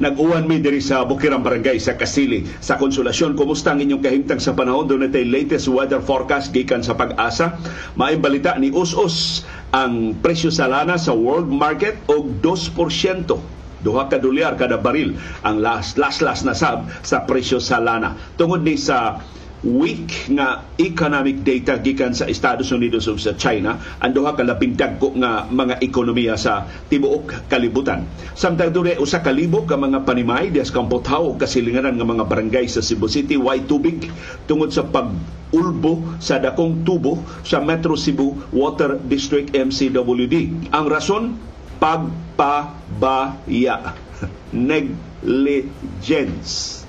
Nag-uwan 0.00 0.48
mi 0.48 0.56
diri 0.56 0.80
sa 0.80 1.04
Bukirang 1.04 1.44
Barangay 1.44 1.76
sa 1.76 2.00
Kasili 2.00 2.48
sa 2.64 2.80
Konsolasyon. 2.80 3.36
Kumusta 3.36 3.76
ang 3.76 3.84
inyong 3.84 4.00
kahimtang 4.00 4.40
sa 4.40 4.56
panahon? 4.56 4.88
Doon 4.88 5.04
natin 5.04 5.28
latest 5.28 5.68
weather 5.68 6.00
forecast 6.00 6.48
gikan 6.56 6.80
sa 6.80 6.96
pag-asa. 6.96 7.60
Maayong 8.00 8.24
balita 8.24 8.56
ni 8.56 8.72
Us-Us 8.72 9.44
ang 9.76 10.16
presyo 10.24 10.48
sa 10.48 10.64
lana 10.64 10.96
sa 10.96 11.12
world 11.12 11.52
market 11.52 12.00
og 12.08 12.40
2% 12.40 13.60
duha 13.82 14.06
ka 14.06 14.16
dolyar 14.16 14.54
kada 14.54 14.78
baril 14.78 15.18
ang 15.42 15.58
last 15.58 15.98
last 15.98 16.22
last 16.22 16.46
na 16.46 16.54
sab 16.54 16.86
sa 17.02 17.26
presyo 17.26 17.58
sa 17.58 17.82
lana 17.82 18.14
tungod 18.38 18.62
ni 18.62 18.78
sa 18.78 19.18
weak 19.62 20.26
nga 20.34 20.66
economic 20.74 21.46
data 21.46 21.78
gikan 21.78 22.10
sa 22.10 22.26
Estados 22.26 22.74
Unidos 22.74 23.06
ug 23.06 23.14
sa 23.14 23.38
China 23.38 23.78
ang 24.02 24.10
duha 24.10 24.34
ka 24.34 24.42
labing 24.42 24.74
dagko 24.74 25.14
nga 25.14 25.46
mga 25.46 25.78
ekonomiya 25.78 26.34
sa 26.34 26.66
tibuok 26.90 27.46
kalibutan. 27.46 28.02
Samtang 28.34 28.74
dure 28.74 28.98
usa 28.98 29.22
ka 29.22 29.30
libo 29.30 29.62
ka 29.62 29.78
mga 29.78 30.02
panimay 30.02 30.50
dias 30.50 30.74
kampothaw 30.74 31.30
ug 31.30 31.38
kasilinganan 31.38 31.94
nga 31.94 32.02
mga 32.02 32.26
barangay 32.26 32.66
sa 32.66 32.82
Cebu 32.82 33.06
City. 33.06 33.38
Way 33.38 33.70
tubig? 33.70 34.10
Tungod 34.50 34.74
sa 34.74 34.82
pag 34.82 35.14
ulbo 35.54 36.18
sa 36.18 36.42
dakong 36.42 36.82
tubo 36.82 37.22
sa 37.46 37.62
Metro 37.62 37.94
Cebu 37.94 38.50
Water 38.50 38.98
District 38.98 39.54
MCWD 39.54 40.34
ang 40.74 40.90
rason? 40.90 41.38
Pagpabaya 41.82 43.74
negligence 44.54 46.81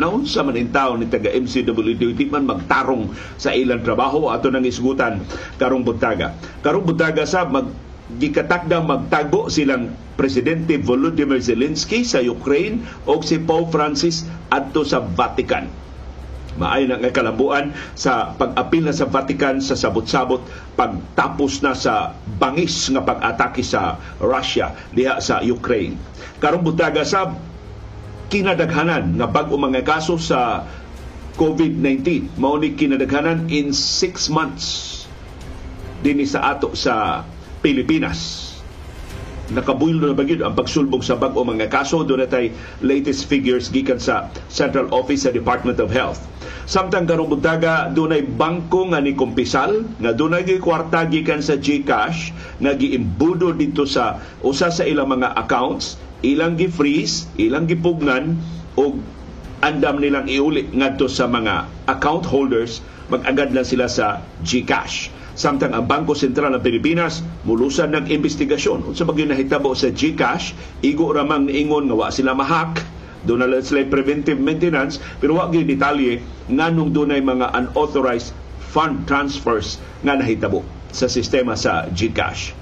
naunsa 0.00 0.40
man 0.40 0.56
in 0.56 0.72
taon 0.72 1.04
ni 1.04 1.06
taga 1.12 1.28
MCWD 1.28 2.16
di 2.16 2.26
man 2.32 2.48
magtarong 2.48 3.12
sa 3.36 3.52
ilang 3.52 3.84
trabaho 3.84 4.32
ato 4.32 4.48
nang 4.48 4.64
isgutan. 4.64 5.20
Karong 5.60 5.84
buntaga 5.84 6.32
karong 6.64 6.88
buntaga 6.88 7.28
sa 7.28 7.44
mag 7.44 7.68
gikatakdang 8.18 8.88
magtago 8.88 9.46
silang 9.46 9.94
presidente 10.18 10.74
Volodymyr 10.80 11.38
Zelensky 11.38 12.02
sa 12.02 12.18
Ukraine 12.18 12.82
o 13.06 13.22
si 13.22 13.38
Pope 13.38 13.70
Francis 13.70 14.26
adto 14.50 14.82
sa 14.82 14.98
Vatican. 15.04 15.70
Maayo 16.58 16.90
na 16.90 16.98
nga 16.98 17.14
kalabuan 17.14 17.70
sa 17.94 18.34
pag-apil 18.34 18.82
na 18.82 18.92
sa 18.92 19.06
Vatican 19.06 19.62
sa 19.62 19.78
sabot-sabot 19.78 20.42
pagtapos 20.74 21.62
na 21.62 21.78
sa 21.78 22.18
bangis 22.42 22.90
nga 22.90 23.00
pag-atake 23.06 23.62
sa 23.62 23.96
Russia 24.18 24.74
diha 24.90 25.22
sa 25.22 25.38
Ukraine. 25.46 25.94
Karong 26.42 26.66
butaga 26.66 27.06
sa 27.06 27.30
kinadaghanan 28.30 29.18
nga 29.18 29.26
bag-o 29.26 29.58
mga 29.58 29.82
kaso 29.82 30.16
sa 30.16 30.64
COVID-19. 31.36 32.38
Mao 32.38 32.56
ni 32.56 32.72
kinadaghanan 32.78 33.50
in 33.50 33.74
6 33.74 34.30
months 34.30 34.96
dinhi 36.00 36.24
sa 36.24 36.54
ato 36.54 36.72
sa 36.72 37.26
Pilipinas. 37.60 38.48
Nakabuylo 39.50 40.06
na 40.06 40.14
bagid 40.14 40.46
ang 40.46 40.54
pagsulbong 40.54 41.02
sa 41.02 41.18
bag-o 41.18 41.42
mga 41.42 41.66
kaso. 41.66 42.06
Doon 42.06 42.22
latest 42.86 43.26
figures 43.26 43.66
gikan 43.66 43.98
sa 43.98 44.30
Central 44.46 44.86
Office 44.94 45.26
sa 45.26 45.34
Department 45.34 45.82
of 45.82 45.90
Health. 45.90 46.22
Samtang 46.70 47.10
karong 47.10 47.26
buntaga 47.26 47.90
dunay 47.90 48.22
bangko 48.22 48.94
nga 48.94 49.02
ni 49.02 49.10
kumpisal 49.18 49.82
nga 49.98 50.14
dunay 50.14 50.46
kwarta 50.62 51.02
gikan 51.10 51.42
sa 51.42 51.58
GCash 51.58 52.30
nga 52.62 52.78
giimbudo 52.78 53.50
dito 53.50 53.82
sa 53.82 54.22
usa 54.46 54.70
sa 54.70 54.86
ilang 54.86 55.10
mga 55.10 55.34
accounts 55.34 55.98
ilang 56.20 56.56
gi-freeze, 56.56 57.28
ilang 57.40 57.64
gipugnan 57.64 58.36
o 58.76 58.96
andam 59.60 60.00
nilang 60.00 60.28
iuli 60.28 60.68
ngadto 60.72 61.08
sa 61.08 61.28
mga 61.28 61.68
account 61.88 62.24
holders 62.28 62.80
mag-agad 63.12 63.52
lang 63.52 63.66
sila 63.66 63.90
sa 63.90 64.24
GCash. 64.44 65.12
Samtang 65.36 65.72
ang 65.72 65.88
Bangko 65.88 66.12
Sentral 66.12 66.52
ng 66.52 66.62
Pilipinas 66.62 67.24
mulusan 67.48 67.96
ng 67.96 68.04
investigasyon 68.12 68.84
unsa 68.92 69.08
bagyo 69.08 69.24
nahitabo 69.24 69.72
sa 69.72 69.88
GCash, 69.88 70.52
igo 70.84 71.08
ramang 71.12 71.48
niingon 71.48 71.88
nga 71.88 71.96
wa 71.96 72.08
sila 72.12 72.36
mahak 72.36 72.84
doon 73.24 73.44
na 73.44 73.60
sila 73.60 73.84
preventive 73.84 74.40
maintenance 74.40 74.96
pero 75.20 75.36
wa 75.36 75.48
gyud 75.52 75.68
detalye 75.68 76.24
nganong 76.48 76.92
dunay 76.92 77.20
mga 77.20 77.52
unauthorized 77.52 78.32
fund 78.60 79.04
transfers 79.04 79.76
nga 80.04 80.16
nahitabo 80.16 80.64
sa 80.92 81.08
sistema 81.08 81.56
sa 81.56 81.88
GCash. 81.92 82.59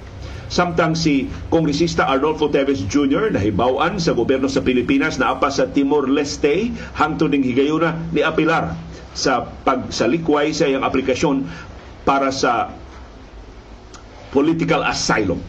Samtang 0.48 0.96
si 0.96 1.28
Kongresista 1.52 2.08
Arnolfo 2.08 2.48
Teves 2.48 2.80
Jr. 2.88 3.28
nahibawan 3.36 4.00
sa 4.00 4.16
gobyerno 4.16 4.48
sa 4.48 4.64
Pilipinas 4.64 5.20
na 5.20 5.36
apa 5.36 5.52
sa 5.52 5.68
Timor-Leste 5.68 6.72
hangtod 6.96 7.36
ning 7.36 7.44
higayuna 7.44 8.08
ni 8.16 8.24
apilar 8.24 8.72
sa 9.12 9.44
pagsalikway 9.44 10.56
sa 10.56 10.64
iyang 10.64 10.88
aplikasyon 10.88 11.44
para 12.08 12.32
sa 12.32 12.72
political 14.32 14.80
asylum. 14.88 15.40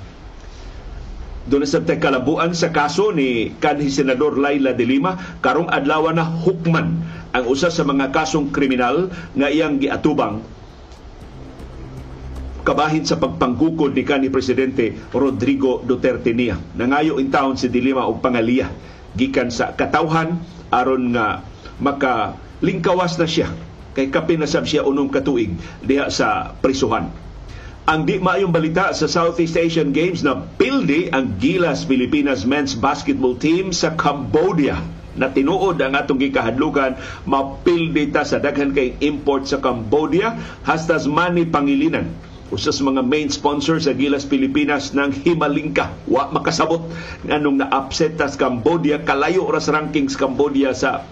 Doon 1.48 1.64
sa 1.64 1.82
kalabuan 1.82 2.52
sa 2.52 2.70
kaso 2.70 3.16
ni 3.16 3.56
kanhi 3.58 3.88
Senador 3.88 4.36
Laila 4.36 4.76
de 4.76 4.86
Lima, 4.86 5.16
karong 5.40 5.72
adlaw 5.72 6.12
na 6.12 6.28
hukman 6.28 7.00
ang 7.32 7.46
usa 7.48 7.72
sa 7.72 7.88
mga 7.88 8.12
kasong 8.12 8.52
kriminal 8.52 9.08
nga 9.34 9.48
iyang 9.48 9.80
giatubang 9.80 10.44
kabahin 12.64 13.08
sa 13.08 13.18
pagpanggukod 13.18 13.96
ni 13.96 14.04
kanhi 14.04 14.30
presidente 14.30 14.96
Rodrigo 15.16 15.82
Duterte 15.84 16.36
niya. 16.36 16.60
Nangayo 16.76 17.18
in 17.18 17.32
town 17.32 17.56
si 17.56 17.72
Dilima 17.72 18.06
og 18.06 18.20
pangaliya 18.20 18.70
gikan 19.18 19.50
sa 19.50 19.74
katawhan 19.74 20.38
aron 20.70 21.18
nga 21.18 21.42
maka 21.82 22.38
lingkawas 22.62 23.18
na 23.18 23.26
siya 23.26 23.50
kay 23.98 24.14
kapinasab 24.14 24.68
siya 24.70 24.86
unong 24.86 25.10
katuig 25.10 25.56
diha 25.82 26.12
sa 26.14 26.54
prisuhan. 26.62 27.10
Ang 27.90 28.06
di 28.06 28.22
maayong 28.22 28.54
balita 28.54 28.94
sa 28.94 29.10
Southeast 29.10 29.58
Asian 29.58 29.90
Games 29.90 30.22
na 30.22 30.38
pildi 30.38 31.10
ang 31.10 31.42
Gilas 31.42 31.90
Pilipinas 31.90 32.46
men's 32.46 32.78
basketball 32.78 33.34
team 33.34 33.74
sa 33.74 33.98
Cambodia 33.98 34.78
na 35.18 35.34
tinuod 35.34 35.82
ang 35.82 35.98
atong 35.98 36.22
gikahadlukan 36.22 37.02
mapildi 37.26 38.14
ta 38.14 38.22
sa 38.22 38.38
daghan 38.38 38.78
kay 38.78 38.94
import 39.02 39.50
sa 39.50 39.58
Cambodia 39.58 40.38
hastas 40.62 41.10
money 41.10 41.50
pangilinan 41.50 42.14
usas 42.50 42.82
mga 42.82 43.06
main 43.06 43.30
sponsor 43.30 43.78
sa 43.78 43.94
Gilas 43.94 44.26
Pilipinas 44.26 44.96
ng 44.96 45.12
Himalingka. 45.26 45.92
Wa 46.08 46.32
makasabot 46.32 46.82
nganong 47.28 47.62
na-upset 47.66 48.16
tas 48.16 48.40
Cambodia, 48.40 49.04
kalayo 49.04 49.46
ras 49.52 49.70
rankings 49.70 50.16
Cambodia 50.16 50.74
sa 50.74 51.04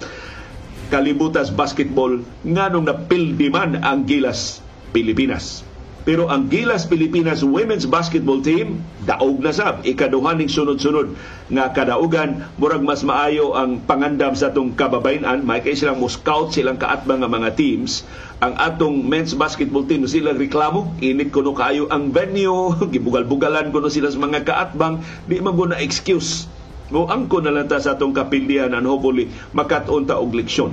kalibutas 0.88 1.52
basketball 1.52 2.24
nganong 2.48 2.88
napildi 2.88 3.52
man 3.52 3.84
ang 3.84 4.08
Gilas 4.08 4.64
Pilipinas. 4.96 5.67
Pero 6.08 6.32
ang 6.32 6.48
Gilas 6.48 6.88
Pilipinas 6.88 7.44
Women's 7.44 7.84
Basketball 7.84 8.40
Team, 8.40 8.80
daog 9.04 9.44
na 9.44 9.52
sab, 9.52 9.84
ikaduhaning 9.84 10.48
sunod-sunod 10.48 11.12
nga 11.52 11.76
kadaugan, 11.76 12.48
murag 12.56 12.80
mas 12.80 13.04
maayo 13.04 13.52
ang 13.60 13.84
pangandam 13.84 14.32
sa 14.32 14.48
atong 14.48 14.72
kababayan, 14.72 15.44
may 15.44 15.60
kay 15.60 15.76
silang 15.76 16.00
mo 16.00 16.08
scout 16.08 16.56
silang 16.56 16.80
kaatbang 16.80 17.20
nga 17.20 17.28
mga 17.28 17.60
teams, 17.60 18.08
ang 18.40 18.56
atong 18.56 19.04
men's 19.04 19.36
basketball 19.36 19.84
team 19.84 20.08
sila 20.08 20.32
reklamo, 20.32 20.96
init 21.04 21.28
kuno 21.28 21.52
kayo 21.52 21.92
ang 21.92 22.16
venue, 22.16 22.72
gibugal-bugalan 22.96 23.76
kuno 23.76 23.92
sila 23.92 24.08
sa 24.08 24.24
mga 24.24 24.48
kaatbang, 24.48 25.04
di 25.28 25.44
man 25.44 25.60
na 25.60 25.76
excuse. 25.84 26.48
Mo 26.88 27.12
angko 27.12 27.44
na 27.44 27.52
lang 27.52 27.68
ta 27.68 27.84
sa 27.84 28.00
atong 28.00 28.16
kapildihan 28.16 28.72
and 28.72 28.88
hopefully 28.88 29.28
makatuon 29.52 30.08
ta 30.08 30.16
og 30.16 30.32
leksyon. 30.32 30.72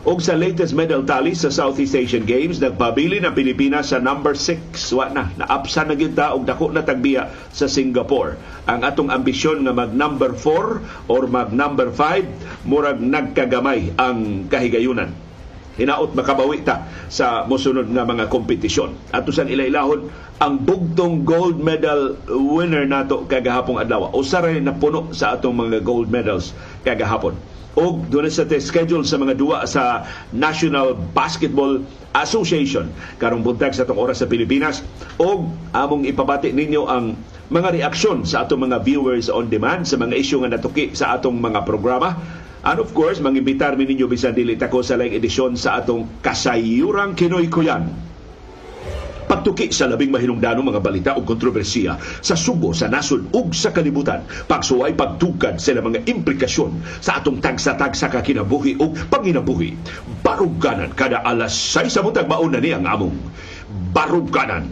Og 0.00 0.24
sa 0.24 0.32
latest 0.32 0.72
medal 0.72 1.04
tally 1.04 1.36
sa 1.36 1.52
Southeast 1.52 1.92
Asian 1.92 2.24
Games, 2.24 2.56
nagpabili 2.56 3.20
ng 3.20 3.36
Pilipinas 3.36 3.92
sa 3.92 4.00
number 4.00 4.32
6. 4.32 4.72
Wa 4.96 5.12
na, 5.12 5.28
naapsa 5.36 5.84
na 5.84 5.92
kita 5.92 6.32
og 6.32 6.48
dako 6.48 6.72
na 6.72 6.80
tagbiya 6.80 7.28
sa 7.52 7.68
Singapore. 7.68 8.40
Ang 8.64 8.80
atong 8.80 9.12
ambisyon 9.12 9.60
nga 9.60 9.76
mag 9.76 9.92
number 9.92 10.32
4 10.32 11.12
or 11.12 11.28
mag 11.28 11.52
number 11.52 11.92
5, 11.92 12.64
murag 12.64 12.96
nagkagamay 12.96 13.92
ang 14.00 14.48
kahigayunan 14.48 15.12
hinaot 15.80 16.12
makabawi 16.12 16.60
ta 16.60 16.84
sa 17.08 17.48
mosunod 17.48 17.88
nga 17.88 18.04
mga 18.04 18.28
kompetisyon. 18.28 18.92
Ato 19.16 19.32
sa 19.32 19.48
ilailahon 19.48 20.12
ang 20.36 20.60
bugtong 20.60 21.24
gold 21.24 21.56
medal 21.56 22.20
winner 22.28 22.84
nato 22.84 23.24
kagahapong 23.24 23.80
adlaw. 23.80 24.12
Usa 24.12 24.44
na 24.60 24.76
puno 24.76 25.08
sa 25.16 25.40
atong 25.40 25.56
mga 25.56 25.80
gold 25.80 26.12
medals 26.12 26.52
kagahapon 26.84 27.59
o 27.78 28.02
doon 28.10 28.26
sa 28.30 28.46
schedule 28.46 29.06
sa 29.06 29.16
mga 29.20 29.34
duwa 29.38 29.62
sa 29.66 30.06
National 30.34 30.96
Basketball 31.14 31.82
Association. 32.16 32.90
Karong 33.22 33.46
buntag 33.46 33.74
sa 33.76 33.86
itong 33.86 34.00
oras 34.00 34.22
sa 34.22 34.26
Pilipinas 34.26 34.82
o 35.22 35.46
among 35.74 36.06
ipabati 36.06 36.50
ninyo 36.50 36.82
ang 36.90 37.14
mga 37.50 37.82
reaksyon 37.82 38.26
sa 38.26 38.46
atong 38.46 38.70
mga 38.70 38.82
viewers 38.82 39.30
on 39.30 39.50
demand 39.50 39.86
sa 39.86 39.98
mga 39.98 40.14
isyu 40.18 40.42
nga 40.42 40.54
natuki 40.54 40.94
sa 40.94 41.18
atong 41.18 41.38
mga 41.38 41.66
programa. 41.66 42.18
And 42.60 42.76
of 42.76 42.92
course, 42.92 43.22
mangibitar 43.22 43.72
mi 43.78 43.88
ninyo 43.88 44.04
bisan 44.04 44.36
dili 44.36 44.58
ko 44.58 44.84
sa 44.84 45.00
laing 45.00 45.16
edisyon 45.16 45.56
sa 45.56 45.80
atong 45.80 46.20
kasayurang 46.20 47.16
Kinoy 47.16 47.48
Kuyan 47.48 48.09
pagtuki 49.30 49.70
sa 49.70 49.86
labing 49.86 50.10
mahinungdanong 50.10 50.74
mga 50.74 50.82
balita 50.82 51.10
o 51.14 51.22
kontrobersiya 51.22 51.94
sa 52.18 52.34
Subo, 52.34 52.74
sa 52.74 52.90
nasod 52.90 53.30
ug 53.30 53.54
sa 53.54 53.70
kalibutan. 53.70 54.26
Pagsuway 54.50 54.98
pagtugkad 54.98 55.62
sa 55.62 55.78
mga 55.78 56.02
implikasyon 56.10 56.82
sa 56.98 57.22
atong 57.22 57.38
tagsa-tagsa 57.38 58.10
ka 58.10 58.26
kinabuhi 58.26 58.74
o 58.82 58.90
panginabuhi. 58.90 59.78
Baruganan 60.26 60.90
kada 60.98 61.22
alas 61.22 61.54
6 61.54 61.94
sa 61.94 62.02
buntag 62.02 62.26
mauna 62.26 62.58
ni 62.58 62.74
ang 62.74 62.82
among 62.90 63.14
Baruganan. 63.94 64.66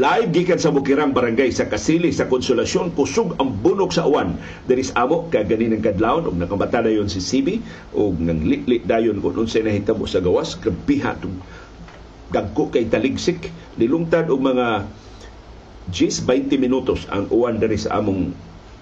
Live 0.00 0.32
gikan 0.32 0.56
sa 0.56 0.72
Bukirang 0.72 1.12
Barangay 1.12 1.52
sa 1.52 1.68
Kasili 1.68 2.08
sa 2.08 2.24
Konsolasyon 2.24 2.96
kusog 2.96 3.36
ang 3.36 3.52
bunog 3.60 3.92
sa 3.92 4.08
uwan 4.08 4.32
diri 4.64 4.80
sa 4.80 5.04
amo 5.04 5.28
kay 5.28 5.44
ganin 5.44 5.76
ng 5.76 5.84
kadlawon 5.84 6.24
og 6.24 6.40
nakabata 6.40 6.80
dayon 6.80 7.12
si 7.12 7.20
CB 7.20 7.60
og 7.92 8.16
nang 8.16 8.40
litlit 8.40 8.88
dayon 8.88 9.20
kun 9.20 9.44
unsay 9.44 9.60
nahitabo 9.60 10.08
sa 10.08 10.24
gawas 10.24 10.56
grabiha 10.56 11.20
tong 11.20 11.36
dagko 12.32 12.72
kay 12.72 12.88
taligsik 12.88 13.52
nilungtad 13.76 14.32
og 14.32 14.40
mga 14.40 14.88
10 15.92 16.24
20 16.24 16.56
minutos 16.56 17.04
ang 17.12 17.28
uwan 17.28 17.60
diri 17.60 17.76
sa 17.76 18.00
among 18.00 18.32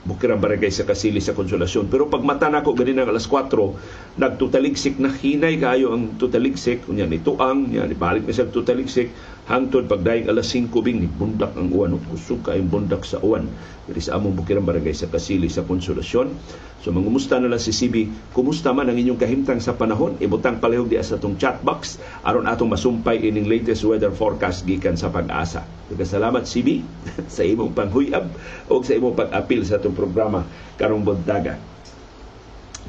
Bukirang 0.09 0.41
Barangay 0.41 0.73
sa 0.73 0.89
Kasili 0.89 1.21
sa 1.21 1.37
Konsolasyon. 1.37 1.93
Pero 1.93 2.09
pag 2.09 2.25
mata 2.25 2.49
na 2.49 2.65
ko 2.65 2.73
ganin 2.73 3.03
ng 3.03 3.13
alas 3.13 3.29
4, 3.29 4.17
nagtutaligsik 4.17 4.97
na 4.97 5.13
hinay 5.13 5.61
kayo 5.61 5.93
ang 5.93 6.17
tutaligsik. 6.17 6.89
Kunya 6.89 7.05
ni 7.05 7.21
Tuang, 7.21 7.69
niya, 7.69 7.85
balik 7.93 8.25
na 8.25 8.33
sa 8.33 8.49
tutaligsik. 8.49 9.13
Hangtod 9.49 9.89
pagdaing 9.89 10.29
alas 10.29 10.53
5 10.53 10.69
bing, 10.85 11.09
bundak 11.17 11.57
ang 11.57 11.73
uwan. 11.73 11.97
Kusog 12.13 12.45
kayong 12.45 12.69
bundak 12.69 13.01
sa 13.09 13.17
uwan. 13.25 13.49
Diri 13.89 13.97
sa 13.97 14.21
among 14.21 14.37
Bukirang 14.37 14.69
Barangay 14.69 14.93
sa 14.93 15.09
Kasili 15.09 15.49
sa 15.49 15.65
Konsolasyon. 15.65 16.37
So 16.85 16.93
mangumusta 16.93 17.41
na 17.41 17.49
lang 17.49 17.57
si 17.57 17.73
CB, 17.73 18.13
kumusta 18.37 18.77
man 18.77 18.93
ang 18.93 19.01
inyong 19.01 19.17
kahimtang 19.17 19.65
sa 19.65 19.73
panahon? 19.73 20.21
Ibutang 20.21 20.61
palihog 20.61 20.93
di 20.93 21.01
sa 21.01 21.17
atong 21.17 21.41
chat 21.41 21.65
box 21.65 21.97
aron 22.29 22.45
atong 22.45 22.69
masumpay 22.69 23.25
ining 23.25 23.49
latest 23.49 23.89
weather 23.89 24.13
forecast 24.13 24.69
gikan 24.69 25.01
sa 25.01 25.09
pag-asa. 25.09 25.65
Salamat 25.97 26.45
CB 26.45 26.85
sa 27.33 27.41
imong 27.41 27.73
panghuyab 27.73 28.29
o 28.69 28.85
sa 28.85 29.01
imong 29.01 29.17
pag-apil 29.17 29.65
sa 29.65 29.81
atong 29.81 29.97
programa 29.97 30.45
karong 30.77 31.01
buntaga. 31.01 31.57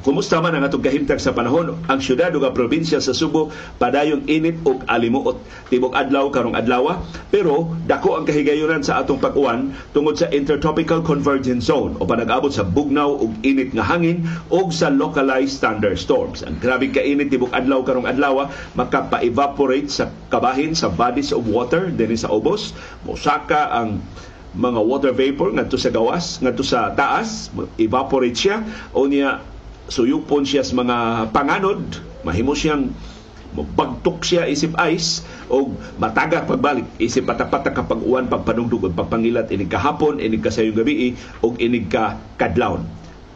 Kumusta 0.00 0.40
man 0.40 0.56
ang 0.56 0.64
atong 0.64 0.80
kahimtang 0.80 1.20
sa 1.20 1.36
panahon? 1.36 1.76
Ang 1.84 2.00
syudad 2.00 2.32
ug 2.32 2.40
probinsya 2.56 3.04
sa 3.04 3.12
Subo 3.12 3.52
padayong 3.76 4.24
init 4.32 4.56
ug 4.64 4.80
alimuot. 4.88 5.36
Tibok 5.68 5.92
adlaw 5.92 6.32
karong 6.32 6.56
adlaw, 6.56 7.04
pero 7.28 7.76
dako 7.84 8.16
ang 8.16 8.24
kahigayonan 8.24 8.80
sa 8.80 9.04
atong 9.04 9.20
pag-uwan 9.20 9.76
tungod 9.92 10.16
sa 10.16 10.32
intertropical 10.32 11.04
convergence 11.04 11.68
zone 11.68 12.00
o 12.00 12.08
panag-abot 12.08 12.48
sa 12.48 12.64
bugnaw 12.64 13.12
ug 13.12 13.44
init 13.44 13.76
nga 13.76 13.84
hangin 13.84 14.24
ug 14.48 14.72
sa 14.72 14.88
localized 14.88 15.60
thunderstorms. 15.60 16.40
Ang 16.48 16.56
grabe 16.64 16.88
ka 16.88 17.04
init 17.04 17.28
tibok 17.28 17.52
adlaw 17.52 17.84
karong 17.84 18.08
adlaw 18.08 18.48
makapa-evaporate 18.80 19.92
sa 19.92 20.08
kabahin 20.32 20.72
sa 20.72 20.88
bodies 20.88 21.28
of 21.28 21.44
water 21.44 21.92
dinhi 21.92 22.16
sa 22.16 22.32
ubos. 22.32 22.72
Mosaka 23.04 23.68
ang 23.68 24.00
mga 24.56 24.80
water 24.82 25.12
vapor 25.14 25.54
ngadto 25.54 25.78
sa 25.78 25.94
gawas, 25.94 26.42
ngadto 26.42 26.64
sa 26.66 26.90
taas, 26.96 27.52
evaporate 27.78 28.34
siya 28.34 28.64
o 28.96 29.06
niya 29.06 29.49
suyupon 29.90 30.46
siya 30.46 30.62
sa 30.62 30.78
mga 30.78 30.96
panganod, 31.34 31.82
mahimo 32.22 32.54
siyang 32.54 32.94
magbagtok 33.50 34.22
siya 34.22 34.46
isip 34.46 34.78
ice 34.78 35.26
o 35.50 35.74
matagak 35.98 36.46
pagbalik 36.46 36.86
isip 37.02 37.26
patapat 37.26 37.74
kapag 37.74 37.98
uwan 37.98 38.30
pagpanugdog 38.30 38.86
o 38.86 38.88
pagpangilat 38.94 39.50
inig 39.50 39.66
kahapon 39.66 40.22
inig 40.22 40.38
kasayong 40.38 40.78
gabi 40.78 41.18
o 41.42 41.58
inig 41.58 41.90
ka 41.90 42.14
kadlawon 42.38 42.86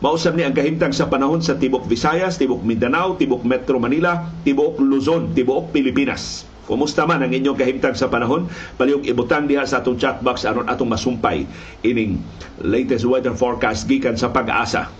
Mausap 0.05 0.37
ni 0.37 0.45
ang 0.45 0.53
kahimtang 0.53 0.93
sa 0.93 1.09
panahon 1.09 1.41
sa 1.41 1.57
Tibok 1.57 1.89
Visayas, 1.89 2.37
Tibok 2.37 2.61
Mindanao, 2.61 3.17
Tibok 3.17 3.41
Metro 3.41 3.81
Manila, 3.81 4.29
Tibok 4.45 4.77
Luzon, 4.77 5.33
Tibok 5.33 5.73
Pilipinas. 5.73 6.45
Kumusta 6.69 7.09
man 7.09 7.25
ang 7.25 7.33
inyong 7.33 7.57
kahimtang 7.57 7.97
sa 7.97 8.13
panahon? 8.13 8.45
Palihog 8.77 9.09
ibutang 9.09 9.49
diha 9.49 9.65
sa 9.65 9.81
atong 9.81 9.97
chat 9.97 10.21
box 10.21 10.45
aron 10.45 10.69
atong 10.69 10.93
masumpay 10.93 11.49
ining 11.81 12.21
latest 12.61 13.09
weather 13.09 13.33
forecast 13.33 13.89
gikan 13.89 14.21
sa 14.21 14.29
pag-asa. 14.29 14.93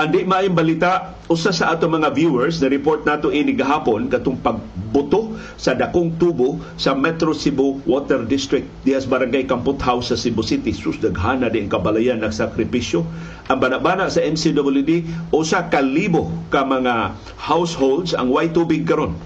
Andi 0.00 0.24
maayong 0.24 0.56
balita 0.56 1.12
usa 1.28 1.52
sa 1.52 1.76
ato 1.76 1.84
mga 1.84 2.16
viewers 2.16 2.56
na 2.64 2.72
report 2.72 3.04
nato 3.04 3.28
ini 3.28 3.52
gahapon 3.52 4.08
katong 4.08 4.40
pagbuto 4.40 5.36
sa 5.60 5.76
dakong 5.76 6.16
tubo 6.16 6.56
sa 6.80 6.96
Metro 6.96 7.36
Cebu 7.36 7.84
Water 7.84 8.24
District 8.24 8.64
dias 8.80 9.04
barangay 9.04 9.44
Kamput 9.44 9.76
House 9.84 10.08
sa 10.08 10.16
Cebu 10.16 10.40
City. 10.40 10.72
Sus 10.72 10.96
daghana 11.04 11.52
din 11.52 11.68
kabalayan 11.68 12.24
nagsakripisyo. 12.24 13.04
Ang 13.52 13.60
banabana 13.60 14.08
sa 14.08 14.24
MCWD 14.24 15.04
usa 15.36 15.68
ka 15.68 15.84
libo 15.84 16.32
ka 16.48 16.64
mga 16.64 17.12
households 17.36 18.16
ang 18.16 18.32
way 18.32 18.48
tubig 18.48 18.88
karon. 18.88 19.20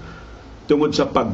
Tungod 0.67 0.91
sa 0.91 1.07
pag 1.07 1.31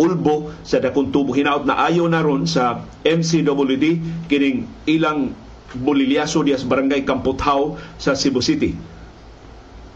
ulbo 0.00 0.56
sa 0.64 0.80
dakong 0.80 1.12
tubo 1.12 1.36
hinaot 1.36 1.68
na 1.68 1.84
ayo 1.84 2.08
na 2.08 2.24
ron 2.24 2.48
sa 2.48 2.80
MCWD 3.04 4.00
kining 4.32 4.64
ilang 4.88 5.36
Bolilyaso 5.76 6.44
dias 6.44 6.64
Barangay 6.64 7.04
Kamputhaw 7.08 7.76
sa 7.96 8.12
Cebu 8.12 8.44
City. 8.44 8.76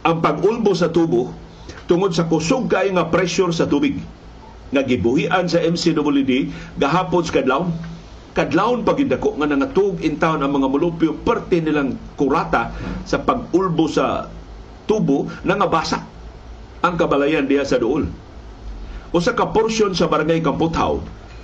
Ang 0.06 0.22
pag-ulbo 0.22 0.72
sa 0.72 0.88
tubo 0.88 1.34
tungod 1.90 2.14
sa 2.14 2.26
kusog 2.26 2.70
kay 2.70 2.90
nga 2.94 3.06
pressure 3.10 3.50
sa 3.52 3.66
tubig 3.66 3.98
nga 4.70 4.82
gibuhian 4.82 5.46
sa 5.46 5.62
MCWD 5.62 6.50
gahapon 6.78 7.22
sa 7.22 7.38
kadlawon 7.38 7.70
kadlawon 8.36 8.84
pagidako 8.84 9.38
nga 9.40 9.48
nangatug 9.48 10.02
in 10.04 10.20
town 10.20 10.42
ang 10.44 10.52
mga 10.52 10.68
mulupyo 10.68 11.16
parte 11.24 11.62
nilang 11.62 11.96
kurata 12.18 12.74
sa 13.08 13.22
pag-ulbo 13.22 13.88
sa 13.88 14.28
tubo 14.84 15.30
nga 15.40 15.68
basa 15.70 16.04
ang 16.84 16.94
kabalayan 17.00 17.48
diya 17.48 17.64
sa 17.64 17.80
duol. 17.80 18.06
Usa 19.10 19.32
ka 19.32 19.48
portion 19.50 19.96
sa 19.96 20.10
barangay 20.10 20.44
Kamputhaw 20.44 21.00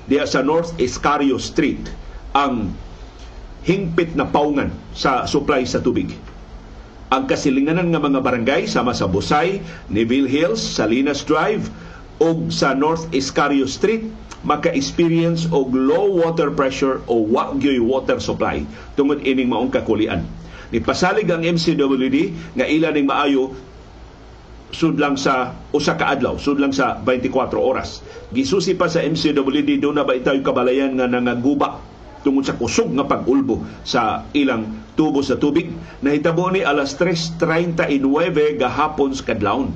diya 0.07 0.29
sa 0.29 0.45
North 0.45 0.77
Escario 0.77 1.41
Street 1.41 1.89
ang 2.37 2.75
hingpit 3.63 4.19
na 4.19 4.27
paungan 4.27 4.75
sa 4.93 5.25
supply 5.25 5.63
sa 5.63 5.79
tubig. 5.79 6.11
Ang 7.13 7.29
kasilinganan 7.29 7.93
nga 7.93 8.01
mga 8.01 8.25
barangay 8.25 8.63
sama 8.65 8.97
sa 8.97 9.05
Busay, 9.05 9.61
Neville 9.93 10.27
Hills, 10.27 10.65
Salinas 10.65 11.21
Drive 11.23 11.69
o 12.19 12.49
sa 12.49 12.73
North 12.73 13.07
Escario 13.13 13.69
Street 13.69 14.09
maka-experience 14.43 15.47
og 15.55 15.71
low 15.71 16.19
water 16.19 16.51
pressure 16.51 16.99
o 17.07 17.23
wagyoy 17.23 17.79
water 17.79 18.19
supply 18.19 18.67
tungod 18.99 19.23
ining 19.23 19.47
maong 19.47 19.71
kakulian. 19.71 20.27
Nipasalig 20.75 21.31
ang 21.31 21.47
MCWD 21.47 22.33
nga 22.59 22.67
ila 22.67 22.91
ning 22.91 23.07
maayo 23.07 23.55
sudlang 24.73 25.21
sa 25.21 25.53
usa 25.71 25.95
ka 26.01 26.17
adlaw, 26.17 26.41
sudlang 26.41 26.73
sa 26.73 26.97
24 27.05 27.55
oras. 27.61 28.01
Gisusi 28.33 28.73
pa 28.73 28.89
sa 28.89 29.05
MCWD 29.05 29.79
do 29.79 29.93
na 29.93 30.03
ba 30.03 30.17
itaw 30.17 30.35
kabalayan 30.41 30.97
nga 30.97 31.07
nangaguba 31.07 31.92
tungod 32.23 32.47
sa 32.47 32.57
kusog 32.57 32.91
nga 32.95 33.07
pag-ulbo 33.07 33.67
sa 33.83 34.27
ilang 34.33 34.83
tubo 34.95 35.21
sa 35.21 35.37
tubig. 35.37 35.71
Nahitabo 36.01 36.49
ni 36.51 36.63
alas 36.63 36.95
3.39 36.97 37.99
gahapon 38.59 39.11
sa 39.13 39.27
kadlawon. 39.27 39.75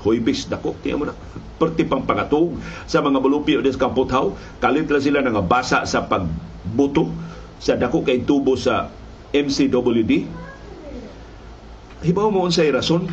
Huybis 0.00 0.48
dako, 0.48 0.72
tiya 0.80 0.96
mo 0.96 1.04
na. 1.04 1.14
Perti 1.60 1.84
pang 1.84 2.00
pangatog 2.00 2.56
sa 2.88 3.04
mga 3.04 3.20
bulupyo 3.20 3.60
des 3.60 3.76
Kamputhaw. 3.76 4.32
Kalit 4.64 4.88
lang 4.88 5.04
sila 5.04 5.20
nga 5.20 5.44
basa 5.44 5.84
sa 5.84 6.08
pagbuto 6.08 7.12
sa 7.60 7.76
dako 7.76 8.00
kay 8.00 8.24
tubo 8.24 8.56
sa 8.56 8.88
MCWD. 9.36 10.12
Hibaw 12.00 12.32
mo 12.32 12.48
unsay 12.48 12.72
rason? 12.72 13.04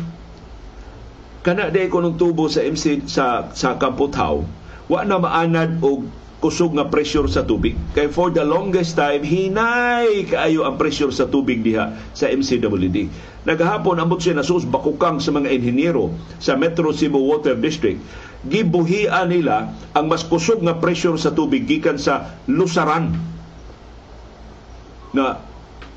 Kana 1.44 1.68
day 1.68 1.92
ko 1.92 2.00
tubo 2.16 2.48
sa 2.48 2.64
MC 2.64 3.04
sa 3.04 3.52
sa 3.52 3.76
Kamputhaw, 3.76 4.40
wa 4.88 5.00
na 5.04 5.20
maanad 5.20 5.76
og 5.84 6.08
kusog 6.38 6.70
nga 6.78 6.86
pressure 6.86 7.26
sa 7.26 7.42
tubig. 7.42 7.74
Kay 7.98 8.06
for 8.14 8.30
the 8.30 8.46
longest 8.46 8.94
time, 8.94 9.26
hinay 9.26 10.22
kaayo 10.30 10.62
ang 10.62 10.78
pressure 10.78 11.10
sa 11.10 11.26
tubig 11.26 11.66
diha 11.66 11.98
sa 12.14 12.30
MCWD. 12.30 13.10
Nagahapon 13.42 13.98
ambot 13.98 14.22
siya 14.22 14.38
nasus 14.38 14.62
bakukang 14.62 15.18
sa 15.18 15.34
mga 15.34 15.50
inhinyero 15.50 16.14
sa 16.38 16.54
Metro 16.54 16.94
Cebu 16.94 17.18
Water 17.18 17.58
District. 17.58 17.98
Gibuhian 18.46 19.34
nila 19.34 19.74
ang 19.98 20.06
mas 20.06 20.22
kusog 20.22 20.62
nga 20.62 20.78
pressure 20.78 21.18
sa 21.18 21.34
tubig 21.34 21.66
gikan 21.66 21.98
sa 21.98 22.38
lusaran 22.46 23.18
na 25.10 25.42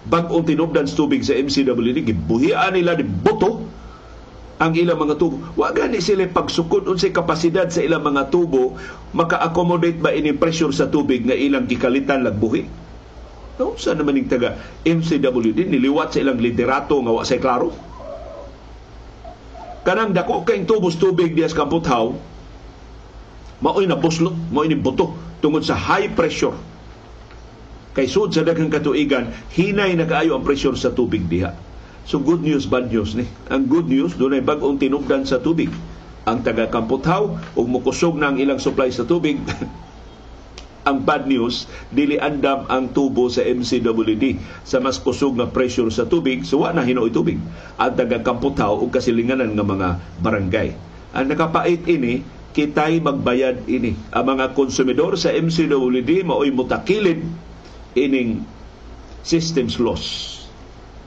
bag-ong 0.10 0.50
tinubdan 0.50 0.90
sa 0.90 0.98
tubig 0.98 1.22
sa 1.22 1.38
MCWD. 1.38 2.02
Gibuhian 2.02 2.74
nila 2.74 2.98
di 2.98 3.06
buto 3.06 3.62
ang 4.62 4.77
ilang 4.77 5.01
mga 5.01 5.18
tubo. 5.18 5.41
Wa 5.58 5.74
gani 5.74 5.98
sila 5.98 6.30
pagsukod 6.30 6.86
unsay 6.86 7.10
kapasidad 7.10 7.65
sa 7.74 7.82
ilang 7.82 8.06
mga 8.06 8.30
tubo 8.30 8.77
maka-accommodate 9.18 9.98
ba 9.98 10.13
ini 10.13 10.38
pressure 10.38 10.70
sa 10.70 10.86
tubig 10.86 11.25
nga 11.25 11.34
ilang 11.34 11.65
gikalitan 11.65 12.22
lagbuhi. 12.22 12.70
No, 13.58 13.74
sa 13.74 13.98
naman 13.98 14.22
ning 14.22 14.30
taga 14.30 14.62
MCWD 14.86 15.65
niliwat 15.65 16.13
sa 16.13 16.22
ilang 16.22 16.38
liderato 16.38 17.01
nga 17.01 17.10
wa 17.10 17.25
say 17.25 17.41
klaro. 17.41 17.74
Kanang 19.82 20.13
dako 20.13 20.46
kay 20.46 20.62
tubos 20.70 21.01
tubig 21.01 21.34
dias 21.34 21.58
Kamputhaw 21.58 22.13
mao'y 23.65 23.89
nabuslot, 23.89 24.38
mao'y 24.53 24.70
ni 24.70 24.77
buto 24.77 25.18
tungod 25.41 25.65
sa 25.65 25.74
high 25.74 26.13
pressure. 26.13 26.53
Kay 27.98 28.06
sud 28.06 28.30
sa 28.34 28.46
daghang 28.46 28.70
katuigan, 28.70 29.34
hinay 29.58 29.98
na 29.98 30.06
kaayo 30.06 30.38
ang 30.38 30.46
pressure 30.46 30.77
sa 30.77 30.94
tubig 30.94 31.25
diha 31.25 31.71
So 32.05 32.17
good 32.17 32.41
news, 32.41 32.65
bad 32.65 32.89
news 32.89 33.13
ni. 33.13 33.29
Ang 33.53 33.70
good 33.70 33.86
news, 33.86 34.17
doon 34.17 34.34
ay 34.38 34.43
bagong 34.43 34.81
tinubdan 34.81 35.22
sa 35.22 35.38
tubig. 35.38 35.70
Ang 36.25 36.41
taga 36.41 36.70
Kamputhaw, 36.70 37.38
ug 37.53 37.65
mukusog 37.70 38.17
na 38.17 38.34
ang 38.34 38.38
ilang 38.41 38.58
supply 38.58 38.89
sa 38.89 39.05
tubig, 39.05 39.38
ang 40.89 41.05
bad 41.05 41.29
news, 41.29 41.70
dili 41.93 42.17
andam 42.17 42.65
ang 42.65 42.89
tubo 42.89 43.29
sa 43.29 43.46
MCWD 43.46 44.41
sa 44.65 44.81
mas 44.81 44.98
kusog 44.98 45.38
nga 45.38 45.50
pressure 45.50 45.93
sa 45.93 46.10
tubig, 46.10 46.41
so 46.41 46.65
na 46.65 46.81
hinuoy 46.81 47.13
tubig. 47.13 47.38
At 47.77 47.93
nagakamputaw 47.93 48.81
og 48.81 48.89
kasilinganan 48.89 49.53
nga 49.53 49.65
mga 49.65 49.89
barangay. 50.25 50.70
Ang 51.13 51.25
nakapait 51.29 51.86
ini, 51.86 52.25
kitay 52.51 52.98
magbayad 52.98 53.70
ini. 53.70 53.93
Ang 54.10 54.25
mga 54.38 54.58
konsumidor 54.58 55.22
sa 55.22 55.29
MCWD 55.29 56.25
maoy 56.25 56.50
mutakilid 56.50 57.22
ining 57.93 58.41
systems 59.22 59.77
loss 59.77 60.41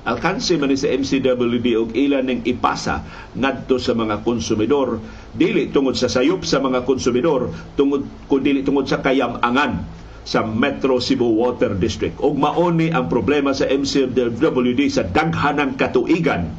alkanse 0.04 0.61
man 0.61 0.73
sa 0.76 0.92
MCWD 0.92 1.68
og 1.80 1.90
ilan 1.96 2.28
ning 2.28 2.40
ipasa 2.44 3.00
ngadto 3.32 3.80
sa 3.80 3.96
mga 3.96 4.20
konsumidor 4.20 5.00
dili 5.32 5.73
tungod 5.73 5.96
sa 5.96 6.12
sayop 6.12 6.44
sa 6.44 6.61
mga 6.61 6.84
konsumidor 6.84 7.49
tungod 7.73 8.04
kun 8.28 8.44
dili 8.44 8.61
tungod 8.61 8.84
sa 8.84 9.00
kayam-angan 9.00 9.80
sa 10.25 10.44
Metro 10.44 11.00
Cebu 11.00 11.40
Water 11.40 11.73
District 11.76 12.20
ug 12.20 12.37
maoni 12.37 12.92
ang 12.92 13.08
problema 13.08 13.56
sa 13.56 13.64
MCWD 13.64 14.80
sa 14.92 15.08
daghanang 15.08 15.80
katuigan 15.80 16.52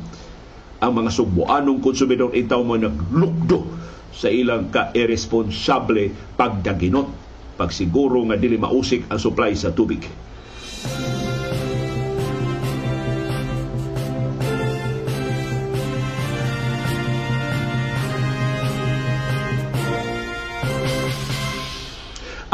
ang 0.81 0.91
mga 0.91 1.09
subuanong 1.13 1.81
konsumidor 1.85 2.33
itaw 2.33 2.65
mo 2.65 2.77
naglukdo 2.77 3.61
sa 4.09 4.29
ilang 4.29 4.73
ka-irresponsable 4.73 6.33
pagdaginot 6.33 7.25
pagsiguro 7.55 8.25
nga 8.27 8.35
dili 8.35 8.59
mausik 8.59 9.07
ang 9.07 9.19
supply 9.19 9.55
sa 9.55 9.71
tubig. 9.71 10.03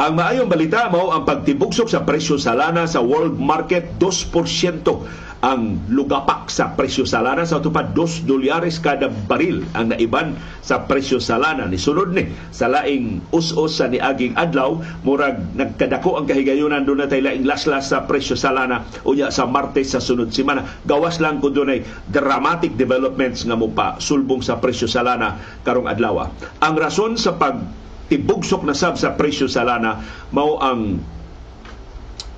Ang 0.01 0.17
maayong 0.17 0.49
balita 0.49 0.89
mao 0.89 1.13
ang 1.13 1.29
pagtibugsok 1.29 1.85
sa 1.85 2.01
presyo 2.01 2.33
sa 2.41 2.57
lana 2.57 2.89
sa 2.89 3.05
world 3.05 3.37
market 3.37 4.01
2% 4.01 4.33
ang 5.45 5.77
lugapak 5.93 6.49
sa 6.49 6.73
presyo 6.73 7.05
sa 7.05 7.21
lana 7.21 7.45
sa 7.45 7.61
tupad 7.61 7.93
2 7.93 8.25
dolyares 8.25 8.81
kada 8.81 9.13
baril 9.13 9.61
ang 9.77 9.93
naiban 9.93 10.33
sa 10.65 10.89
presyo 10.89 11.21
sa 11.21 11.37
lana. 11.37 11.69
Ni 11.69 11.77
sunod 11.77 12.17
ni 12.17 12.33
sa 12.49 12.65
laing 12.65 13.29
us-us 13.29 13.77
sa 13.77 13.93
niaging 13.93 14.33
adlaw 14.41 14.81
murag 15.05 15.37
nagkadako 15.53 16.17
ang 16.17 16.25
kahigayunan 16.25 16.81
do 16.81 16.97
na 16.97 17.05
tay 17.05 17.21
laing 17.21 17.45
laslas 17.45 17.93
sa 17.93 18.09
presyo 18.09 18.33
sa 18.33 18.49
lana 18.49 18.81
unya 19.05 19.29
sa 19.29 19.45
Martes 19.45 19.93
sa 19.93 20.01
sunod 20.01 20.33
semana. 20.33 20.65
Gawas 20.81 21.21
lang 21.21 21.37
kun 21.37 21.53
dunay 21.53 21.85
dramatic 22.09 22.73
developments 22.73 23.45
nga 23.45 23.53
mo 23.53 23.69
pa 23.69 24.01
sulbong 24.01 24.41
sa 24.41 24.57
presyo 24.57 24.89
sa 24.89 25.05
lana 25.05 25.61
karong 25.61 25.85
adlaw. 25.85 26.25
Ang 26.57 26.73
rason 26.73 27.21
sa 27.21 27.37
pag 27.37 27.80
tibugsok 28.11 28.67
na 28.67 28.75
sab 28.75 28.99
sa 28.99 29.15
presyo 29.15 29.47
sa 29.47 29.63
lana 29.63 30.03
mao 30.35 30.59
ang 30.59 30.99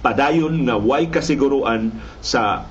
padayon 0.05 0.69
nga 0.69 0.77
way 0.77 1.09
kasiguruan 1.09 1.89
sa 2.21 2.69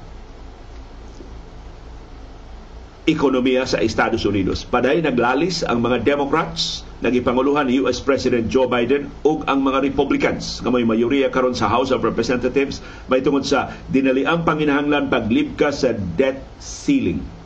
ekonomiya 3.02 3.66
sa 3.66 3.82
Estados 3.82 4.23
Unidos. 4.23 4.62
Paday 4.62 5.02
naglalis 5.02 5.66
ang 5.66 5.82
mga 5.82 6.06
Democrats, 6.06 6.87
nagipanguluhan 7.02 7.66
ni 7.66 7.82
US 7.82 7.99
President 7.99 8.47
Joe 8.47 8.71
Biden 8.71 9.11
ug 9.26 9.42
ang 9.50 9.59
mga 9.59 9.82
Republicans. 9.82 10.62
Nga 10.62 10.71
may 10.71 10.87
mayoriya 10.87 11.35
karon 11.35 11.50
sa 11.50 11.66
House 11.66 11.90
of 11.90 12.06
Representatives 12.06 12.78
may 13.11 13.18
tungod 13.18 13.42
sa 13.42 13.75
dinaliang 13.90 14.47
panginahanglan 14.47 15.11
paglibkas 15.11 15.82
sa 15.82 15.99
debt 16.14 16.47
ceiling 16.62 17.41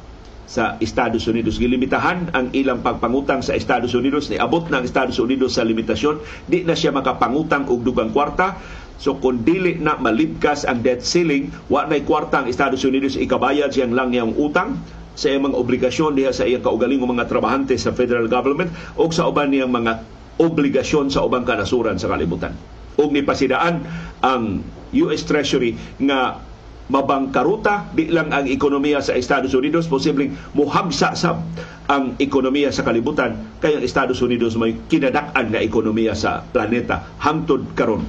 sa 0.46 0.78
Estados 0.78 1.26
Unidos. 1.26 1.58
Gilimitahan 1.58 2.30
ang 2.30 2.54
ilang 2.54 2.80
pagpangutang 2.80 3.42
sa 3.42 3.58
Estados 3.58 3.92
Unidos. 3.92 4.30
ni 4.30 4.38
abot 4.38 4.62
ng 4.62 4.82
Estados 4.86 5.18
Unidos 5.18 5.58
sa 5.58 5.66
limitasyon. 5.66 6.46
Di 6.46 6.62
na 6.62 6.78
siya 6.78 6.94
makapangutang 6.94 7.66
og 7.66 7.82
dugang 7.82 8.14
kwarta. 8.14 8.56
So 8.96 9.20
kung 9.20 9.44
dili 9.44 9.76
na 9.76 10.00
malibkas 10.00 10.64
ang 10.64 10.80
debt 10.80 11.04
ceiling, 11.04 11.52
wa 11.68 11.84
na'y 11.84 12.06
kwarta 12.06 12.40
ang 12.40 12.48
Estados 12.48 12.80
Unidos 12.86 13.18
ikabayad 13.18 13.74
siyang 13.74 13.92
lang 13.92 14.08
niyang 14.14 14.32
utang 14.38 14.80
sa 15.12 15.28
iyang 15.28 15.52
mga 15.52 15.56
obligasyon 15.60 16.16
diha 16.16 16.32
sa 16.32 16.48
iyang 16.48 16.64
kaugaling 16.64 17.04
mga 17.04 17.28
trabahante 17.28 17.76
sa 17.76 17.92
federal 17.92 18.24
government 18.24 18.72
o 18.96 19.08
sa 19.12 19.28
uban 19.28 19.52
niyang 19.52 19.68
mga 19.68 20.00
obligasyon 20.40 21.12
sa 21.12 21.24
ubang 21.24 21.44
kanasuran 21.44 22.00
sa 22.00 22.08
kalibutan. 22.08 22.56
Og 22.96 23.12
nipasidaan 23.12 23.84
ang 24.24 24.64
US 24.96 25.24
Treasury 25.28 25.76
nga 26.00 26.40
mabangkaruta 26.86 27.90
di 27.90 28.06
lang 28.14 28.30
ang 28.30 28.46
ekonomiya 28.46 29.02
sa 29.02 29.18
Estados 29.18 29.50
Unidos 29.58 29.90
posibleng 29.90 30.38
muhabsa 30.54 31.18
sab 31.18 31.42
ang 31.90 32.14
ekonomiya 32.18 32.70
sa 32.70 32.86
kalibutan 32.86 33.58
kay 33.58 33.78
ang 33.78 33.82
Estados 33.82 34.22
Unidos 34.22 34.54
may 34.54 34.74
kinadak-an 34.86 35.50
nga 35.50 35.62
ekonomiya 35.62 36.14
sa 36.14 36.42
planeta. 36.42 37.02
Hangtod 37.22 37.74
karon. 37.74 38.06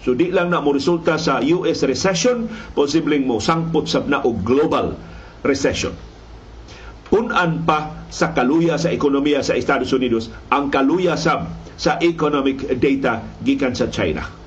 So 0.00 0.16
di 0.16 0.32
lang 0.32 0.54
na 0.54 0.62
mo 0.62 0.72
resulta 0.72 1.20
sa 1.20 1.42
US 1.42 1.84
recession 1.84 2.48
posibleng 2.74 3.26
mo 3.26 3.42
sangpot 3.42 3.86
sab 3.86 4.06
na 4.06 4.22
og 4.22 4.42
global 4.46 4.94
recession. 5.42 5.92
Punan 7.10 7.66
pa 7.66 8.06
sa 8.06 8.30
kaluya 8.30 8.78
sa 8.78 8.94
ekonomiya 8.94 9.42
sa 9.42 9.58
Estados 9.58 9.90
Unidos 9.90 10.30
ang 10.54 10.70
kaluya 10.70 11.18
sab 11.18 11.50
sa 11.74 11.98
economic 11.98 12.78
data 12.78 13.26
gikan 13.42 13.74
sa 13.74 13.90
China 13.90 14.39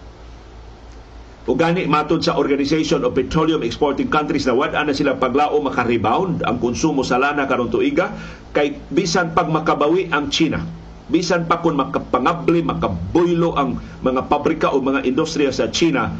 o 1.43 1.59
gani 1.59 1.83
matod 1.91 2.23
sa 2.23 2.39
Organization 2.39 3.03
of 3.03 3.11
Petroleum 3.11 3.67
Exporting 3.67 4.07
Countries 4.07 4.47
na 4.47 4.55
wad 4.55 4.71
na 4.71 4.95
sila 4.95 5.19
paglao 5.19 5.59
maka-rebound 5.59 6.39
ang 6.47 6.57
konsumo 6.63 7.03
sa 7.03 7.19
lana 7.19 7.43
karon 7.43 7.67
tuiga 7.67 8.15
kay 8.55 8.79
bisan 8.87 9.35
pag 9.35 9.51
makabawi 9.51 10.07
ang 10.07 10.31
China 10.31 10.63
bisan 11.11 11.43
pa 11.51 11.59
kun 11.59 11.75
makapangabli 11.75 12.63
makabuylo 12.63 13.59
ang 13.59 13.75
mga 13.99 14.31
pabrika 14.31 14.71
o 14.71 14.79
mga 14.79 15.03
industriya 15.03 15.51
sa 15.51 15.67
China 15.67 16.15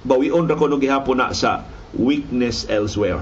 bawion 0.00 0.48
ra 0.48 0.56
kuno 0.56 0.80
gihapon 0.80 1.20
na 1.20 1.36
sa 1.36 1.68
weakness 1.92 2.64
elsewhere 2.72 3.20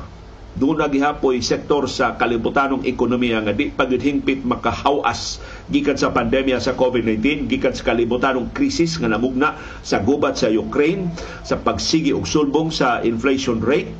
doon 0.52 0.84
na 0.84 0.88
gihapoy 0.92 1.40
sektor 1.40 1.88
sa 1.88 2.12
kalibutanong 2.20 2.84
ekonomiya 2.84 3.40
nga 3.40 3.56
di 3.56 3.72
pagidhingpit 3.72 4.44
makahawas 4.44 5.40
gikan 5.72 5.96
sa 5.96 6.12
pandemya 6.12 6.60
sa 6.60 6.76
COVID-19 6.76 7.48
gikan 7.48 7.72
sa 7.72 7.88
kalibutanong 7.88 8.52
krisis 8.52 9.00
nga 9.00 9.08
namugna 9.08 9.56
sa 9.80 10.04
gubat 10.04 10.36
sa 10.36 10.52
Ukraine 10.52 11.08
sa 11.40 11.56
pagsigi 11.56 12.12
og 12.12 12.28
sulbong 12.28 12.68
sa 12.68 13.00
inflation 13.00 13.64
rate 13.64 13.96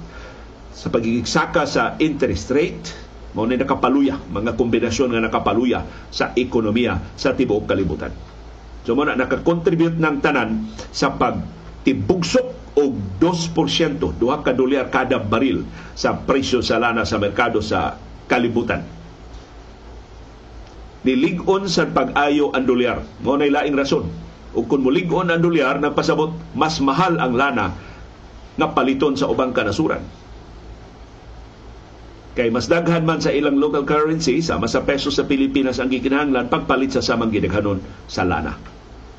sa 0.77 0.91
pagigigsaka 0.93 1.63
sa 1.65 1.95
interest 2.03 2.51
rate. 2.53 2.85
Mao 3.33 3.49
ni 3.49 3.57
nakapaluya 3.57 4.21
mga 4.29 4.53
kombinasyon 4.61 5.17
nga 5.17 5.25
nakapaluya 5.25 5.89
sa 6.13 6.37
ekonomiya 6.37 7.17
sa 7.17 7.33
tibuok 7.33 7.65
kalibutan. 7.65 8.13
So 8.85 8.93
mo 8.93 9.09
na 9.09 9.17
nakakontribute 9.17 9.97
ng 9.97 10.17
tanan 10.21 10.69
sa 10.93 11.17
pagtibugsok 11.83 12.79
og 12.79 12.95
2%, 13.19 13.99
duha 13.99 14.39
ka 14.41 14.55
dolyar 14.55 14.87
kada 14.89 15.19
baril 15.19 15.67
sa 15.99 16.15
presyo 16.15 16.63
sa 16.63 16.79
lana 16.79 17.03
sa 17.03 17.19
merkado 17.19 17.59
sa 17.59 17.99
kalibutan. 18.31 18.87
Nilig-on 21.03 21.67
sa 21.67 21.91
pag-ayo 21.91 22.55
ang 22.55 22.63
dolyar. 22.63 23.03
Mao 23.27 23.35
nay 23.35 23.51
laing 23.51 23.75
rason. 23.75 24.07
Ug 24.55 24.65
kung 24.71 24.87
mulig-on 24.87 25.35
ang 25.35 25.43
dolyar 25.43 25.83
nagpasabot 25.83 26.55
mas 26.55 26.79
mahal 26.79 27.19
ang 27.19 27.35
lana 27.35 27.75
nga 28.55 28.69
paliton 28.71 29.19
sa 29.19 29.27
ubang 29.27 29.51
kanasuran. 29.51 30.07
Kay 32.39 32.49
mas 32.55 32.71
daghan 32.71 33.05
man 33.05 33.19
sa 33.19 33.35
ilang 33.35 33.59
local 33.59 33.83
currency 33.83 34.39
sama 34.39 34.71
sa 34.71 34.87
peso 34.87 35.11
sa 35.11 35.27
Pilipinas 35.27 35.83
ang 35.83 35.91
gikinahanglan 35.91 36.49
pagpalit 36.49 36.95
sa 36.95 37.05
samang 37.05 37.35
gidaghanon 37.35 37.83
sa 38.07 38.23
lana. 38.23 38.57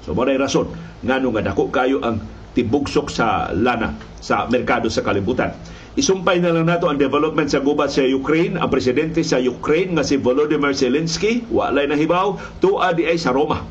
So 0.07 0.15
mo 0.15 0.23
rason 0.23 0.71
ngano 1.03 1.27
nga 1.35 1.43
dako 1.51 1.69
kayo 1.69 1.99
ang 2.01 2.23
tibugsok 2.53 3.09
sa 3.09 3.49
lana 3.53 3.97
sa 4.23 4.47
merkado 4.47 4.87
sa 4.87 5.03
kalibutan. 5.03 5.53
Isumpay 5.93 6.41
na 6.41 6.49
lang 6.49 6.65
nato 6.65 6.89
ang 6.89 6.97
development 6.97 7.53
sa 7.53 7.61
gubat 7.61 7.93
sa 7.93 8.01
Ukraine. 8.01 8.57
Ang 8.57 8.69
presidente 8.73 9.21
sa 9.21 9.37
Ukraine 9.37 9.93
nga 9.93 10.01
si 10.01 10.17
Volodymyr 10.17 10.73
Zelensky, 10.73 11.45
walay 11.53 11.85
na 11.85 11.93
hibaw, 11.93 12.33
tuwa 12.57 12.89
di 12.97 13.05
ay 13.05 13.21
sa 13.21 13.29
Roma. 13.29 13.61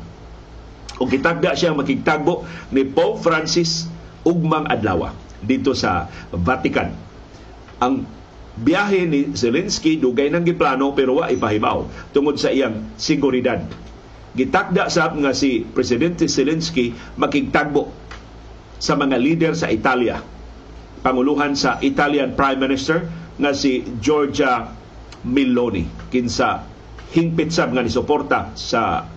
O 1.01 1.09
kitagda 1.09 1.51
siya 1.51 1.75
makigtagbo 1.75 2.47
ni 2.71 2.87
Pope 2.87 3.19
Francis 3.19 3.91
ugmang 4.23 4.69
adlaw 4.71 5.11
dito 5.43 5.75
sa 5.75 6.07
Vatican. 6.31 6.95
Ang 7.83 8.07
biyahe 8.55 9.03
ni 9.09 9.35
Zelensky 9.35 9.99
dugay 9.99 10.31
nang 10.31 10.47
giplano 10.47 10.95
pero 10.95 11.19
wa 11.19 11.27
ipahibaw 11.27 11.83
tungod 12.15 12.39
sa 12.39 12.53
iyang 12.55 12.95
seguridad. 12.95 13.59
Gitakda 14.33 14.87
sa 14.87 15.11
nga 15.11 15.35
si 15.35 15.67
Presidente 15.67 16.31
Zelensky 16.31 16.95
makigtagbo 17.19 17.91
sa 18.83 18.99
mga 18.99 19.15
leader 19.15 19.55
sa 19.55 19.71
Italia. 19.71 20.19
Panguluhan 20.99 21.55
sa 21.55 21.79
Italian 21.79 22.35
Prime 22.35 22.59
Minister 22.59 23.07
nga 23.39 23.55
si 23.55 23.79
Giorgia 24.03 24.67
Meloni 25.23 25.87
kinsa 26.11 26.67
hingpit 27.15 27.55
sab 27.55 27.71
nga 27.71 27.79
nisuporta 27.79 28.51
sa 28.59 29.07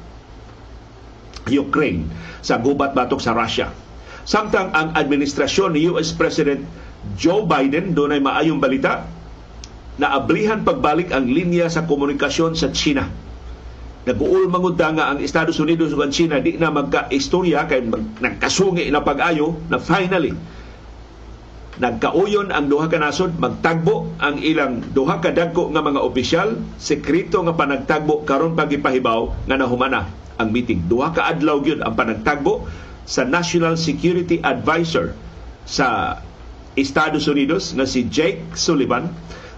Ukraine 1.51 2.07
sa 2.47 2.63
gubat 2.63 2.95
batok 2.95 3.19
sa 3.19 3.35
Russia. 3.35 3.75
Samtang 4.23 4.71
ang 4.71 4.95
administrasyon 4.95 5.75
ni 5.75 5.91
US 5.91 6.15
President 6.15 6.63
Joe 7.19 7.43
Biden 7.43 7.95
doon 7.95 8.15
ay 8.15 8.23
maayong 8.23 8.63
balita 8.63 9.03
na 9.99 10.15
ablihan 10.15 10.63
pagbalik 10.63 11.11
ang 11.11 11.27
linya 11.27 11.67
sa 11.67 11.87
komunikasyon 11.87 12.55
sa 12.55 12.71
China 12.71 13.26
nag-uul 14.07 14.47
mangudda 14.47 14.89
nga 14.95 15.05
ang 15.11 15.19
Estados 15.19 15.59
Unidos 15.59 15.91
ug 15.91 16.01
ang 16.01 16.15
China 16.15 16.39
di 16.39 16.55
na 16.55 16.71
magka-istorya 16.71 17.67
kay 17.67 17.83
mag, 17.83 18.23
nagkasungi 18.23 18.87
na 18.95 19.03
pag-ayo 19.03 19.59
na 19.67 19.83
finally 19.83 20.31
nagkauyon 21.77 22.49
ang 22.57 22.73
duha 22.73 22.89
ka 22.89 22.97
nasod 22.97 23.37
magtagbo 23.37 24.17
ang 24.17 24.41
ilang 24.41 24.81
duha 24.97 25.21
ka 25.21 25.29
dagko 25.29 25.69
nga 25.77 25.85
mga 25.85 26.01
opisyal 26.01 26.57
sekreto 26.81 27.45
nga 27.45 27.53
panagtagbo 27.53 28.25
karon 28.25 28.57
pagipahibaw 28.57 29.45
nga 29.45 29.61
nahumana 29.61 30.09
ang 30.37 30.53
meeting. 30.53 30.85
Duha 30.89 31.13
ka 31.13 31.29
adlaw 31.29 31.61
gyud 31.65 31.81
ang 31.85 31.97
panagtagbo 31.97 32.65
sa 33.09 33.25
National 33.25 33.77
Security 33.77 34.41
Advisor 34.41 35.13
sa 35.69 36.21
Estados 36.77 37.25
Unidos 37.29 37.73
nga 37.73 37.89
si 37.89 38.05
Jake 38.09 38.57
Sullivan 38.57 39.09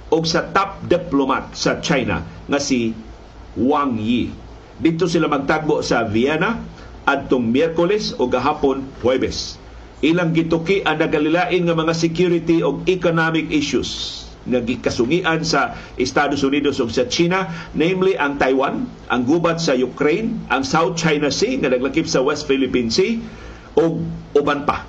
o 0.09 0.23
sa 0.23 0.47
top 0.51 0.87
diplomat 0.87 1.55
sa 1.55 1.83
China 1.83 2.23
nga 2.47 2.59
si 2.63 2.95
Wang 3.59 3.99
Yi 3.99 4.31
dito 4.79 5.11
sila 5.11 5.27
magtagbo 5.27 5.83
sa 5.83 6.07
Vienna 6.07 6.63
adtong 7.03 7.43
Miyerkules 7.51 8.15
o 8.17 8.31
gahapon 8.31 8.87
Huwebes 9.03 9.59
ilang 9.99 10.31
gituki 10.31 10.87
ang 10.87 11.03
nagalilain 11.03 11.67
nga 11.67 11.75
mga 11.75 11.95
security 11.95 12.63
o 12.63 12.79
economic 12.87 13.51
issues 13.51 14.23
nga 14.49 14.63
gikasungian 14.63 15.43
sa 15.45 15.77
Estados 15.99 16.41
Unidos 16.47 16.79
ug 16.81 16.89
sa 16.89 17.05
China 17.11 17.51
namely 17.77 18.17
ang 18.17 18.41
Taiwan, 18.41 18.89
ang 19.11 19.23
gubat 19.29 19.61
sa 19.61 19.77
Ukraine, 19.77 20.41
ang 20.49 20.65
South 20.65 20.97
China 20.97 21.29
Sea 21.29 21.59
nga 21.61 21.69
naglakip 21.69 22.09
sa 22.09 22.25
West 22.25 22.49
Philippine 22.49 22.89
Sea 22.89 23.21
ug 23.77 24.01
uban 24.33 24.65
pa 24.65 24.89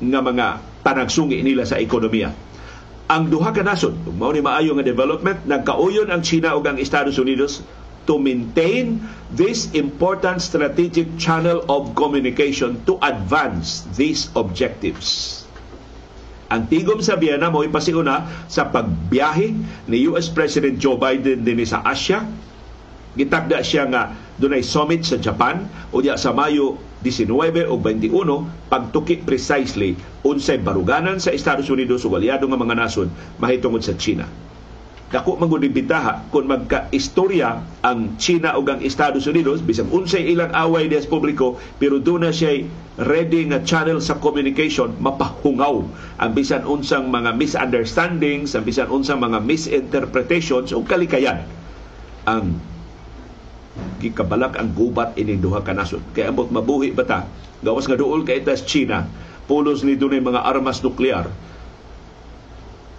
nga 0.00 0.20
mga 0.24 0.46
panagsungi 0.86 1.42
nila 1.44 1.68
sa 1.68 1.76
ekonomiya. 1.76 2.32
Ang 3.04 3.28
duha 3.28 3.52
ka 3.52 3.60
nasod, 3.60 3.92
mao 4.16 4.32
ni 4.32 4.40
maayo 4.40 4.72
nga 4.72 4.86
development, 4.86 5.44
nagkauyon 5.44 6.08
ang 6.08 6.24
China 6.24 6.56
ug 6.56 6.64
ang 6.64 6.80
Estados 6.80 7.20
Unidos 7.20 7.60
to 8.04 8.20
maintain 8.20 9.00
this 9.32 9.72
important 9.72 10.40
strategic 10.40 11.16
channel 11.16 11.64
of 11.68 11.92
communication 11.96 12.80
to 12.84 13.00
advance 13.00 13.84
these 13.96 14.28
objectives. 14.36 15.42
Ang 16.52 16.68
tigom 16.70 17.00
sa 17.00 17.16
Vienna 17.16 17.48
mo 17.48 17.64
ipasiuna 17.64 18.46
sa 18.46 18.68
pagbiyahe 18.68 19.56
ni 19.88 20.06
US 20.12 20.28
President 20.30 20.76
Joe 20.78 21.00
Biden 21.00 21.42
din 21.42 21.58
sa 21.64 21.82
Asia. 21.82 22.22
Gitakda 23.14 23.62
siya 23.62 23.88
nga 23.88 24.12
dunay 24.38 24.62
summit 24.62 25.06
sa 25.06 25.18
Japan 25.18 25.66
o 25.94 26.02
diya 26.02 26.18
sa 26.18 26.34
Mayo 26.34 26.78
19 27.02 27.70
o 27.70 27.74
21 27.78 28.10
pagtuki 28.66 29.22
precisely 29.22 29.94
unsay 30.26 30.58
baruganan 30.58 31.22
sa 31.22 31.30
Estados 31.30 31.70
Unidos 31.70 32.02
ug 32.02 32.18
aliado 32.18 32.48
nga 32.50 32.58
mga 32.58 32.74
nasod 32.74 33.08
mahitungod 33.38 33.84
sa 33.86 33.94
China 33.94 34.26
dako 35.14 35.38
man 35.38 35.62
bitaha 35.70 36.26
kung 36.34 36.50
magka-istorya 36.50 37.62
ang 37.86 38.18
China 38.18 38.58
ug 38.58 38.66
ang 38.66 38.82
Estados 38.82 39.30
Unidos 39.30 39.62
bisag 39.62 39.86
unsay 39.94 40.26
ilang 40.26 40.50
away 40.50 40.90
des 40.90 41.06
publiko 41.06 41.54
pero 41.78 42.02
do 42.02 42.18
na 42.18 42.34
siya 42.34 42.66
ready 42.98 43.46
nga 43.46 43.62
channel 43.62 44.02
sa 44.02 44.18
communication 44.18 44.90
mapahungaw 44.98 45.86
ang 46.18 46.30
bisan 46.34 46.66
unsang 46.66 47.14
mga 47.14 47.30
misunderstandings 47.38 48.58
ang 48.58 48.66
bisan 48.66 48.90
unsang 48.90 49.22
mga 49.22 49.38
misinterpretations 49.38 50.74
ug 50.74 50.82
kalikayan. 50.82 51.46
Ang 52.26 52.58
gikabalak 54.02 54.58
ang 54.58 54.74
gubat 54.74 55.14
ini 55.14 55.38
duha 55.38 55.62
ka 55.62 55.70
nasod. 55.78 56.02
Kay 56.10 56.26
ambot 56.26 56.50
mabuhi 56.50 56.90
bata 56.90 57.30
gawas 57.62 57.86
nga 57.86 57.94
duol 57.94 58.26
kay 58.26 58.42
tas 58.42 58.66
China 58.66 59.06
pulos 59.46 59.86
ni 59.86 59.94
dunay 59.94 60.18
mga 60.18 60.42
armas 60.42 60.82
nuklear 60.82 61.30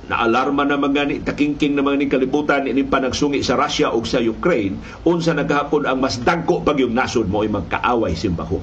na 0.05 0.21
alarma 0.21 0.65
na 0.65 0.77
mga 0.77 1.01
ni 1.09 1.15
takingking 1.21 1.73
na 1.73 1.81
mga 1.81 1.97
ni 1.97 2.07
kalibutan 2.09 2.69
ini 2.69 2.85
panagsungi 2.85 3.41
sa 3.41 3.57
Russia 3.57 3.89
ug 3.93 4.05
sa 4.05 4.21
Ukraine 4.21 4.77
unsa 5.05 5.33
nagahapon 5.33 5.89
ang 5.89 5.97
mas 5.97 6.21
dagko 6.21 6.61
pag 6.61 6.77
yung 6.77 6.93
nasod 6.93 7.25
mo 7.25 7.41
ay 7.41 7.49
magkaaway 7.49 8.13
simbaho. 8.13 8.61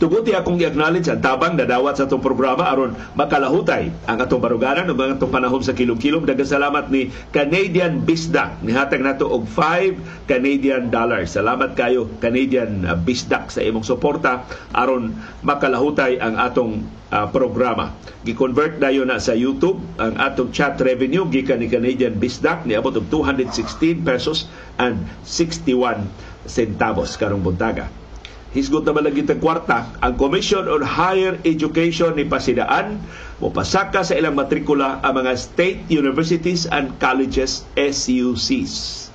Tuguti 0.00 0.32
akong 0.32 0.56
i-acknowledge 0.56 1.12
ang 1.12 1.20
tabang 1.20 1.60
na 1.60 1.68
dawat 1.68 2.00
sa 2.00 2.08
itong 2.08 2.24
programa 2.24 2.64
aron 2.72 2.96
makalahutay 3.20 3.92
ang 4.08 4.16
atong 4.16 4.40
baruganan 4.40 4.88
ug 4.88 4.96
ang 4.96 5.20
atong 5.20 5.28
panahon 5.28 5.60
sa 5.60 5.76
kilom-kilom. 5.76 6.24
Daghang 6.24 6.48
salamat 6.48 6.88
ni 6.88 7.12
Canadian 7.28 8.00
Bisdak. 8.00 8.64
Nihatag 8.64 9.04
nato 9.04 9.28
og 9.28 9.44
5 9.44 10.24
Canadian 10.24 10.88
dollars. 10.88 11.36
Salamat 11.36 11.76
kayo 11.76 12.08
Canadian 12.16 12.88
uh, 12.88 12.96
Bisdak 12.96 13.52
sa 13.52 13.60
imong 13.60 13.84
suporta 13.84 14.48
aron 14.72 15.20
makalahutay 15.44 16.16
ang 16.16 16.40
atong 16.40 16.80
uh, 17.12 17.28
programa. 17.28 17.92
Gi-convert 18.24 18.80
dayon 18.80 19.12
na 19.12 19.20
sa 19.20 19.36
YouTube 19.36 19.84
ang 20.00 20.16
atong 20.16 20.48
chat 20.48 20.80
revenue 20.80 21.28
gikan 21.28 21.60
ni 21.60 21.68
Canadian 21.68 22.16
Bisdak 22.16 22.64
niabot 22.64 22.96
og 22.96 23.04
216 23.12 24.00
pesos 24.00 24.48
and 24.80 25.04
61 25.28 26.08
centavos 26.48 27.20
karong 27.20 27.44
buntaga 27.44 27.99
hisgot 28.50 28.82
na 28.82 28.90
malagi 28.90 29.22
kwarta, 29.38 29.94
ang 30.02 30.18
Commission 30.18 30.66
on 30.66 30.82
Higher 30.82 31.38
Education 31.46 32.18
ni 32.18 32.26
Pasidaan 32.26 32.98
pasaka 33.38 34.02
sa 34.02 34.18
ilang 34.18 34.34
matrikula 34.34 34.98
ang 35.00 35.22
mga 35.22 35.32
state 35.38 35.86
universities 35.86 36.66
and 36.66 36.98
colleges 36.98 37.62
SUCs. 37.78 39.06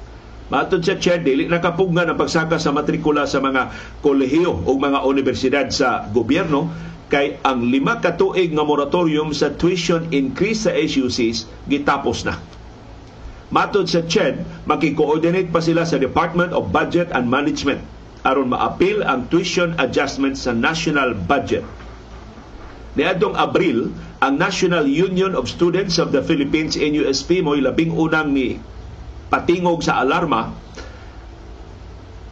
Matod 0.48 0.86
sa 0.86 0.95
chair, 0.95 1.19
dili 1.26 1.50
nakapugnan 1.50 2.08
ang 2.08 2.17
pagsaka 2.21 2.62
sa 2.62 2.71
matrikula 2.71 3.26
sa 3.28 3.41
mga 3.41 3.76
kolehiyo 4.06 4.63
o 4.63 4.78
mga 4.78 5.04
universidad 5.04 5.67
sa 5.74 6.06
gobyerno 6.13 6.69
kay 7.10 7.38
ang 7.43 7.65
lima 7.69 8.00
katuig 8.00 8.54
nga 8.54 8.65
moratorium 8.65 9.34
sa 9.34 9.52
tuition 9.54 10.06
increase 10.15 10.63
sa 10.63 10.71
SUCs 10.74 11.50
gitapos 11.67 12.24
na. 12.24 12.39
Matod 13.54 13.89
sa 13.89 14.06
CHED, 14.06 14.65
makikoordinate 14.69 15.52
pa 15.54 15.62
sila 15.62 15.86
sa 15.86 16.02
Department 16.02 16.54
of 16.54 16.74
Budget 16.74 17.13
and 17.13 17.30
Management 17.30 17.94
aron 18.25 18.49
maapil 18.49 19.05
ang 19.05 19.29
tuition 19.29 19.77
adjustment 19.77 20.33
sa 20.33 20.49
national 20.51 21.13
budget. 21.13 21.61
Niadtong 22.97 23.38
Abril, 23.38 23.93
ang 24.23 24.41
National 24.41 24.89
Union 24.89 25.38
of 25.38 25.45
Students 25.45 26.01
of 26.01 26.09
the 26.09 26.25
Philippines 26.25 26.73
NUSP 26.73 27.45
mo 27.45 27.53
labing 27.53 27.93
unang 27.93 28.33
ni 28.33 28.57
patingog 29.29 29.85
sa 29.85 30.01
alarma 30.01 30.49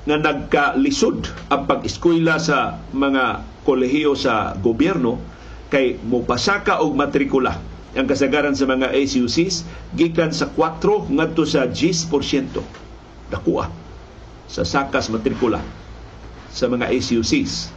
nga 0.04 0.18
nagkalisod 0.20 1.30
ang 1.54 1.70
pag-eskwela 1.70 2.42
sa 2.42 2.82
mga 2.92 3.46
kolehiyo 3.64 4.18
sa 4.18 4.58
gobyerno 4.58 5.22
kay 5.70 6.00
mupasaka 6.02 6.82
og 6.82 6.98
matrikula 6.98 7.60
ang 7.94 8.10
kasagaran 8.10 8.58
sa 8.58 8.66
mga 8.66 8.90
SUCs 9.06 9.64
gikan 9.94 10.34
sa 10.34 10.50
4 10.50 11.14
ngadto 11.14 11.46
sa 11.46 11.70
10%. 11.70 12.10
Dakuha 13.30 13.66
sa 14.50 14.64
sakas 14.66 15.12
matrikula 15.14 15.83
sa 16.54 16.70
mga 16.70 16.94
SUCs. 16.94 17.74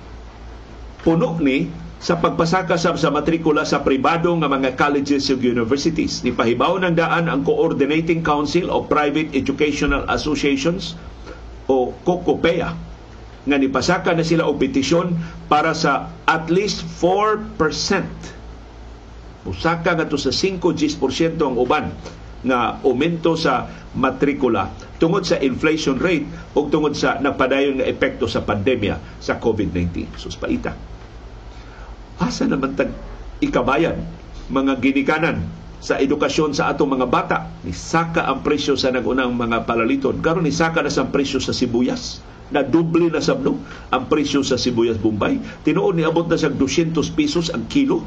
Puno 1.00 1.40
ni 1.40 1.72
sa 1.96 2.20
pagpasaka 2.20 2.76
sa, 2.76 2.92
sa 2.92 3.08
matrikula 3.08 3.64
sa 3.64 3.80
pribado 3.80 4.28
nga 4.36 4.52
mga 4.52 4.76
colleges 4.76 5.32
ug 5.32 5.40
universities. 5.40 6.20
Ni 6.20 6.30
pahibaw 6.36 6.76
ng 6.84 6.92
daan 6.94 7.32
ang 7.32 7.40
Coordinating 7.40 8.20
Council 8.20 8.68
of 8.68 8.92
Private 8.92 9.32
Educational 9.32 10.04
Associations 10.12 10.92
o 11.66 11.96
COCOPEA 12.04 12.68
nga 13.46 13.56
nipasaka 13.56 14.12
na 14.12 14.26
sila 14.26 14.44
og 14.44 14.60
petisyon 14.60 15.16
para 15.48 15.72
sa 15.72 16.12
at 16.28 16.50
least 16.52 16.84
4% 17.00 18.36
Usaka 19.46 19.94
nga 19.94 20.06
to 20.10 20.18
sa 20.18 20.34
5-10% 20.34 21.38
ang 21.38 21.54
uban 21.54 21.94
nga 22.42 22.82
aumento 22.82 23.38
sa 23.38 23.70
matrikula 23.94 24.74
tungod 24.96 25.24
sa 25.24 25.40
inflation 25.40 26.00
rate 26.00 26.26
o 26.56 26.66
tungod 26.68 26.96
sa 26.96 27.20
nagpadayon 27.20 27.80
nga 27.80 27.88
epekto 27.88 28.24
sa 28.28 28.42
pandemya 28.44 29.20
sa 29.20 29.36
COVID-19. 29.36 30.16
Sus 30.16 30.36
paita. 30.36 30.76
Asa 32.16 32.48
naman 32.48 32.72
tag 32.76 32.92
ikabayan 33.44 34.00
mga 34.48 34.80
ginikanan 34.80 35.44
sa 35.76 36.00
edukasyon 36.00 36.56
sa 36.56 36.72
atong 36.72 36.96
mga 36.96 37.06
bata? 37.06 37.38
Ni 37.60 37.76
saka 37.76 38.24
ang 38.24 38.40
presyo 38.40 38.74
sa 38.74 38.88
nagunang 38.88 39.36
mga 39.36 39.68
palaliton. 39.68 40.24
Karon 40.24 40.48
ni 40.48 40.52
saka 40.54 40.80
na 40.80 40.90
sa 40.90 41.04
presyo 41.06 41.38
sa 41.38 41.52
sibuyas. 41.52 42.24
Na 42.46 42.62
doble 42.62 43.10
na 43.10 43.18
sabno 43.18 43.58
ang 43.90 44.06
presyo 44.06 44.40
sa 44.40 44.54
sibuyas 44.54 44.96
Bombay. 45.02 45.42
Tinuod 45.66 45.98
ni 45.98 46.06
abot 46.06 46.24
na 46.24 46.38
sa 46.38 46.46
200 46.46 46.94
pesos 47.12 47.50
ang 47.50 47.66
kilo 47.66 48.06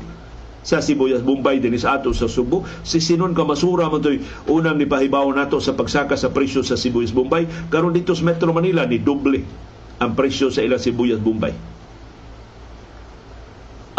sa 0.59 0.83
Sibuyas, 0.83 1.23
Bombay, 1.23 1.63
din 1.63 1.75
sa 1.79 1.99
ato 1.99 2.11
sa 2.11 2.27
Subo. 2.27 2.67
Si 2.83 2.99
Sinon 2.99 3.31
Kamasura 3.31 3.87
man 3.87 4.03
to'y 4.03 4.19
unang 4.51 4.75
nipahibaw 4.75 5.27
nato 5.31 5.57
sa 5.63 5.75
pagsaka 5.75 6.19
sa 6.19 6.31
presyo 6.31 6.61
sa 6.61 6.75
Sibuyas, 6.75 7.15
Bombay. 7.15 7.71
Karon 7.71 7.95
dito 7.95 8.11
sa 8.11 8.27
Metro 8.27 8.51
Manila, 8.51 8.83
ni 8.83 8.99
doble 8.99 9.43
ang 9.99 10.15
presyo 10.15 10.51
sa 10.51 10.63
ilang 10.63 10.81
Sibuyas, 10.81 11.19
Bombay. 11.19 11.53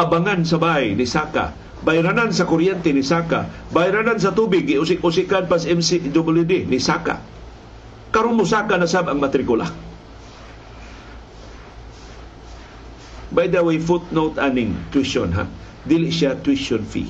Abangan 0.01 0.40
sa 0.49 0.57
bahay 0.57 0.96
ni 0.96 1.05
Saka 1.05 1.70
bayranan 1.81 2.33
sa 2.33 2.44
kuryente 2.44 2.92
ni 2.92 3.01
Saka, 3.01 3.49
bayranan 3.73 4.20
sa 4.20 4.37
tubig, 4.37 4.68
usik-usikan 4.68 5.49
pas 5.49 5.64
MCWD 5.64 6.68
ni 6.68 6.79
Saka. 6.81 7.20
Karon 8.11 8.37
mo 8.37 8.44
Saka 8.44 8.77
na 8.77 8.90
sab 8.90 9.09
ang 9.09 9.23
matrikula. 9.23 9.68
By 13.31 13.46
the 13.46 13.62
way, 13.62 13.79
footnote 13.79 14.42
aning 14.42 14.75
tuition 14.90 15.31
ha. 15.38 15.46
Dili 15.87 16.12
siya 16.12 16.37
tuition 16.37 16.85
fee. 16.85 17.09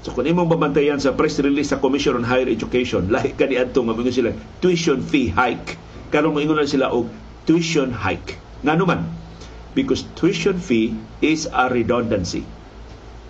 So 0.00 0.16
kung 0.16 0.24
imong 0.24 0.48
babantayan 0.48 0.96
sa 0.96 1.12
press 1.12 1.36
release 1.44 1.76
sa 1.76 1.80
Commission 1.80 2.16
on 2.16 2.24
Higher 2.24 2.48
Education, 2.48 3.12
lahi 3.12 3.36
kani 3.36 3.60
adto 3.60 3.84
nga 3.84 3.92
mga 3.92 4.12
sila 4.12 4.30
tuition 4.64 5.04
fee 5.04 5.28
hike. 5.28 5.76
Karon 6.08 6.32
moingon 6.32 6.64
sila 6.64 6.88
og 6.88 7.12
tuition 7.44 7.92
hike. 7.92 8.40
Ngano 8.64 8.88
man? 8.88 9.04
Because 9.76 10.08
tuition 10.16 10.56
fee 10.56 10.96
is 11.20 11.44
a 11.52 11.68
redundancy. 11.68 12.48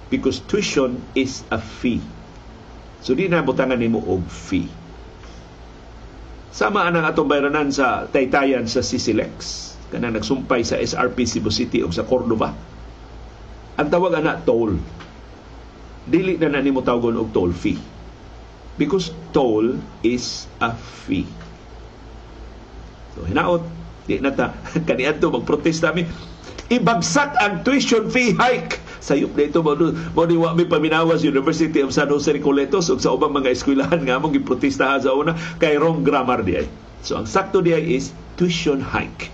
Because 0.09 0.39
tuition 0.47 1.03
is 1.19 1.43
a 1.51 1.59
fee. 1.59 2.01
So 3.03 3.19
di 3.19 3.27
na 3.27 3.43
butangan 3.43 3.79
nimo 3.83 3.99
og 4.07 4.31
fee. 4.31 4.71
Sama 6.55 6.87
anang 6.87 7.07
atong 7.07 7.27
bayranan 7.27 7.75
sa 7.75 8.07
taytayan 8.07 8.67
sa 8.71 8.83
Sisilex 8.83 9.71
kana 9.91 10.15
nagsumpay 10.15 10.63
sa 10.63 10.79
SRP 10.79 11.27
Cebu 11.27 11.51
City 11.51 11.83
o 11.83 11.91
sa 11.91 12.07
Cordoba. 12.07 12.55
Ang 13.81 13.89
tawag 13.89 14.13
ana 14.13 14.37
toll 14.45 14.77
dili 16.05 16.37
na 16.37 16.53
na 16.53 16.61
nimo 16.61 16.85
tawgon 16.85 17.17
og 17.17 17.33
toll 17.33 17.57
fee. 17.57 17.81
Because 18.77 19.13
toll 19.33 19.81
is 20.05 20.45
a 20.61 20.77
fee. 20.77 21.25
So 23.17 23.25
hinaot, 23.25 23.65
di 24.05 24.21
na 24.21 24.37
ta 24.37 24.53
kaniadto 24.89 25.33
magprotesta 25.33 25.97
mi 25.97 26.05
ibagsak 26.71 27.35
ang 27.41 27.65
tuition 27.67 28.13
fee 28.13 28.37
hike 28.37 28.79
sayop 29.01 29.35
na 29.35 29.49
ito 29.49 29.59
mo 29.65 29.75
ni 30.29 30.37
wa 30.37 30.53
mi 30.55 30.69
paminawas 30.69 31.25
University 31.25 31.81
of 31.81 31.91
San 31.91 32.13
Jose 32.13 32.31
Recoletos 32.31 32.93
ug 32.93 33.01
sa 33.01 33.17
ubang 33.17 33.33
mga 33.33 33.57
eskwelahan 33.57 34.05
nga 34.05 34.21
mong 34.21 34.37
giprotestahan 34.37 35.03
sa 35.03 35.17
una 35.17 35.35
kay 35.57 35.81
wrong 35.81 36.05
grammar 36.05 36.45
diay. 36.45 36.69
So 37.01 37.17
ang 37.17 37.25
sakto 37.25 37.65
diay 37.65 37.97
is 37.97 38.13
tuition 38.37 38.85
hike. 38.85 39.33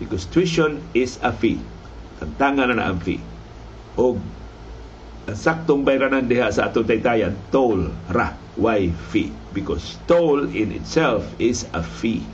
Because 0.00 0.28
tuition 0.28 0.80
is 0.92 1.20
a 1.24 1.32
fee. 1.32 1.60
Tantangan 2.26 2.74
na 2.74 2.82
na 2.82 2.84
ang 2.90 2.98
fee. 2.98 3.22
O 3.94 4.18
saktong 5.30 5.86
bayranan 5.86 6.26
diha 6.26 6.50
sa 6.50 6.70
atong 6.70 6.86
taytayan, 6.86 7.34
toll 7.54 7.90
ra, 8.10 8.34
why 8.58 8.90
fee? 9.10 9.30
Because 9.54 9.98
toll 10.10 10.46
in 10.50 10.74
itself 10.74 11.22
is 11.38 11.70
a 11.70 11.82
fee. 11.82 12.26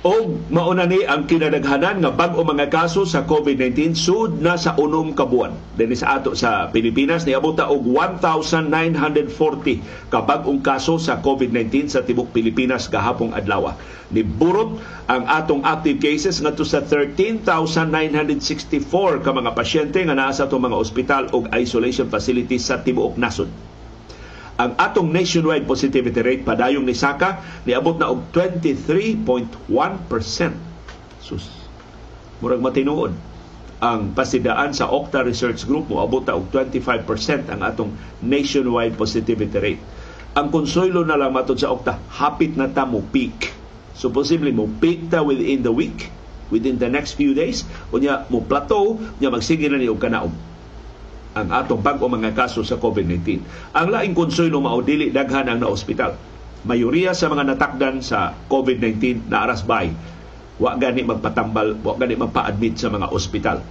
O 0.00 0.32
mauna 0.48 0.88
ni 0.88 1.04
ang 1.04 1.28
kinadaghanan 1.28 2.00
nga 2.00 2.08
bag-o 2.08 2.40
mga 2.40 2.72
kaso 2.72 3.04
sa 3.04 3.28
COVID-19 3.28 3.92
sud 3.92 4.40
na 4.40 4.56
sa 4.56 4.72
unom 4.80 5.12
ka 5.12 5.28
buwan. 5.28 5.52
Dinhi 5.76 5.92
sa 5.92 6.16
ato 6.16 6.32
sa 6.32 6.72
Pilipinas 6.72 7.28
niabot 7.28 7.52
og 7.60 7.84
1940 7.84 8.96
ka 10.08 10.24
bag-ong 10.24 10.64
kaso 10.64 10.96
sa 10.96 11.20
COVID-19 11.20 11.92
sa 11.92 12.00
tibok 12.00 12.32
Pilipinas 12.32 12.88
gahapong 12.88 13.36
adlaw. 13.36 13.76
Niburot 14.08 14.80
ang 15.04 15.28
atong 15.28 15.68
active 15.68 16.00
cases 16.00 16.40
ngadto 16.40 16.64
sa 16.64 16.80
13,964 16.80 19.20
ka 19.20 19.30
mga 19.36 19.52
pasyente 19.52 20.00
nga 20.00 20.16
naa 20.16 20.32
sa 20.32 20.48
atong 20.48 20.64
mga 20.64 20.80
ospital 20.80 21.28
ug 21.36 21.52
isolation 21.52 22.08
facilities 22.08 22.72
sa 22.72 22.80
tibuok 22.80 23.20
nasod 23.20 23.52
ang 24.60 24.76
atong 24.76 25.08
nationwide 25.08 25.64
positivity 25.64 26.20
rate 26.20 26.44
padayong 26.44 26.84
ni 26.84 26.92
Saka 26.92 27.40
niabot 27.64 27.96
na 27.96 28.12
og 28.12 28.28
23.1%. 28.28 29.56
Sus. 31.24 31.48
Murag 32.44 32.60
matinuod 32.60 33.16
ang 33.80 34.12
pasidaan 34.12 34.76
sa 34.76 34.92
Okta 34.92 35.24
Research 35.24 35.64
Group 35.64 35.88
mo 35.88 36.04
abot 36.04 36.20
na 36.20 36.36
og 36.36 36.52
25% 36.52 37.48
ang 37.48 37.64
atong 37.64 37.96
nationwide 38.20 39.00
positivity 39.00 39.56
rate. 39.56 39.80
Ang 40.36 40.52
konsuelo 40.52 41.08
na 41.08 41.16
lang 41.16 41.32
matod 41.32 41.56
sa 41.56 41.72
Okta, 41.72 41.96
hapit 42.20 42.52
na 42.52 42.68
ta 42.68 42.84
mo 42.84 43.00
peak. 43.00 43.56
So 43.96 44.12
posible 44.12 44.52
mo 44.52 44.68
peak 44.68 45.08
ta 45.08 45.24
within 45.24 45.64
the 45.64 45.72
week, 45.72 46.12
within 46.52 46.76
the 46.76 46.92
next 46.92 47.16
few 47.16 47.32
days, 47.32 47.64
unya 47.96 48.28
mo 48.28 48.44
plateau, 48.44 49.00
nya 49.16 49.32
magsige 49.32 49.72
na 49.72 49.80
ni 49.80 49.88
og 49.88 49.96
kanaog 49.96 50.50
ang 51.40 51.48
atong 51.48 51.80
bag-o 51.80 52.06
mga 52.06 52.36
kaso 52.36 52.60
sa 52.60 52.76
COVID-19. 52.76 53.40
Ang 53.72 53.88
laing 53.88 54.12
konsuelo 54.12 54.60
mao 54.60 54.84
dili 54.84 55.08
daghan 55.08 55.48
ang 55.48 55.64
naospital. 55.64 56.14
Mayoriya 56.68 57.16
sa 57.16 57.32
mga 57.32 57.56
natakdan 57.56 58.04
sa 58.04 58.36
COVID-19 58.52 59.32
na 59.32 59.48
aras 59.48 59.64
bay 59.64 59.96
wa 60.60 60.76
gani 60.76 61.00
magpatambal, 61.08 61.80
wa 61.80 61.96
gani 61.96 62.20
magpa-admit 62.20 62.76
sa 62.76 62.92
mga 62.92 63.08
ospital. 63.08 63.64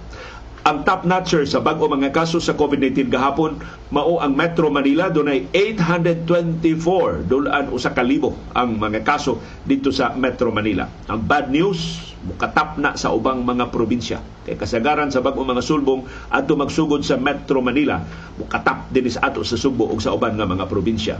Ang 0.60 0.84
top 0.84 1.08
notcher 1.08 1.48
sa 1.48 1.64
bag-o 1.64 1.88
mga 1.88 2.12
kaso 2.12 2.36
sa 2.36 2.52
COVID-19 2.52 3.08
gahapon 3.08 3.56
mao 3.88 4.20
ang 4.20 4.36
Metro 4.36 4.68
Manila 4.68 5.08
dunay 5.08 5.48
824 5.56 7.24
dulan 7.24 7.72
usa 7.72 7.96
ka 7.96 8.04
libo 8.04 8.36
ang 8.52 8.76
mga 8.76 9.00
kaso 9.00 9.40
dito 9.64 9.88
sa 9.88 10.12
Metro 10.12 10.52
Manila. 10.52 10.84
Ang 11.08 11.24
bad 11.24 11.48
news 11.48 12.12
mukatap 12.20 12.76
na 12.76 13.00
sa 13.00 13.16
ubang 13.16 13.40
mga 13.40 13.72
probinsya. 13.72 14.20
Kay 14.44 14.60
kasagaran 14.60 15.08
sa 15.08 15.24
bag-o 15.24 15.40
mga 15.40 15.64
sulbong 15.64 16.04
adto 16.28 16.52
magsugod 16.52 17.00
sa 17.00 17.16
Metro 17.16 17.64
Manila 17.64 18.04
mukatap 18.36 18.92
din 18.92 19.08
sa 19.08 19.32
ato 19.32 19.40
sa 19.40 19.56
Subo 19.56 19.88
ug 19.88 20.00
sa 20.00 20.12
uban 20.12 20.36
nga 20.36 20.44
mga 20.44 20.68
probinsya. 20.68 21.16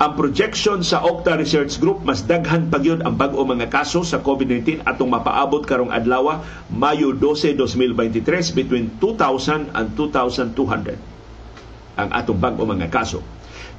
Ang 0.00 0.12
projection 0.18 0.82
sa 0.82 1.06
Okta 1.06 1.38
Research 1.38 1.78
Group 1.78 2.02
mas 2.02 2.26
daghan 2.26 2.66
pa 2.66 2.82
gyud 2.82 3.06
ang 3.06 3.14
bag-o 3.14 3.46
mga 3.46 3.70
kaso 3.70 4.02
sa 4.02 4.18
COVID-19 4.18 4.82
atong 4.82 5.10
mapaabot 5.10 5.62
karong 5.62 5.94
adlaw 5.94 6.42
Mayo 6.70 7.14
12, 7.14 7.54
2023 7.54 8.58
between 8.58 8.98
2,000 8.98 9.70
and 9.70 9.88
2,200 9.94 10.98
ang 12.00 12.08
atong 12.16 12.38
bag-o 12.40 12.64
mga 12.64 12.88
kaso. 12.88 13.20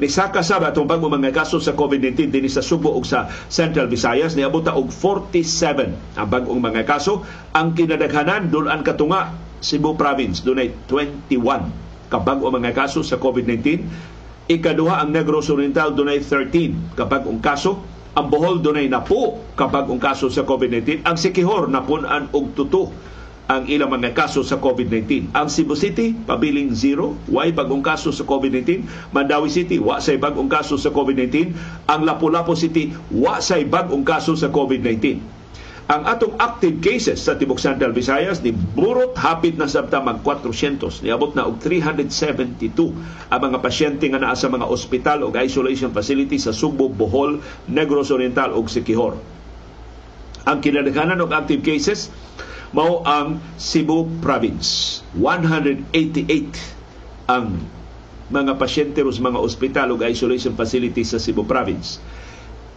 Nisaka 0.02 0.42
sa 0.42 0.58
atong 0.58 0.90
bag-o 0.90 1.14
mga 1.14 1.30
kaso 1.30 1.62
sa 1.62 1.78
COVID-19 1.78 2.34
din 2.34 2.50
sa 2.50 2.66
Subo 2.66 2.90
ug 2.90 3.06
sa 3.06 3.30
Central 3.54 3.86
Visayas 3.86 4.34
niabot 4.34 4.66
og 4.66 4.90
47 4.90 6.18
ang 6.18 6.28
bag-ong 6.28 6.58
mga 6.58 6.90
kaso. 6.90 7.22
Ang 7.54 7.78
kinadaghanan 7.78 8.50
dulan 8.50 8.82
katunga 8.82 9.30
Cebu 9.62 9.94
Province 9.94 10.42
dunay 10.42 10.74
21 10.90 11.30
ka 12.10 12.18
bag-o 12.18 12.50
mga 12.50 12.74
kaso 12.74 13.06
sa 13.06 13.22
COVID-19 13.22 13.86
Ikaduha 14.52 15.00
ang 15.00 15.16
Negros 15.16 15.48
Oriental 15.48 15.96
dunay 15.96 16.20
13 16.20 16.98
kapag 17.00 17.24
ang 17.24 17.40
kaso. 17.40 17.80
Ang 18.18 18.28
Bohol 18.28 18.60
dunay 18.60 18.92
napo 18.92 19.40
kapag 19.56 19.88
ang 19.88 20.02
kaso 20.02 20.28
sa 20.28 20.44
COVID-19. 20.44 21.08
Ang 21.08 21.16
Sikihor 21.16 21.72
napunan 21.72 22.28
og 22.36 22.52
tuto 22.52 22.92
ang 23.50 23.66
ilang 23.68 23.90
mga 23.90 24.14
kaso 24.14 24.46
sa 24.46 24.62
COVID-19. 24.62 25.34
Ang 25.34 25.48
Cebu 25.50 25.74
City, 25.74 26.14
pabiling 26.14 26.72
zero, 26.76 27.18
way 27.28 27.50
bagong 27.50 27.82
kaso 27.82 28.14
sa 28.14 28.24
COVID-19. 28.24 28.86
Mandawi 29.12 29.50
City, 29.50 29.82
wa 29.82 29.98
say 29.98 30.22
bagong 30.22 30.48
kaso 30.48 30.78
sa 30.78 30.94
COVID-19. 30.94 31.56
Ang 31.90 32.02
Lapu-Lapu 32.06 32.54
City, 32.54 32.94
wa 33.12 33.42
say 33.42 33.66
bagong 33.68 34.06
kaso 34.06 34.38
sa 34.38 34.48
COVID-19 34.54 35.42
ang 35.92 36.08
atong 36.08 36.40
active 36.40 36.80
cases 36.80 37.20
sa 37.20 37.36
Tibok 37.36 37.60
Central 37.60 37.92
Visayas 37.92 38.40
ni 38.40 38.56
burot 38.56 39.12
hapit 39.20 39.60
na 39.60 39.68
sabta 39.68 40.00
mag 40.00 40.24
400 40.24 41.04
niabot 41.04 41.36
na 41.36 41.44
og 41.44 41.60
372 41.60 42.96
ang 43.28 43.42
mga 43.44 43.60
pasyente 43.60 44.08
nga 44.08 44.16
naa 44.16 44.32
sa 44.32 44.48
mga 44.48 44.72
ospital 44.72 45.28
ug 45.28 45.36
isolation 45.36 45.92
facility 45.92 46.40
sa 46.40 46.56
Subo, 46.56 46.88
Bohol, 46.88 47.44
Negros 47.68 48.08
Oriental 48.08 48.56
ug 48.56 48.72
Siquijor. 48.72 49.20
Ang 50.48 50.64
kinadaghanan 50.64 51.20
og 51.20 51.36
active 51.36 51.60
cases 51.60 52.08
mao 52.72 53.04
ang 53.04 53.44
Cebu 53.60 54.08
Province. 54.24 55.04
188 55.20 57.28
ang 57.28 57.60
mga 58.32 58.56
pasyente 58.56 59.04
sa 59.04 59.22
mga 59.28 59.40
ospital 59.44 59.92
ug 59.92 60.00
isolation 60.08 60.56
facility 60.56 61.04
sa 61.04 61.20
Cebu 61.20 61.44
Province. 61.44 62.00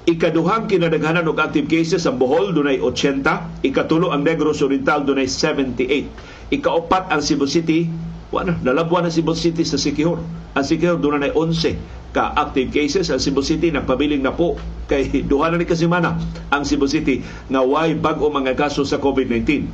Ikaduhang 0.04 0.68
kinadaghanan 0.68 1.24
og 1.24 1.40
active 1.40 1.64
cases 1.64 2.04
ang 2.04 2.20
Bohol 2.20 2.52
dunay 2.52 2.76
80, 2.76 3.64
ikatulo 3.64 4.12
ang 4.12 4.20
Negros 4.20 4.60
Oriental 4.60 5.00
dunay 5.00 5.24
78. 5.24 6.52
Ikaapat 6.52 7.08
ang 7.08 7.24
Cebu 7.24 7.48
City, 7.48 7.88
wala 8.28 8.52
nalabwan 8.60 9.08
ang 9.08 9.14
Cebu 9.14 9.32
City 9.32 9.64
sa 9.64 9.80
Siquijor. 9.80 10.20
Ang 10.52 10.64
Siquijor 10.66 11.00
dunay 11.00 11.32
11 11.32 12.03
ka 12.14 12.32
active 12.38 12.70
cases. 12.70 13.10
Ang 13.10 13.18
Cebu 13.18 13.42
City 13.42 13.74
nagpabiling 13.74 14.22
na 14.22 14.30
po. 14.30 14.54
Kay 14.86 15.26
duha 15.26 15.50
na 15.50 15.58
ni 15.58 15.66
kasimana 15.66 16.14
ang 16.52 16.62
Cebu 16.62 16.86
City 16.86 17.20
nga 17.50 17.60
way 17.66 17.98
bag-o 17.98 18.30
mga 18.30 18.54
kaso 18.54 18.86
sa 18.86 19.02
COVID-19. 19.02 19.66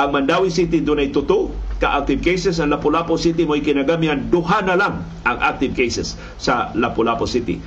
Ang 0.00 0.08
Mandawi 0.08 0.48
City 0.48 0.80
dunay 0.80 1.12
tuto 1.12 1.52
ka 1.76 2.00
active 2.00 2.24
cases. 2.24 2.56
Ang 2.58 2.72
Lapu-Lapu 2.72 3.20
City 3.20 3.44
mo'y 3.44 3.60
kinagamihan 3.60 4.18
duha 4.32 4.64
na 4.64 4.74
lang 4.74 5.04
ang 5.28 5.38
active 5.44 5.76
cases 5.76 6.16
sa 6.40 6.72
Lapu-Lapu 6.72 7.28
City. 7.28 7.60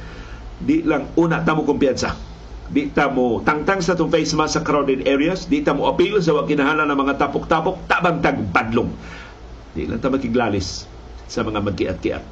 Di 0.58 0.82
lang 0.82 1.14
una 1.16 1.46
tamo 1.46 1.62
kumpiyansa. 1.62 2.18
Di 2.66 2.90
ta 2.90 3.14
mo 3.14 3.46
tangtang 3.46 3.86
sa 3.86 3.94
tong 3.94 4.10
face 4.10 4.34
mask 4.34 4.58
sa 4.58 4.62
crowded 4.66 5.06
areas. 5.06 5.46
Di 5.46 5.62
ta 5.62 5.78
mo 5.78 5.86
appeal 5.86 6.18
sa 6.18 6.34
wag 6.34 6.50
kinahanglan 6.50 6.90
ng 6.90 6.98
mga 6.98 7.14
tapok-tapok. 7.22 7.86
Tabang 7.86 8.26
tag 8.26 8.42
badlong 8.50 8.90
di 9.76 9.84
lang 9.84 10.00
ta 10.00 10.08
makiglalis 10.08 10.88
sa 11.28 11.44
mga 11.44 11.60
magkiat-kiat 11.60 12.24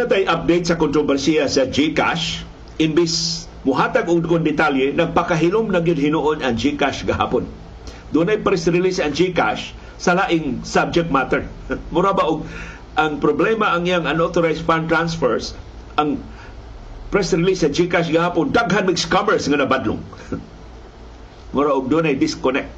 na 0.00 0.08
tayo 0.08 0.24
update 0.32 0.64
sa 0.72 0.80
kontrobersiya 0.80 1.44
sa 1.44 1.68
GCash. 1.68 2.48
Imbis 2.80 3.44
muhatag 3.68 4.08
og 4.08 4.24
kung 4.24 4.40
detalye, 4.40 4.96
nagpakahilom 4.96 5.68
na 5.68 5.84
gyud 5.84 6.00
hinuon 6.00 6.40
ang 6.40 6.56
GCash 6.56 7.04
gahapon. 7.04 7.44
Doon 8.08 8.32
ay 8.32 8.40
press 8.40 8.64
release 8.72 8.96
ang 8.96 9.12
GCash 9.12 9.76
sa 10.00 10.16
laing 10.16 10.64
subject 10.64 11.12
matter. 11.12 11.44
Mura 11.94 12.16
ba 12.16 12.24
og 12.24 12.48
ang 12.96 13.20
problema 13.20 13.76
ang 13.76 13.84
iyang 13.84 14.08
unauthorized 14.08 14.64
fund 14.64 14.88
transfers, 14.88 15.52
ang 16.00 16.16
press 17.12 17.36
release 17.36 17.60
sa 17.60 17.68
GCash 17.68 18.08
gahapon, 18.08 18.48
daghan 18.48 18.88
mig 18.88 18.96
scammers 18.96 19.44
nga 19.44 19.60
nabadlong. 19.60 20.00
Mura 21.54 21.76
og 21.76 21.92
doon 21.92 22.08
ay 22.08 22.16
disconnect. 22.16 22.72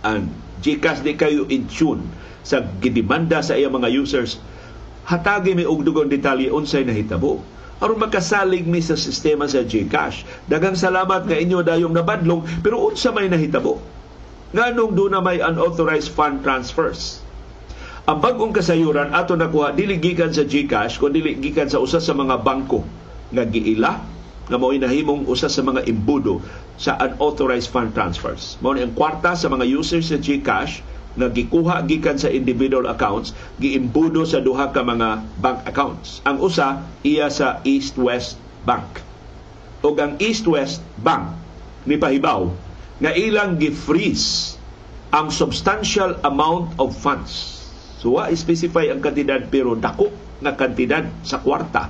Ang 0.00 0.32
GCash 0.64 1.04
di 1.04 1.12
kayo 1.12 1.44
in 1.52 1.68
tune 1.68 2.00
sa 2.40 2.64
gidemanda 2.80 3.44
sa 3.44 3.52
iyang 3.52 3.76
mga 3.76 3.92
users. 3.92 4.40
Hatagi 5.04 5.52
may 5.52 5.68
og 5.68 5.84
dugang 5.84 6.08
detalye 6.08 6.48
unsay 6.48 6.84
nahitabo 6.84 7.44
aron 7.84 8.00
makasalig 8.00 8.64
mi 8.64 8.80
sa 8.80 8.96
sistema 8.96 9.44
sa 9.44 9.60
GCash. 9.60 10.24
Dagang 10.48 10.72
salamat 10.72 11.28
nga 11.28 11.36
inyo 11.36 11.60
dayong 11.60 11.92
nabadlong 11.92 12.64
pero 12.64 12.80
unsa 12.80 13.12
may 13.12 13.28
nahitabo? 13.28 13.76
Nganong 14.56 14.92
do 14.96 15.10
na 15.12 15.20
may 15.20 15.42
unauthorized 15.42 16.14
fund 16.14 16.40
transfers? 16.40 17.20
Ang 18.08 18.24
bagong 18.24 18.56
kasayuran 18.56 19.12
ato 19.12 19.36
nakuha 19.36 19.76
dili 19.76 20.00
gikan 20.00 20.32
sa 20.32 20.48
GCash 20.48 20.96
kundi 20.96 21.20
dili 21.20 21.36
gikan 21.40 21.68
sa 21.68 21.80
usa 21.80 22.00
sa 22.00 22.16
mga 22.16 22.40
bangko 22.40 22.80
nga 23.32 23.44
giila 23.48 24.00
nga 24.44 24.56
mao 24.60 24.72
nahimong 24.72 25.24
usa 25.24 25.48
sa 25.48 25.64
mga 25.64 25.88
imbudo 25.88 26.40
sa 26.76 26.96
unauthorized 27.00 27.72
fund 27.72 27.92
transfers. 27.96 28.60
Mao 28.64 28.76
ang 28.76 28.92
kwarta 28.96 29.36
sa 29.36 29.48
mga 29.52 29.64
users 29.68 30.08
sa 30.08 30.20
GCash 30.20 30.84
nga 31.14 31.30
gikuha 31.30 31.86
gikan 31.86 32.18
sa 32.18 32.30
individual 32.30 32.90
accounts 32.90 33.30
giimbudo 33.62 34.26
sa 34.26 34.42
duha 34.42 34.74
ka 34.74 34.82
mga 34.82 35.22
bank 35.38 35.62
accounts. 35.66 36.18
Ang 36.26 36.42
usa 36.42 36.82
iya 37.06 37.30
sa 37.30 37.62
East 37.62 37.94
West 37.94 38.38
Bank. 38.66 39.02
Ug 39.84 39.94
ang 40.02 40.18
East 40.18 40.44
West 40.50 40.82
Bank 40.98 41.30
ni 41.86 41.94
pahibaw 42.00 42.50
nga 42.98 43.12
ilang 43.14 43.60
gi-freeze 43.60 44.58
ang 45.14 45.30
substantial 45.30 46.18
amount 46.26 46.74
of 46.82 46.90
funds. 46.90 47.62
So 48.02 48.18
wa 48.18 48.28
specify 48.34 48.90
ang 48.90 49.00
kantidad 49.00 49.46
pero 49.48 49.78
dako 49.78 50.10
nga 50.42 50.52
kantidad 50.58 51.06
sa 51.22 51.40
kwarta 51.40 51.88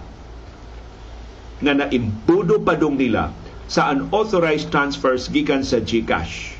nga 1.64 1.72
naimbudo 1.72 2.60
pa 2.60 2.76
dong 2.76 3.00
nila 3.00 3.32
sa 3.66 3.88
unauthorized 3.90 4.68
transfers 4.68 5.32
gikan 5.32 5.64
sa 5.64 5.80
GCash 5.80 6.53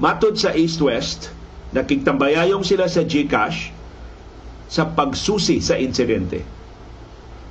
Matod 0.00 0.40
sa 0.40 0.56
East-West, 0.56 1.28
nakigtambayayong 1.76 2.64
sila 2.64 2.88
sa 2.88 3.04
GCash 3.04 3.68
sa 4.64 4.88
pagsusi 4.88 5.60
sa 5.60 5.76
insidente. 5.76 6.40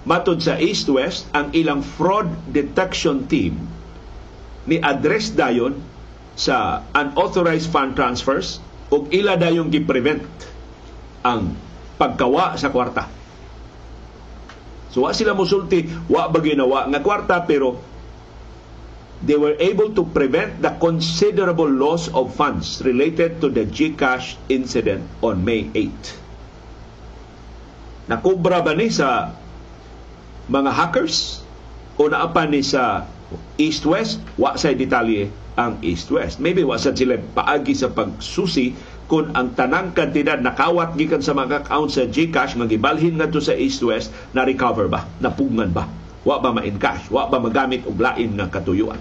Matod 0.10 0.42
sa 0.42 0.58
East-West, 0.58 1.30
ang 1.30 1.54
ilang 1.54 1.86
fraud 1.86 2.26
detection 2.50 3.30
team 3.30 3.70
ni 4.66 4.82
address 4.82 5.30
dayon 5.30 5.78
sa 6.34 6.82
unauthorized 6.96 7.70
fund 7.70 7.94
transfers 7.94 8.58
ug 8.90 9.14
ila 9.14 9.38
dayon 9.38 9.70
gi-prevent 9.70 10.26
ang 11.22 11.54
pagkawa 12.02 12.58
sa 12.58 12.74
kwarta. 12.74 13.06
So 14.90 15.06
wa 15.06 15.14
sila 15.14 15.38
musulti, 15.38 15.86
wa 16.10 16.26
ba 16.34 16.42
ginawa 16.42 16.90
nga 16.90 17.02
kwarta 17.06 17.46
pero 17.46 17.78
they 19.24 19.36
were 19.36 19.56
able 19.60 19.92
to 19.92 20.08
prevent 20.16 20.64
the 20.64 20.72
considerable 20.80 21.68
loss 21.68 22.08
of 22.16 22.32
funds 22.36 22.80
related 22.86 23.44
to 23.44 23.52
the 23.52 23.68
GCash 23.68 24.40
incident 24.48 25.04
on 25.20 25.44
May 25.44 25.68
8. 25.76 28.10
Nakubra 28.10 28.64
ba 28.64 28.74
ni 28.74 28.90
sa 28.90 29.36
mga 30.50 30.72
hackers 30.72 31.44
o 32.00 32.10
naapan 32.10 32.50
ni 32.50 32.64
sa 32.64 33.06
East-West? 33.60 34.24
Wa 34.40 34.58
sa 34.58 34.74
detalye 34.74 35.30
ang 35.60 35.78
East-West. 35.84 36.40
Maybe 36.40 36.64
wa 36.64 36.80
sa 36.80 36.96
sila 36.96 37.20
paagi 37.20 37.76
sa 37.76 37.92
pagsusi 37.92 38.74
kung 39.12 39.36
ang 39.36 39.52
tanang 39.54 39.92
kantidad 39.92 40.40
nakawat 40.40 40.96
gikan 40.96 41.20
sa 41.20 41.36
mga 41.36 41.68
account 41.68 41.92
sa 41.92 42.08
GCash 42.08 42.56
nga 42.56 42.70
gibalhin 42.70 43.20
ngadto 43.20 43.44
sa 43.44 43.54
East-West 43.54 44.16
na 44.32 44.48
recover 44.48 44.88
ba? 44.88 45.04
Napungan 45.20 45.70
ba? 45.76 45.99
Wa 46.28 46.44
ba 46.44 46.52
ma-encash? 46.52 47.08
Wa 47.12 47.32
ba 47.32 47.40
magamit 47.40 47.88
og 47.88 48.00
lain 48.00 48.36
nga 48.36 48.52
katuyuan? 48.52 49.00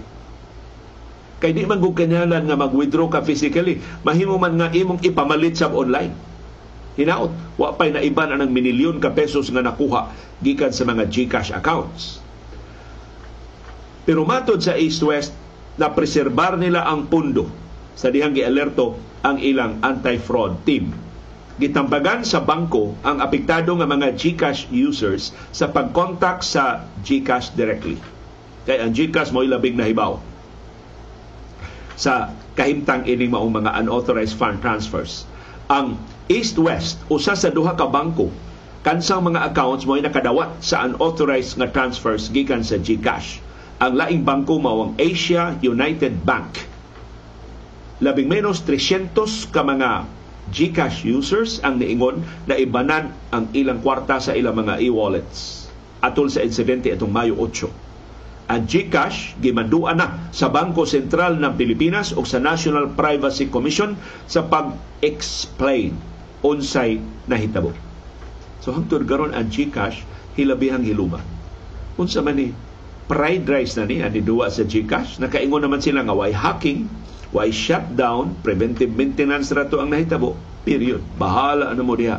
Kay 1.39 1.55
di 1.55 1.63
man 1.63 1.79
kanyalan 1.79 2.43
nga 2.43 2.57
mag-withdraw 2.59 3.07
ka 3.07 3.23
physically. 3.23 3.79
Mahimo 4.03 4.35
man 4.35 4.59
nga 4.59 4.71
imong 4.75 4.99
ipamalit 5.03 5.55
sa 5.55 5.71
online. 5.71 6.11
Hinaot, 6.99 7.31
wa 7.55 7.71
pay 7.79 7.95
na 7.95 8.03
iban 8.03 8.35
ang 8.35 8.51
minilyon 8.51 8.99
ka 8.99 9.15
pesos 9.15 9.47
nga 9.47 9.63
nakuha 9.63 10.11
gikan 10.43 10.75
sa 10.75 10.83
mga 10.83 11.07
GCash 11.07 11.55
accounts. 11.55 12.19
Pero 14.03 14.27
matod 14.27 14.59
sa 14.59 14.75
East 14.75 14.99
West, 15.07 15.31
na 15.79 15.87
preserbar 15.95 16.59
nila 16.59 16.83
ang 16.83 17.07
pundo 17.07 17.47
sa 17.95 18.11
dihang 18.11 18.35
gi-alerto 18.35 18.99
ang 19.23 19.39
ilang 19.39 19.79
anti-fraud 19.79 20.67
team 20.67 20.91
gitambagan 21.59 22.23
sa 22.23 22.39
bangko 22.39 22.95
ang 23.03 23.19
apektado 23.19 23.75
nga 23.75 23.83
mga 23.83 24.15
GCash 24.15 24.71
users 24.71 25.35
sa 25.51 25.67
pag-contact 25.67 26.41
sa 26.47 26.87
GCash 27.03 27.51
directly. 27.53 27.99
Kay 28.63 28.79
ang 28.79 28.95
GCash 28.95 29.35
mo 29.35 29.43
labing 29.43 29.75
nahibaw 29.75 30.23
sa 31.99 32.31
kahimtang 32.55 33.03
ini 33.03 33.27
maong 33.27 33.51
mga 33.51 33.75
unauthorized 33.83 34.39
fund 34.39 34.63
transfers. 34.63 35.27
Ang 35.67 35.99
East-West, 36.31 37.03
usa 37.11 37.35
sa 37.35 37.51
duha 37.51 37.75
ka 37.75 37.91
bangko, 37.91 38.31
kansang 38.79 39.27
mga 39.27 39.51
accounts 39.51 39.83
mo 39.83 39.99
ay 39.99 40.07
nakadawat 40.07 40.63
sa 40.63 40.87
unauthorized 40.87 41.59
nga 41.59 41.67
transfers 41.67 42.31
gikan 42.31 42.63
sa 42.63 42.79
GCash. 42.79 43.43
Ang 43.83 43.99
laing 43.99 44.23
bangko 44.23 44.63
mao 44.63 44.87
ang 44.87 44.93
Asia 44.95 45.59
United 45.59 46.23
Bank. 46.23 46.67
Labing 47.99 48.31
menos 48.31 48.63
300 48.63 49.11
ka 49.51 49.59
mga 49.59 50.07
GCash 50.49 51.05
users 51.05 51.61
ang 51.61 51.77
niingon 51.77 52.25
na 52.49 52.57
ibanan 52.57 53.13
ang 53.29 53.49
ilang 53.53 53.81
kwarta 53.81 54.17
sa 54.17 54.33
ilang 54.33 54.57
mga 54.57 54.81
e-wallets 54.81 55.69
atol 55.99 56.31
sa 56.31 56.41
insidente 56.41 56.89
atong 56.89 57.11
Mayo 57.11 57.37
8. 57.37 58.49
Ang 58.49 58.65
GCash 58.65 59.37
gimanduan 59.37 60.01
na 60.01 60.29
sa 60.33 60.49
Bangko 60.49 60.89
Sentral 60.89 61.37
ng 61.37 61.53
Pilipinas 61.53 62.17
o 62.17 62.25
sa 62.25 62.41
National 62.41 62.89
Privacy 62.89 63.45
Commission 63.45 63.93
sa 64.25 64.41
pag-explain 64.41 65.93
unsay 66.41 66.97
nahitabo. 67.29 67.75
So 68.63 68.73
hangtod 68.73 69.05
garon 69.05 69.37
ang 69.37 69.53
GCash 69.53 70.01
hilabihang 70.33 70.81
hiluma. 70.81 71.21
Unsa 71.99 72.23
man 72.23 72.39
ni 72.39 72.49
fried 73.09 73.45
rice 73.45 73.75
na 73.77 73.89
ni 73.89 74.01
ani 74.05 74.21
duwa 74.21 74.47
sa 74.47 74.63
GCash 74.65 75.17
nakaingon 75.17 75.65
naman 75.65 75.81
sila 75.81 76.05
nga 76.05 76.13
why 76.13 76.29
hacking 76.29 76.85
why 77.29 77.53
shutdown, 77.53 78.41
preventive 78.41 78.89
maintenance 78.89 79.53
rato 79.53 79.77
ang 79.77 79.93
nahitabo, 79.93 80.33
period. 80.65 81.01
Bahala 81.17 81.73
na 81.77 81.83
mo 81.85 81.93
diha. 81.93 82.17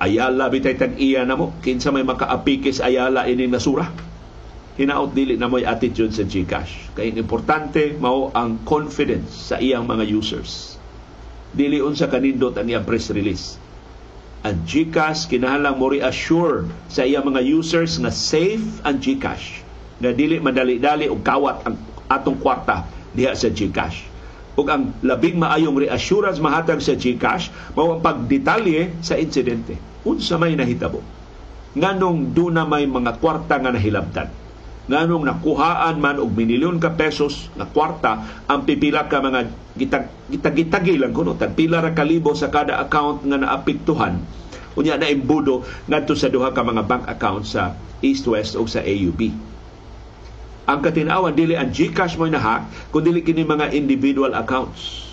Ayala 0.00 0.52
bitay 0.52 0.76
tag 0.76 1.00
iya 1.00 1.24
na 1.24 1.38
mo, 1.38 1.56
kinsa 1.64 1.88
may 1.88 2.04
makaapikis 2.04 2.84
ayala 2.84 3.24
ining 3.24 3.54
nasura. 3.54 3.88
Hinaot 4.74 5.14
dili 5.14 5.38
na 5.38 5.46
mo'y 5.46 5.62
attitude 5.62 6.10
sa 6.10 6.26
GCash. 6.26 6.98
Kaya 6.98 7.14
importante 7.14 7.94
mao 7.94 8.34
ang 8.34 8.58
confidence 8.66 9.30
sa 9.30 9.62
iyang 9.62 9.86
mga 9.86 10.02
users. 10.10 10.74
Dili 11.54 11.78
unsa 11.78 12.10
kanindot 12.10 12.58
ang 12.58 12.66
iyang 12.66 12.82
press 12.82 13.14
release. 13.14 13.54
Ang 14.42 14.66
GCash 14.66 15.30
kinahanglang 15.30 15.78
mo 15.78 15.86
reassure 15.94 16.66
sa 16.90 17.06
iyang 17.06 17.22
mga 17.22 17.46
users 17.46 18.02
nga 18.02 18.10
safe 18.10 18.82
ang 18.82 18.98
GCash. 18.98 19.62
Na 20.02 20.10
dili 20.10 20.42
madali-dali 20.42 21.06
og 21.06 21.22
kawat 21.22 21.70
ang 21.70 21.78
atong 22.10 22.42
kwarta 22.42 23.03
diha 23.14 23.32
sa 23.32 23.48
GCash. 23.48 24.12
Ug 24.54 24.66
ang 24.70 24.94
labing 25.02 25.38
maayong 25.38 25.74
reassurance 25.86 26.38
mahatag 26.38 26.78
sa 26.78 26.94
GCash 26.94 27.74
mao 27.74 27.94
ang 27.94 28.02
pagdetalye 28.02 28.98
sa 29.02 29.18
insidente. 29.18 29.78
Unsa 30.06 30.38
may 30.38 30.54
nahitabo? 30.54 31.00
Nganong 31.74 32.30
do 32.30 32.54
na 32.54 32.62
may 32.62 32.86
mga 32.86 33.18
kwarta 33.18 33.58
nga 33.58 33.74
nahilabtan? 33.74 34.30
Nganong 34.84 35.24
nakuhaan 35.24 35.96
man 35.96 36.20
og 36.20 36.36
minilyon 36.36 36.76
ka 36.76 36.92
pesos 36.92 37.48
nga 37.56 37.64
kwarta 37.64 38.44
ang 38.44 38.68
pipila 38.68 39.08
ka 39.08 39.18
mga 39.18 39.40
gitag 39.74 40.06
gitagitagi 40.30 41.00
lang 41.00 41.16
kuno 41.16 41.34
tag 41.34 41.56
pila 41.56 41.82
ra 41.82 41.96
kalibo 41.96 42.36
sa 42.36 42.52
kada 42.52 42.78
account 42.78 43.26
nga 43.26 43.40
naapektuhan 43.40 44.22
unya 44.78 44.98
na 44.98 45.10
imbudo 45.10 45.66
ngadto 45.90 46.14
sa 46.14 46.30
duha 46.30 46.54
ka 46.54 46.62
mga 46.62 46.86
bank 46.86 47.04
account 47.10 47.48
sa 47.48 47.74
East 48.02 48.26
West 48.30 48.54
o 48.54 48.66
sa 48.70 48.82
AUB 48.82 49.53
ang 50.64 50.80
katinawan 50.80 51.36
dili 51.36 51.52
ang 51.56 51.68
GCash 51.68 52.16
mo 52.16 52.24
nahack 52.24 52.88
kundi 52.88 53.12
dili 53.12 53.20
kini 53.20 53.44
mga 53.44 53.76
individual 53.76 54.32
accounts. 54.32 55.04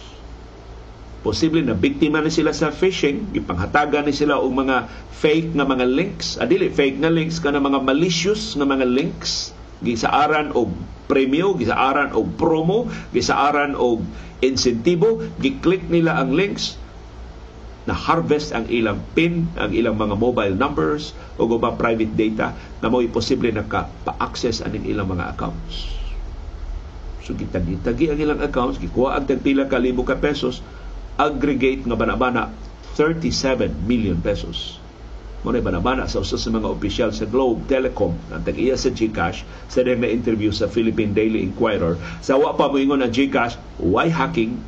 Posible 1.21 1.61
na 1.61 1.77
biktima 1.77 2.17
na 2.23 2.33
sila 2.33 2.49
sa 2.49 2.73
phishing 2.73 3.29
gipanghatagan 3.35 4.09
ni 4.09 4.15
sila 4.15 4.41
og 4.41 4.57
mga 4.57 4.89
fake 5.21 5.53
nga 5.53 5.67
mga 5.67 5.85
links. 5.85 6.39
Adili 6.41 6.71
fake 6.71 7.03
nga 7.03 7.13
links 7.13 7.37
kana 7.37 7.61
mga 7.61 7.83
malicious 7.83 8.57
nga 8.57 8.65
mga 8.65 8.87
links. 8.89 9.53
Gisaaran 9.85 10.55
og 10.57 10.73
premyo 11.05 11.53
gisaaran 11.59 12.15
og 12.15 12.39
promo 12.39 12.89
gisaaran 13.13 13.77
og 13.77 14.01
insentibo 14.41 15.21
gi-click 15.37 15.85
nila 15.91 16.17
ang 16.17 16.33
links 16.33 16.79
na 17.89 17.97
harvest 17.97 18.53
ang 18.53 18.69
ilang 18.69 19.01
PIN, 19.17 19.49
ang 19.57 19.73
ilang 19.73 19.97
mga 19.97 20.13
mobile 20.13 20.53
numbers 20.53 21.17
o 21.41 21.49
ba 21.49 21.73
private 21.73 22.13
data 22.13 22.53
na 22.77 22.93
mo 22.93 23.01
posible 23.09 23.49
naka-access 23.49 24.61
aning 24.61 24.85
ilang 24.85 25.09
mga 25.09 25.33
accounts. 25.33 25.89
So 27.25 27.33
gitagi-tagi 27.33 28.13
ang 28.13 28.19
ilang 28.21 28.41
accounts, 28.41 28.77
gikuha 28.77 29.17
ang 29.17 29.25
tagpila 29.25 29.65
ka 29.65 29.81
libo 29.81 30.05
ka 30.05 30.17
pesos, 30.17 30.61
aggregate 31.17 31.85
nga 31.85 31.97
banabana 31.97 32.53
37 32.97 33.73
million 33.89 34.17
pesos. 34.21 34.77
Muna 35.41 35.57
banabana 35.57 36.05
sa 36.05 36.21
usa 36.21 36.37
sa 36.37 36.53
mga 36.53 36.69
opisyal 36.69 37.09
sa 37.09 37.25
Globe 37.25 37.65
Telecom 37.65 38.13
ang 38.29 38.45
tag-iya 38.45 38.77
sa 38.77 38.93
GCash 38.93 39.41
sa 39.73 39.81
na 39.81 40.05
interview 40.05 40.53
sa 40.53 40.69
Philippine 40.69 41.17
Daily 41.17 41.41
Inquirer. 41.41 41.97
Sa 42.21 42.37
wa 42.37 42.53
pa 42.53 42.69
moingon 42.69 43.01
ang 43.01 43.09
GCash, 43.09 43.57
why 43.81 44.05
hacking? 44.05 44.61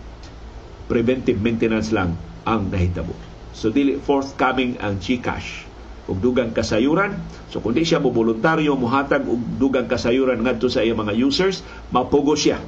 Preventive 0.89 1.37
maintenance 1.37 1.93
lang 1.93 2.17
ang 2.43 2.71
nahitabo. 2.71 3.15
So 3.53 3.69
dili 3.69 3.99
forthcoming 3.99 4.79
ang 4.81 4.99
GCash 4.99 5.69
ug 6.11 6.19
dugang 6.19 6.51
kasayuran. 6.51 7.15
So 7.47 7.63
kundi 7.63 7.87
siya 7.87 8.03
mo 8.03 8.11
voluntaryo 8.11 8.75
muhatag 8.75 9.23
og 9.23 9.39
dugang 9.59 9.87
kasayuran 9.87 10.43
ngadto 10.43 10.67
sa 10.67 10.83
iyang 10.83 10.99
mga 10.99 11.15
users, 11.15 11.63
mapugo 11.91 12.35
siya 12.35 12.59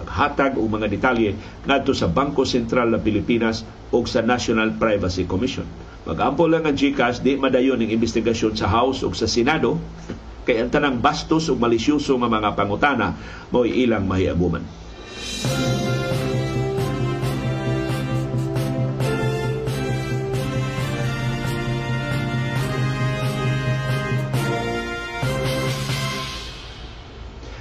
paghatag 0.00 0.56
og 0.56 0.70
mga 0.70 0.86
detalye 0.88 1.36
ngadto 1.68 1.92
sa 1.92 2.08
Bangko 2.08 2.48
Sentral 2.48 2.88
ng 2.94 3.02
Pilipinas 3.04 3.66
ug 3.92 4.08
sa 4.08 4.24
National 4.24 4.72
Privacy 4.78 5.28
Commission. 5.28 5.66
Magampo 6.08 6.48
lang 6.48 6.64
ang 6.64 6.72
GCash 6.72 7.20
di 7.20 7.36
madayon 7.36 7.76
ng 7.84 7.92
investigasyon 7.92 8.56
sa 8.56 8.72
House 8.72 9.04
ug 9.04 9.12
sa 9.12 9.28
Senado 9.28 9.76
kay 10.48 10.56
ang 10.56 10.72
tanang 10.72 10.96
bastos 11.04 11.52
ug 11.52 11.60
malisyoso 11.60 12.16
nga 12.16 12.30
mga 12.32 12.56
pangutana 12.56 13.12
mao 13.52 13.68
ilang 13.68 14.08
mahiaguman. 14.08 14.64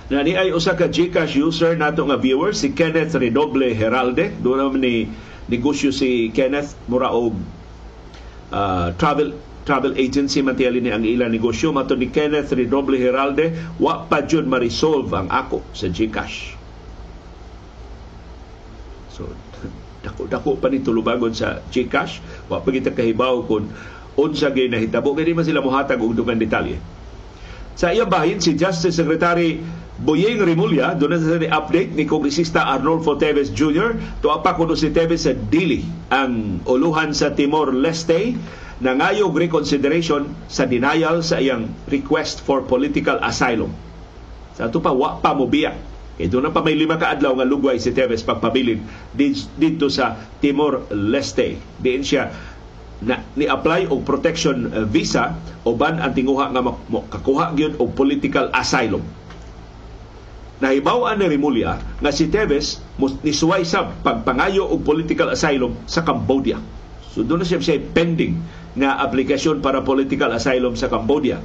Na 0.10 0.26
ni 0.26 0.34
ay 0.34 0.50
usa 0.50 0.74
ka 0.74 0.90
GCash 0.90 1.38
user 1.38 1.78
nato 1.78 2.02
nga 2.10 2.18
viewer 2.18 2.50
si 2.58 2.74
Kenneth 2.74 3.14
Redoble 3.14 3.78
Heralde. 3.78 4.34
Doon 4.42 4.82
ni 4.82 5.06
negosyo 5.46 5.94
si 5.94 6.34
Kenneth 6.34 6.74
mura 6.90 7.14
og 7.14 7.38
uh, 8.50 8.90
travel 8.98 9.38
travel 9.70 9.94
agency 10.02 10.42
man 10.42 10.58
ni 10.58 10.90
ang 10.90 11.06
ilang 11.06 11.30
negosyo. 11.30 11.70
Mato 11.70 11.94
ni 11.94 12.10
Kenneth 12.10 12.50
Redoble 12.58 12.98
Heralde 12.98 13.54
wa 13.78 14.10
pa 14.10 14.26
jud 14.26 14.50
ma-resolve 14.50 15.14
ang 15.14 15.30
ako 15.30 15.62
sa 15.78 15.94
GCash. 15.94 16.58
So 19.14 19.30
dako 20.06 20.26
dako 20.26 20.58
pa 20.58 20.74
ni 20.74 20.82
tulubagon 20.82 21.38
sa 21.38 21.62
GCash. 21.70 22.50
Wa 22.50 22.66
pa 22.66 22.74
kita 22.74 22.98
kahibaw 22.98 23.46
kun 23.46 23.70
unsa 24.18 24.50
gyud 24.50 24.74
nahitabo. 24.74 25.14
Kay 25.14 25.30
di 25.30 25.38
man 25.38 25.46
sila 25.46 25.62
mohatag 25.62 26.02
og 26.02 26.18
dugang 26.18 26.42
detalye. 26.42 26.82
Sa 27.78 27.94
iyang 27.94 28.10
bahin 28.10 28.42
si 28.42 28.58
Justice 28.58 28.98
Secretary 28.98 29.62
Boyeng 30.00 30.40
Rimulya, 30.40 30.96
doon 30.96 31.12
na 31.12 31.20
sa 31.20 31.36
update 31.36 31.92
ni 31.92 32.08
Kongresista 32.08 32.64
Arnolfo 32.64 33.20
Teves 33.20 33.52
Jr. 33.52 34.00
Tuapa 34.24 34.56
kuno 34.56 34.72
si 34.72 34.96
Teves 34.96 35.28
sa 35.28 35.36
Dili 35.36 35.84
ang 36.08 36.64
uluhan 36.64 37.12
sa 37.12 37.36
Timor-Leste 37.36 38.32
na 38.80 38.96
ngayog 38.96 39.36
reconsideration 39.36 40.32
sa 40.48 40.64
denial 40.64 41.20
sa 41.20 41.44
iyang 41.44 41.68
request 41.92 42.40
for 42.48 42.64
political 42.64 43.20
asylum. 43.20 43.76
Sa 44.56 44.72
ito 44.72 44.80
pa, 44.80 44.96
wa 44.96 45.20
pa 45.20 45.36
mo 45.36 45.52
biya. 45.52 45.76
Kaya 46.16 46.32
doon 46.32 46.48
na 46.48 46.56
pa 46.56 46.64
may 46.64 46.80
lima 46.80 46.96
ka 46.96 47.12
adlaw 47.12 47.36
nga 47.36 47.44
lugway 47.44 47.76
si 47.76 47.92
Teves 47.92 48.24
pagpabilin 48.24 48.80
dito 49.60 49.92
sa 49.92 50.16
Timor-Leste. 50.40 51.60
Diin 51.76 52.08
siya 52.08 52.32
na 53.04 53.20
ni-apply 53.36 53.92
og 53.92 54.08
protection 54.08 54.64
visa 54.88 55.36
o 55.68 55.76
ban 55.76 56.00
ang 56.00 56.16
tinguha 56.16 56.56
nga 56.56 56.64
kakuha 57.20 57.52
gyud 57.52 57.76
og 57.84 57.96
political 58.00 58.48
asylum 58.56 59.04
nahibaw-an 60.60 61.20
ni 61.20 61.28
Rimulya 61.32 61.80
nga 62.00 62.12
si 62.12 62.28
Teves 62.28 62.84
nisuway 63.24 63.64
sa 63.64 63.88
pagpangayo 63.88 64.68
og 64.68 64.84
political 64.84 65.32
asylum 65.32 65.76
sa 65.88 66.04
Cambodia. 66.04 66.60
So 67.16 67.24
doon 67.24 67.44
na 67.44 67.48
siya 67.48 67.64
siya 67.64 67.80
pending 67.80 68.38
nga 68.76 69.00
aplikasyon 69.02 69.64
para 69.64 69.82
political 69.82 70.30
asylum 70.36 70.76
sa 70.76 70.92
Cambodia. 70.92 71.40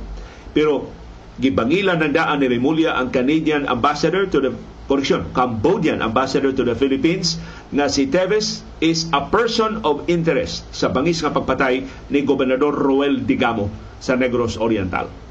Pero 0.53 0.91
gibangilan 1.39 1.99
ng 1.99 2.13
daan 2.15 2.43
ni 2.43 2.47
Rimulya 2.51 2.95
ang 2.95 3.11
Canadian 3.11 3.67
ambassador 3.67 4.27
to 4.31 4.39
the 4.39 4.53
correction, 4.85 5.25
Cambodian 5.33 6.05
ambassador 6.05 6.53
to 6.53 6.63
the 6.63 6.77
Philippines 6.77 7.41
nga 7.73 7.89
si 7.89 8.07
Teves 8.11 8.61
is 8.85 9.09
a 9.17 9.25
person 9.33 9.81
of 9.83 10.05
interest 10.13 10.69
sa 10.71 10.93
bangis 10.93 11.25
nga 11.25 11.33
pagpatay 11.33 11.87
ni 12.13 12.21
Gobernador 12.23 12.77
Roel 12.77 13.25
Digamo 13.25 13.73
sa 13.99 14.15
Negros 14.15 14.61
Oriental. 14.61 15.24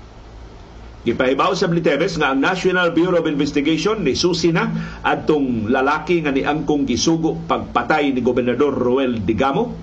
Gipahibaw 1.04 1.52
sa 1.52 1.68
Bliteves 1.68 2.16
nga 2.16 2.32
ang 2.32 2.40
National 2.40 2.96
Bureau 2.96 3.20
of 3.20 3.28
Investigation 3.28 4.08
ni 4.08 4.16
susi 4.16 4.56
na 4.56 4.72
adtong 5.04 5.68
lalaki 5.68 6.24
nga 6.24 6.32
ni 6.32 6.48
angkong 6.48 6.88
gisugo 6.88 7.36
pagpatay 7.44 8.16
ni 8.16 8.24
Gobernador 8.24 8.72
Roel 8.72 9.20
Digamo. 9.20 9.76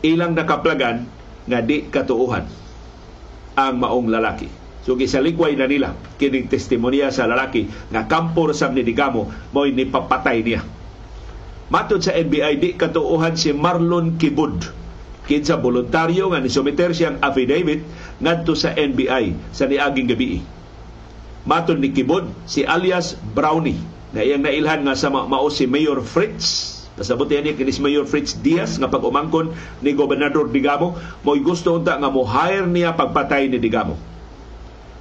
Ilang 0.00 0.32
nakaplagan 0.32 1.04
nga 1.44 1.60
di 1.60 1.84
katuuhan 1.92 2.44
ang 3.60 3.74
maong 3.76 4.08
lalaki. 4.08 4.48
So 4.84 4.96
gisalikway 4.96 5.60
na 5.60 5.68
nila 5.68 5.92
kining 6.16 6.48
testimonya 6.48 7.12
sa 7.12 7.28
lalaki 7.28 7.68
nga 7.92 8.08
kampo 8.08 8.48
sa 8.56 8.72
ni 8.72 8.80
Digamo 8.80 9.28
mo'y 9.52 9.76
nipapatay 9.76 10.40
niya. 10.40 10.64
Matod 11.68 12.00
sa 12.00 12.16
NBI, 12.16 12.60
di 12.60 12.70
katuuhan 12.76 13.36
si 13.36 13.52
Marlon 13.52 14.16
Kibud 14.16 14.83
kinsa 15.24 15.56
voluntaryo 15.56 16.32
nga 16.32 16.40
nisumiter 16.40 16.92
siyang 16.92 17.20
affidavit 17.24 17.84
ngadto 18.20 18.52
sa 18.52 18.76
NBI 18.76 19.52
sa 19.52 19.64
niaging 19.64 20.08
gabi. 20.08 20.44
Maton 21.44 21.80
ni 21.80 21.92
Kibod 21.92 22.28
si 22.48 22.64
alias 22.64 23.16
Brownie 23.20 23.80
na 24.16 24.24
iyang 24.24 24.44
nailhan 24.44 24.84
nga 24.84 24.96
sa 24.96 25.12
mao 25.12 25.48
si 25.52 25.68
Mayor 25.68 26.00
Fritz 26.00 26.74
Pasabot 26.94 27.26
niya 27.26 27.58
kini 27.58 27.74
si 27.74 27.82
Mayor 27.82 28.06
Fritz 28.06 28.38
Diaz 28.38 28.78
nga 28.78 28.86
pag-umangkon 28.86 29.50
ni 29.82 29.98
Gobernador 29.98 30.46
Digamo 30.46 30.94
mo'y 31.26 31.42
gusto 31.42 31.74
unta 31.74 31.98
nga 31.98 32.06
mo 32.06 32.22
hire 32.22 32.70
niya 32.70 32.94
pagpatay 32.94 33.50
ni 33.50 33.58
Digamo. 33.58 33.98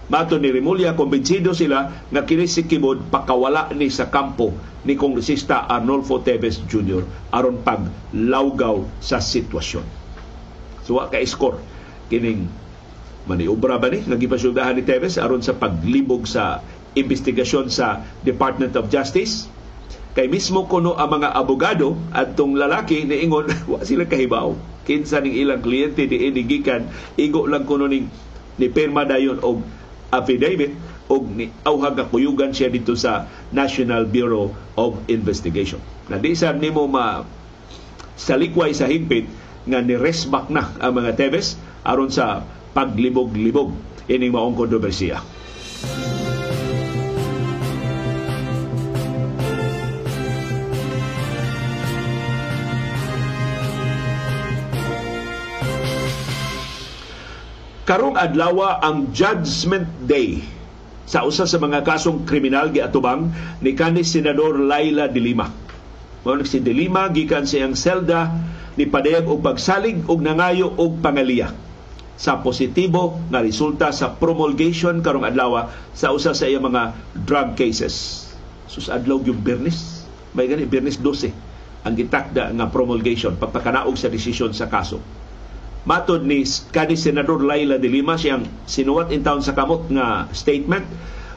Mato 0.09 0.41
ni 0.41 0.49
Rimulya, 0.49 0.97
kumbinsido 0.97 1.53
sila 1.53 2.09
nga 2.09 2.21
kini 2.25 2.49
si 2.49 2.65
Kibod 2.65 3.13
pakawala 3.13 3.69
ni 3.77 3.93
sa 3.93 4.09
kampo 4.09 4.57
ni 4.83 4.97
Kongresista 4.97 5.69
Arnolfo 5.69 6.19
Teves 6.19 6.65
Jr. 6.65 7.05
aron 7.29 7.62
pag 7.62 7.86
lawgaw 8.12 8.83
sa 8.97 9.21
sitwasyon. 9.21 10.03
So 10.84 11.00
wa 11.00 11.08
ka 11.08 11.19
score. 11.24 11.60
Kining 12.12 12.48
maniobra 13.26 13.80
ba 13.80 13.88
ni? 13.88 14.04
Nga 14.04 14.19
gipasyudahan 14.19 14.76
ni 14.76 14.84
Teves 14.84 15.15
aron 15.15 15.39
sa 15.39 15.56
paglibog 15.56 16.28
sa 16.28 16.60
investigasyon 16.93 17.72
sa 17.72 18.04
Department 18.22 18.76
of 18.76 18.91
Justice. 18.91 19.48
Kay 20.13 20.30
mismo 20.30 20.69
kuno 20.69 20.93
ang 20.93 21.10
mga 21.10 21.34
abogado 21.34 21.98
at 22.13 22.38
tong 22.38 22.54
lalaki 22.54 23.02
ni 23.02 23.26
ingon 23.26 23.50
wa 23.72 23.82
sila 23.82 24.06
kahibaw. 24.06 24.54
Kinsa 24.84 25.24
ning 25.24 25.34
ilang 25.34 25.63
kliyente 25.63 26.06
di 26.06 26.28
inigikan 26.30 26.86
igo 27.17 27.48
lang 27.50 27.65
kuno 27.65 27.89
ning 27.89 28.12
ni 28.62 28.67
pirma 28.69 29.08
dayon 29.10 29.41
og 29.41 29.65
affidavit 30.13 30.76
og 31.10 31.26
ni 31.34 31.50
awhag 31.65 31.98
kuyugan 32.13 32.54
siya 32.54 32.69
dito 32.69 32.93
sa 32.93 33.26
National 33.50 34.06
Bureau 34.06 34.54
of 34.78 35.02
Investigation. 35.10 35.82
Na 36.12 36.22
di 36.22 36.38
sa 36.38 36.54
nimo 36.54 36.86
ma 36.86 37.26
sa 38.13 38.38
likway 38.38 38.69
sa 38.78 38.86
higpit 38.86 39.26
nga 39.63 39.80
ni-resback 39.80 40.52
na 40.52 40.76
ang 40.80 40.93
mga 40.99 41.15
Teves 41.15 41.56
aron 41.84 42.12
sa 42.12 42.43
paglibog-libog 42.76 43.71
ining 44.12 44.34
maong 44.36 44.56
kontrobersiya. 44.58 45.23
Karong 57.84 58.16
adlaw 58.16 58.80
ang 58.80 59.11
Judgment 59.11 60.07
Day 60.07 60.39
sa 61.03 61.28
usa 61.28 61.43
sa 61.43 61.59
mga 61.59 61.84
kasong 61.84 62.24
kriminal 62.24 62.72
giatubang 62.72 63.28
ni 63.59 63.76
kanis 63.76 64.16
senador 64.16 64.55
Laila 64.55 65.11
de 65.11 65.20
Lima. 65.20 65.51
Mao 66.24 66.39
si 66.47 66.64
de 66.64 66.72
Lima 66.72 67.11
gikan 67.11 67.43
sa 67.43 67.59
iyang 67.59 67.76
selda 67.76 68.32
ni 68.74 68.89
padayag 68.89 69.30
og 69.30 69.45
pagsalig 69.45 70.01
og 70.09 70.21
nangayo 70.26 70.74
og 70.78 71.01
pangaliya 71.01 71.53
sa 72.13 72.39
positibo 72.39 73.19
nga 73.30 73.41
resulta 73.41 73.89
sa 73.89 74.13
promulgation 74.13 75.01
karong 75.01 75.26
adlaw 75.26 75.69
sa 75.97 76.13
usa 76.13 76.32
sa 76.32 76.45
iya 76.45 76.61
mga 76.61 76.93
drug 77.26 77.57
cases. 77.57 78.26
Sus 78.69 78.89
adlaw 78.89 79.21
yung 79.26 79.41
Bernis, 79.41 80.05
may 80.34 80.49
gani 80.49 80.65
Bernis 80.69 80.97
12 81.01 81.34
ang 81.84 81.93
gitakda 81.99 82.53
nga 82.55 82.71
promulgation 82.71 83.36
pagpakanaog 83.36 83.97
sa 83.99 84.07
desisyon 84.07 84.55
sa 84.55 84.71
kaso. 84.71 85.03
Matod 85.84 86.24
ni 86.24 86.47
kani 86.71 86.95
Senador 86.95 87.43
Laila 87.43 87.76
de 87.76 87.91
Lima 87.91 88.15
siyang 88.15 88.47
sinuwat 88.63 89.11
in 89.11 89.19
town 89.19 89.43
sa 89.43 89.51
kamot 89.51 89.91
nga 89.91 90.32
statement, 90.32 90.88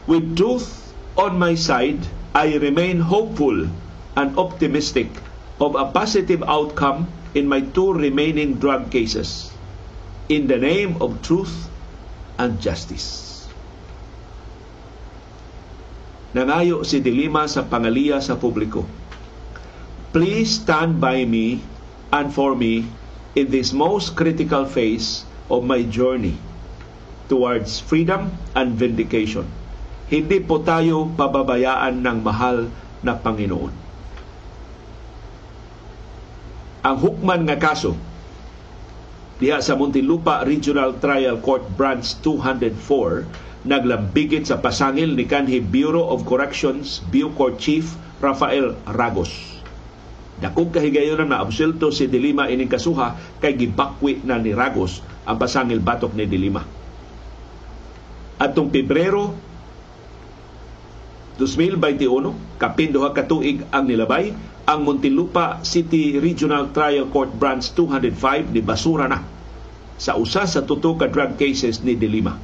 With 0.07 0.39
truth 0.39 0.71
on 1.19 1.35
my 1.35 1.59
side, 1.59 1.99
I 2.31 2.55
remain 2.63 3.03
hopeful 3.03 3.67
and 4.15 4.29
optimistic 4.39 5.11
of 5.59 5.75
a 5.75 5.91
positive 5.91 6.47
outcome 6.47 7.11
in 7.37 7.45
my 7.45 7.61
two 7.61 7.93
remaining 7.93 8.57
drug 8.57 8.89
cases 8.89 9.53
in 10.33 10.49
the 10.49 10.57
name 10.57 10.97
of 11.05 11.21
truth 11.21 11.69
and 12.41 12.57
justice. 12.57 13.45
Nangayo 16.33 16.81
si 16.85 17.05
Dilima 17.05 17.45
sa 17.45 17.65
pangaliya 17.69 18.25
sa 18.25 18.41
publiko. 18.41 18.89
Please 20.17 20.65
stand 20.65 20.97
by 20.97 21.29
me 21.29 21.61
and 22.09 22.33
for 22.33 22.57
me 22.57 22.89
in 23.37 23.53
this 23.53 23.77
most 23.77 24.17
critical 24.17 24.65
phase 24.65 25.29
of 25.53 25.61
my 25.61 25.85
journey 25.85 26.41
towards 27.29 27.81
freedom 27.85 28.33
and 28.57 28.81
vindication. 28.81 29.45
Hindi 30.09 30.41
po 30.41 30.65
tayo 30.65 31.09
pababayaan 31.13 32.01
ng 32.01 32.19
mahal 32.25 32.73
na 33.05 33.13
Panginoon. 33.13 33.86
Ang 36.87 37.03
hukman 37.03 37.43
nga 37.51 37.59
kaso 37.59 37.99
diha 39.43 39.59
sa 39.59 39.75
Muntinlupa 39.75 40.47
Regional 40.47 41.03
Trial 41.03 41.43
Court 41.43 41.67
Branch 41.75 42.07
204 42.23 43.67
naglambigit 43.67 44.47
sa 44.47 44.63
pasangil 44.63 45.19
ni 45.19 45.27
kanhi 45.27 45.59
Bureau 45.59 46.15
of 46.15 46.23
Corrections 46.23 47.03
Bucor 47.11 47.59
Chief 47.59 47.83
Rafael 48.23 48.79
Ragos. 48.87 49.35
Dakog 50.39 50.71
kahigayon 50.71 51.27
na 51.27 51.43
absulto 51.43 51.91
si 51.91 52.07
Dilima 52.07 52.47
ining 52.47 52.71
kasuha 52.71 53.19
kay 53.43 53.59
gibakwi 53.59 54.23
na 54.23 54.39
ni 54.39 54.55
Ragos 54.55 55.03
ang 55.27 55.43
pasangil 55.43 55.83
batok 55.83 56.15
ni 56.15 56.23
Dilima. 56.31 56.63
Atong 58.39 58.71
Pebrero 58.71 59.35
2021, 61.37 62.57
kapinduha 62.57 63.13
ka 63.13 63.29
tuig 63.29 63.61
ang 63.69 63.85
nilabay, 63.85 64.33
ang 64.67 64.81
Muntinlupa 64.83 65.61
City 65.63 66.17
Regional 66.17 66.73
Trial 66.73 67.07
Court 67.13 67.31
Branch 67.31 67.63
205 67.63 68.51
ni 68.51 68.65
basura 68.65 69.07
na 69.07 69.21
sa 69.97 70.21
usa 70.21 70.45
sa 70.45 70.61
tuto 70.65 70.93
ka 70.97 71.09
drug 71.09 71.41
cases 71.41 71.81
ni 71.81 71.97
Dilima. 71.97 72.37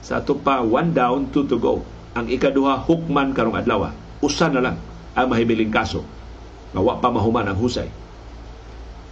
Sa 0.00 0.24
ato 0.24 0.40
pa, 0.40 0.64
one 0.64 0.96
down, 0.96 1.28
two 1.28 1.44
to 1.44 1.60
go. 1.60 1.84
Ang 2.16 2.32
ikaduha, 2.32 2.88
hukman 2.88 3.36
karong 3.36 3.60
adlaw. 3.60 3.92
Usa 4.24 4.48
na 4.48 4.64
lang 4.64 4.76
ang 5.12 5.28
mahibiling 5.28 5.68
kaso. 5.68 6.00
Nga 6.72 6.80
wa 6.80 6.96
pa 6.96 7.12
mahuman 7.12 7.44
ang 7.44 7.58
husay. 7.60 7.92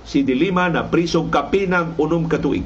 Si 0.08 0.24
Dilima 0.24 0.72
na 0.72 0.88
prisong 0.88 1.28
kapinang 1.28 1.92
unom 2.00 2.24
katuig. 2.24 2.64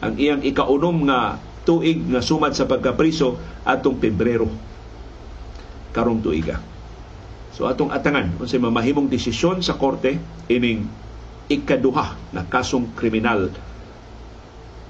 Ang 0.00 0.14
iyang 0.16 0.40
ikaunom 0.40 1.04
nga 1.04 1.36
tuig 1.64 1.98
nga 2.12 2.20
sumad 2.20 2.52
sa 2.52 2.68
pagkapriso 2.68 3.40
atong 3.64 3.96
Pebrero. 3.98 4.46
Karong 5.96 6.20
tuiga. 6.20 6.60
So 7.54 7.64
atong 7.70 7.90
atangan 7.94 8.36
unsay 8.38 8.60
mamahimong 8.60 9.08
desisyon 9.08 9.64
sa 9.64 9.78
korte 9.80 10.18
ining 10.50 10.84
ikaduha 11.48 12.34
na 12.34 12.42
kasong 12.44 12.92
kriminal. 12.92 13.48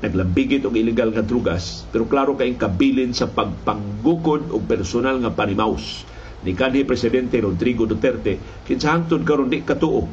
Naglambigit 0.03 0.67
og 0.67 0.77
illegal 0.77 1.15
nga 1.15 1.25
drugas 1.25 1.87
pero 1.95 2.05
klaro 2.05 2.35
kay 2.35 2.57
kabilin 2.59 3.15
sa 3.15 3.31
pagpanggukod 3.31 4.53
og 4.53 4.67
personal 4.69 5.17
nga 5.23 5.33
panimaus 5.33 6.05
ni 6.45 6.53
kanhi 6.53 6.85
presidente 6.85 7.41
Rodrigo 7.41 7.89
Duterte. 7.89 8.37
Kinsa 8.69 8.93
hangtod 8.93 9.25
karon 9.25 9.49
di 9.49 9.65
katuo 9.65 10.05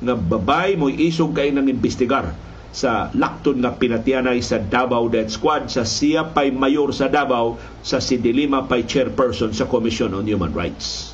nga 0.00 0.14
babay 0.14 0.78
mo 0.78 0.86
isog 0.86 1.34
kay 1.34 1.50
nang 1.50 1.66
imbestigar 1.66 2.49
sa 2.70 3.10
lakton 3.18 3.58
nga 3.62 3.74
pinatianay 3.74 4.38
sa 4.42 4.62
Davao 4.62 5.10
Death 5.10 5.34
Squad 5.34 5.66
sa 5.70 5.82
siya 5.82 6.30
pay 6.30 6.54
mayor 6.54 6.94
sa 6.94 7.10
Davao 7.10 7.58
sa 7.82 7.98
si 7.98 8.18
Dilima 8.22 8.66
pay 8.70 8.86
chairperson 8.86 9.50
sa 9.50 9.66
Commission 9.66 10.14
on 10.14 10.26
Human 10.26 10.54
Rights. 10.54 11.10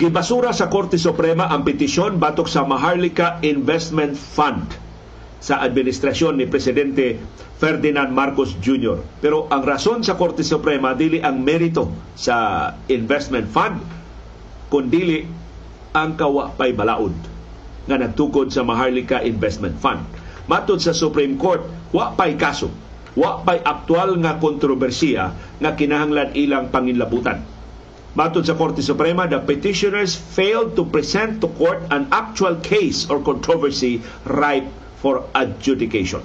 Gibasura 0.00 0.56
sa 0.56 0.72
Korte 0.72 0.96
Suprema 0.96 1.52
ang 1.52 1.60
petisyon 1.60 2.16
batok 2.16 2.48
sa 2.48 2.64
Maharlika 2.64 3.36
Investment 3.44 4.16
Fund 4.16 4.64
sa 5.44 5.60
administrasyon 5.60 6.40
ni 6.40 6.48
Presidente 6.48 7.20
Ferdinand 7.60 8.08
Marcos 8.08 8.56
Jr. 8.56 9.20
Pero 9.20 9.44
ang 9.52 9.60
rason 9.60 10.00
sa 10.00 10.16
Korte 10.16 10.40
Suprema 10.40 10.96
dili 10.96 11.20
ang 11.20 11.44
merito 11.44 11.92
sa 12.16 12.66
investment 12.88 13.52
fund 13.52 13.84
kundili 14.72 15.28
ang 15.92 16.16
kawa 16.16 16.56
pay 16.56 16.72
balaod 16.72 17.12
nga 17.84 18.00
nagtukod 18.00 18.48
sa 18.48 18.64
Maharlika 18.64 19.20
Investment 19.20 19.76
Fund. 19.76 20.00
Matod 20.48 20.80
sa 20.80 20.96
Supreme 20.96 21.36
Court, 21.36 21.62
wa 21.92 22.14
pay 22.16 22.38
kaso, 22.38 22.70
wa 23.18 23.42
pay 23.44 23.60
aktual 23.60 24.16
nga 24.24 24.38
kontrobersiya 24.38 25.24
nga 25.60 25.70
kinahanglan 25.76 26.32
ilang 26.38 26.72
panginlabutan. 26.72 27.42
Matod 28.14 28.42
sa 28.42 28.58
Korte 28.58 28.82
Suprema, 28.82 29.30
the 29.30 29.38
petitioners 29.38 30.18
failed 30.18 30.74
to 30.74 30.82
present 30.88 31.38
to 31.44 31.46
court 31.54 31.82
an 31.94 32.10
actual 32.10 32.58
case 32.58 33.06
or 33.06 33.22
controversy 33.22 34.02
ripe 34.26 34.66
for 34.98 35.28
adjudication. 35.34 36.22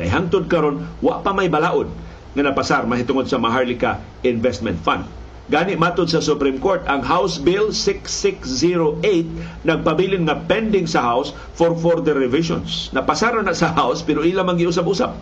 Kay 0.00 0.08
hangtod 0.08 0.48
karon 0.48 0.88
wa 1.04 1.20
pa 1.20 1.36
may 1.36 1.52
balaod 1.52 1.92
nga 2.32 2.40
napasar 2.40 2.88
mahitungod 2.88 3.28
sa 3.28 3.36
Maharlika 3.36 4.00
Investment 4.24 4.80
Fund. 4.80 5.04
Gani 5.52 5.76
matod 5.76 6.08
sa 6.08 6.24
Supreme 6.24 6.56
Court 6.56 6.88
ang 6.88 7.04
House 7.04 7.36
Bill 7.36 7.68
6608 7.68 9.66
nagpabilin 9.68 10.24
nga 10.24 10.40
pending 10.40 10.88
sa 10.88 11.04
House 11.04 11.36
for 11.52 11.76
further 11.76 12.16
revisions. 12.16 12.88
Napasar 12.96 13.36
na 13.44 13.52
sa 13.52 13.76
House 13.76 14.00
pero 14.00 14.24
ila 14.24 14.40
man 14.40 14.56
giusab-usab 14.56 15.12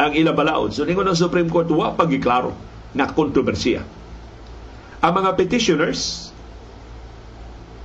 ang 0.00 0.12
ila 0.16 0.32
balaod. 0.32 0.72
So 0.72 0.88
ningon 0.88 1.12
ang 1.12 1.18
Supreme 1.18 1.52
Court 1.52 1.68
wa 1.68 1.92
pagiklaro 1.92 2.56
na 2.96 3.04
kontrobersiya. 3.12 3.84
Ang 5.04 5.12
mga 5.12 5.36
petitioners 5.36 6.32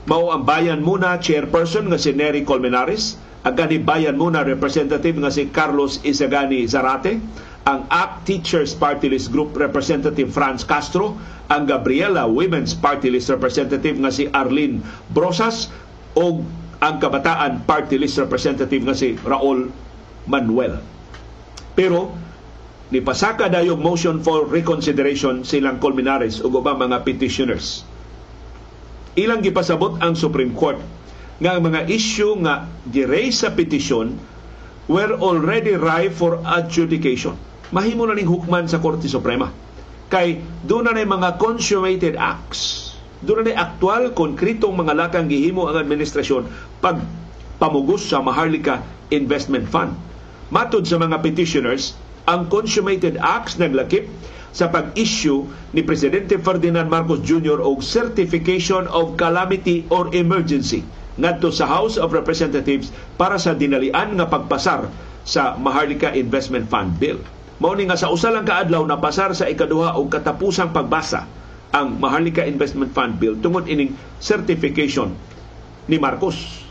mao 0.07 0.31
ang 0.31 0.47
bayan 0.47 0.79
muna 0.79 1.19
chairperson 1.19 1.91
nga 1.91 1.99
si 1.99 2.15
Nery 2.15 2.47
Colmenares 2.47 3.19
ang 3.41 3.57
bayan 3.81 4.21
muna 4.21 4.45
representative 4.45 5.17
nga 5.17 5.33
si 5.33 5.49
Carlos 5.49 5.97
Isagani 6.05 6.61
Zarate, 6.69 7.17
ang 7.65 7.89
ACT 7.89 8.25
Teachers 8.25 8.77
Party 8.77 9.09
List 9.09 9.33
Group 9.33 9.57
Representative 9.57 10.29
Franz 10.29 10.61
Castro, 10.61 11.17
ang 11.49 11.65
Gabriela 11.65 12.29
Women's 12.29 12.77
Party 12.77 13.09
List 13.09 13.33
Representative 13.33 13.97
nga 13.97 14.13
si 14.13 14.29
Arlene 14.29 14.85
Brosas, 15.09 15.73
o 16.13 16.45
ang 16.81 16.95
Kabataan 17.01 17.65
Party 17.65 17.97
List 17.97 18.21
Representative 18.21 18.81
nga 18.85 18.97
si 18.97 19.17
Raul 19.25 19.73
Manuel. 20.29 20.77
Pero 21.73 22.13
ni 22.93 23.01
pasaka 23.01 23.49
dayog 23.49 23.81
motion 23.81 24.21
for 24.21 24.45
reconsideration 24.45 25.41
silang 25.41 25.81
Colmenares 25.81 26.45
ug 26.45 26.61
ubang 26.61 26.77
mga 26.77 27.01
petitioners. 27.01 27.87
Ilang 29.17 29.41
gipasabot 29.41 29.97
ang 29.97 30.13
Supreme 30.13 30.53
Court 30.53 30.77
nga 31.41 31.57
ang 31.57 31.65
mga 31.65 31.89
issue 31.89 32.37
nga 32.45 32.69
gi-raise 32.85 33.41
sa 33.41 33.49
petisyon 33.49 34.13
were 34.85 35.17
already 35.17 35.73
ripe 35.73 36.13
for 36.13 36.37
adjudication. 36.45 37.33
Mahimo 37.73 38.05
na 38.05 38.13
ning 38.13 38.29
hukman 38.29 38.69
sa 38.69 38.77
Korte 38.77 39.09
Suprema. 39.09 39.49
Kay 40.13 40.37
doon 40.61 40.85
na 40.85 41.01
mga 41.01 41.41
consummated 41.41 42.13
acts. 42.13 42.93
Doon 43.25 43.49
na 43.49 43.57
aktual, 43.57 44.13
konkretong 44.13 44.77
mga 44.77 44.93
lakang 44.93 45.25
gihimo 45.25 45.65
ang 45.65 45.81
administrasyon 45.81 46.45
pag 46.77 47.01
pamugos 47.57 48.05
sa 48.05 48.21
Maharlika 48.21 48.85
Investment 49.09 49.65
Fund. 49.65 49.97
Matod 50.53 50.85
sa 50.85 51.01
mga 51.01 51.25
petitioners, 51.25 51.97
ang 52.29 52.53
consummated 52.53 53.17
acts 53.17 53.57
naglakip 53.57 54.05
sa 54.53 54.69
pag-issue 54.69 55.47
ni 55.73 55.81
Presidente 55.81 56.37
Ferdinand 56.37 56.85
Marcos 56.85 57.23
Jr. 57.25 57.63
og 57.63 57.81
Certification 57.81 58.85
of 58.91 59.17
Calamity 59.17 59.87
or 59.89 60.11
Emergency 60.13 60.85
ngadto 61.19 61.51
sa 61.51 61.67
House 61.67 61.99
of 61.99 62.15
Representatives 62.15 62.91
para 63.19 63.35
sa 63.35 63.51
dinalian 63.51 64.15
nga 64.15 64.27
pagpasar 64.31 64.87
sa 65.27 65.55
Maharlika 65.59 66.15
Investment 66.15 66.71
Fund 66.71 66.95
Bill. 66.97 67.19
Mao 67.61 67.77
ni 67.77 67.85
nga 67.85 67.99
sa 67.99 68.09
usa 68.09 68.33
lang 68.33 68.47
kaadlaw 68.47 68.81
na 68.89 68.97
pasar 68.97 69.37
sa 69.37 69.45
ikaduha 69.45 69.93
og 69.99 70.09
katapusang 70.09 70.73
pagbasa 70.73 71.29
ang 71.71 72.01
Maharlika 72.01 72.41
Investment 72.43 72.89
Fund 72.91 73.21
Bill 73.21 73.37
tungod 73.37 73.69
ining 73.69 73.93
certification 74.17 75.13
ni 75.85 76.01
Marcos. 76.01 76.61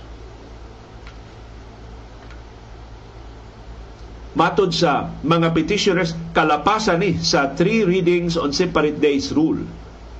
Matod 4.30 4.70
sa 4.70 5.11
mga 5.26 5.51
petitioners, 5.53 6.14
kalapasan 6.32 7.03
ni 7.03 7.18
sa 7.18 7.51
three 7.51 7.82
readings 7.82 8.38
on 8.38 8.55
separate 8.55 9.03
days 9.03 9.34
rule 9.34 9.66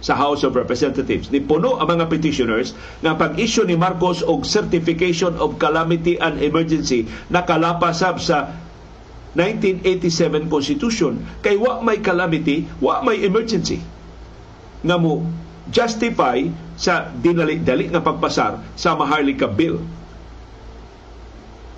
sa 0.01 0.17
House 0.17 0.43
of 0.43 0.57
Representatives. 0.57 1.29
Ni 1.29 1.45
puno 1.45 1.77
ang 1.77 1.89
mga 1.89 2.09
petitioners 2.09 2.73
nga 3.05 3.15
pag-issue 3.17 3.69
ni 3.69 3.77
Marcos 3.77 4.25
og 4.25 4.49
Certification 4.49 5.37
of 5.37 5.61
Calamity 5.61 6.17
and 6.17 6.41
Emergency 6.41 7.05
nakalapasab 7.29 8.17
sa 8.21 8.57
1987 9.37 10.51
Constitution 10.51 11.23
kay 11.45 11.55
wa 11.55 11.79
may 11.85 12.03
calamity, 12.03 12.67
wa 12.83 12.99
may 13.07 13.23
emergency 13.23 13.79
nga 14.83 14.97
mo 14.99 15.23
justify 15.71 16.41
sa 16.75 17.13
dinali-dali 17.13 17.93
nga 17.93 18.03
pagpasar 18.03 18.65
sa 18.75 18.97
Maharlika 18.97 19.47
Bill. 19.47 19.79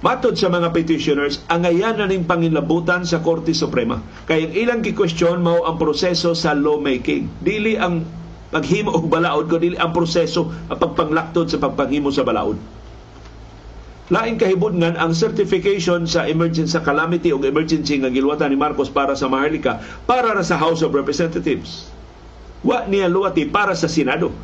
Matod 0.02 0.34
sa 0.34 0.50
mga 0.50 0.74
petitioners, 0.74 1.46
angayan 1.46 1.94
na 1.94 2.10
ning 2.10 2.26
panginlabutan 2.26 3.06
sa 3.06 3.22
Korte 3.22 3.54
Suprema. 3.54 4.02
Kaya 4.26 4.50
ilang 4.50 4.82
gi-question 4.82 5.38
mao 5.38 5.62
ang 5.62 5.78
proseso 5.78 6.34
sa 6.34 6.58
lawmaking. 6.58 7.30
Dili 7.38 7.78
ang 7.78 8.02
paghimo 8.50 8.90
og 8.90 9.06
balaod 9.06 9.46
ko 9.46 9.62
dili 9.62 9.78
ang 9.78 9.94
proseso 9.94 10.50
ang 10.66 10.74
pagpanglaktod 10.74 11.54
sa 11.54 11.62
pagpanghimo 11.62 12.10
sa 12.10 12.26
balaod. 12.26 12.58
Laing 14.10 14.42
kahibudngan 14.42 14.98
ang 14.98 15.14
certification 15.14 16.10
sa 16.10 16.26
emergency 16.26 16.74
sa 16.74 16.82
calamity 16.82 17.30
o 17.30 17.38
emergency 17.38 18.02
nga 18.02 18.10
giluwatan 18.10 18.50
ni 18.50 18.58
Marcos 18.58 18.90
para 18.90 19.14
sa 19.14 19.30
Maharlika 19.30 19.78
para 20.02 20.34
ra 20.34 20.42
sa 20.42 20.58
House 20.58 20.82
of 20.82 20.90
Representatives. 20.90 21.94
Wa 22.66 22.90
niya 22.90 23.06
luwati 23.06 23.46
para 23.46 23.78
sa 23.78 23.86
Senado. 23.86 24.34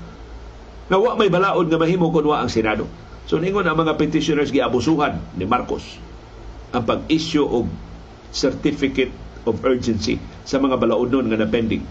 Na 0.86 1.02
wa 1.02 1.18
may 1.18 1.26
balaod 1.26 1.66
nga 1.66 1.82
mahimo 1.82 2.14
kun 2.14 2.30
wa 2.30 2.46
ang 2.46 2.48
Senado. 2.48 2.86
So 3.29 3.37
ningon 3.37 3.68
ang 3.68 3.76
mga 3.76 4.01
petitioners 4.01 4.49
giabusuhan 4.49 5.20
ni 5.37 5.45
Marcos 5.45 5.85
ang 6.72 6.85
pag-issue 6.85 7.45
og 7.45 7.68
certificate 8.33 9.12
of 9.45 9.61
urgency 9.64 10.16
sa 10.49 10.57
mga 10.61 10.81
balaodnon 10.81 11.29
nga 11.29 11.41
napending. 11.41 11.85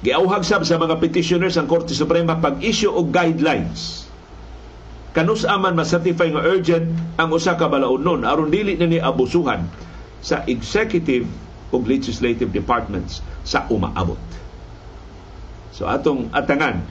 Giauhag 0.00 0.44
sab 0.44 0.64
sa 0.64 0.80
mga 0.80 0.96
petitioners 0.96 1.60
ang 1.60 1.68
Korte 1.68 1.92
Suprema 1.92 2.40
pag-issue 2.40 2.88
og 2.88 3.12
guidelines 3.12 4.08
kanus 5.10 5.42
aman 5.42 5.74
ma-certify 5.74 6.30
nga 6.30 6.46
urgent 6.46 6.86
ang 7.18 7.34
usa 7.34 7.58
ka 7.58 7.66
balaodnon 7.66 8.22
aron 8.22 8.48
dili 8.48 8.78
na 8.78 8.86
ni 8.86 9.02
abusuhan 9.02 9.66
sa 10.22 10.46
executive 10.46 11.26
ug 11.74 11.82
legislative 11.86 12.50
departments 12.54 13.18
sa 13.42 13.66
umaabot. 13.68 14.18
So 15.74 15.90
atong 15.90 16.30
atangan 16.30 16.82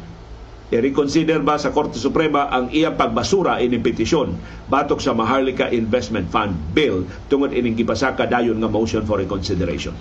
i-reconsider 0.70 1.42
ba 1.42 1.58
sa 1.58 1.74
Korte 1.74 1.98
Suprema 1.98 2.46
ang 2.50 2.70
iyang 2.70 2.94
pagbasura 2.94 3.58
ining 3.58 3.82
petisyon 3.82 4.38
batok 4.70 5.02
sa 5.02 5.18
Maharlika 5.18 5.74
Investment 5.74 6.30
Fund 6.30 6.54
Bill 6.78 7.10
tungod 7.26 7.54
ining 7.54 7.74
gipasaka 7.74 8.30
dayon 8.30 8.62
nga 8.62 8.70
motion 8.70 9.02
for 9.06 9.18
reconsideration. 9.18 9.98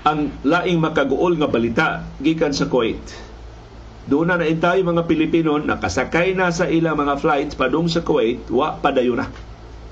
ang 0.00 0.32
laing 0.42 0.80
makaguol 0.80 1.36
nga 1.36 1.46
balita 1.46 1.86
gikan 2.18 2.50
sa 2.56 2.66
Kuwait 2.66 3.29
doon 4.10 4.26
na 4.26 4.42
naintay 4.42 4.82
mga 4.82 5.06
Pilipino 5.06 5.54
nakasakay 5.62 6.34
na 6.34 6.50
sa 6.50 6.66
ilang 6.66 6.98
mga 6.98 7.22
flights 7.22 7.54
padung 7.54 7.86
sa 7.86 8.02
Kuwait, 8.02 8.42
wa 8.50 8.74
padayon 8.74 9.22
na. 9.22 9.30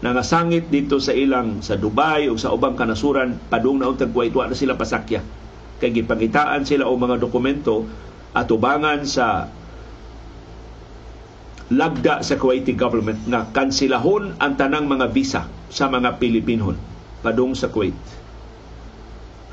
Nangasangit 0.03 0.66
dito 0.75 0.99
sa 0.99 1.14
ilang 1.14 1.62
sa 1.62 1.79
Dubai 1.79 2.27
o 2.27 2.35
sa 2.35 2.51
ubang 2.51 2.75
kanasuran 2.75 3.39
padung 3.47 3.79
na 3.79 3.87
untag 3.87 4.11
Kuwait, 4.11 4.35
wa 4.35 4.51
na 4.51 4.59
sila 4.59 4.75
pasakya. 4.75 5.23
Kay 5.79 5.95
gipangitaan 6.03 6.66
sila 6.66 6.91
o 6.91 6.99
mga 6.99 7.23
dokumento 7.23 7.87
at 8.35 8.51
ubangan 8.51 9.07
sa 9.07 9.47
lagda 11.71 12.19
sa 12.27 12.35
Kuwaiti 12.35 12.75
government 12.75 13.23
na 13.31 13.47
kansilahon 13.55 14.35
ang 14.43 14.59
tanang 14.59 14.91
mga 14.91 15.14
visa 15.14 15.47
sa 15.71 15.87
mga 15.87 16.19
Pilipinon 16.19 16.75
padung 17.23 17.55
sa 17.55 17.71
Kuwait. 17.71 17.95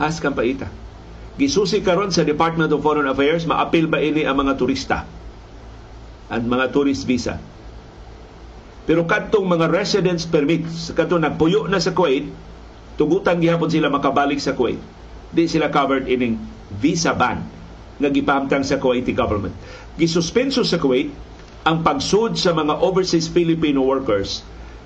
Has 0.01 0.17
kang 0.17 0.33
paita 0.33 0.84
Gisusi 1.35 1.83
karon 1.83 2.15
sa 2.15 2.23
Department 2.23 2.71
of 2.71 2.79
Foreign 2.79 3.11
Affairs, 3.11 3.43
maapil 3.43 3.91
ba 3.91 3.99
ini 3.99 4.23
ang 4.23 4.39
mga 4.39 4.55
turista? 4.55 5.03
Ang 6.31 6.47
mga 6.47 6.71
tourist 6.71 7.03
visa. 7.03 7.35
Pero 8.87 9.03
kadtong 9.03 9.43
mga 9.43 9.67
residence 9.67 10.23
permits, 10.23 10.95
kadtong 10.95 11.27
nagpuyo 11.27 11.67
na 11.67 11.83
sa 11.83 11.91
Kuwait, 11.91 12.31
tugutan 12.95 13.43
gihapon 13.43 13.67
sila 13.67 13.91
makabalik 13.91 14.39
sa 14.39 14.55
Kuwait. 14.55 14.79
Di 15.35 15.43
sila 15.51 15.67
covered 15.67 16.07
ining 16.07 16.39
visa 16.79 17.11
ban 17.11 17.43
nga 17.99 18.07
gipahamtang 18.07 18.63
sa 18.63 18.79
Kuwaiti 18.79 19.11
government. 19.11 19.55
Gisuspenso 19.99 20.63
sa 20.63 20.79
Kuwait 20.79 21.11
ang 21.67 21.83
pagsud 21.83 22.39
sa 22.39 22.55
mga 22.55 22.79
overseas 22.79 23.27
Filipino 23.27 23.83
workers 23.83 24.39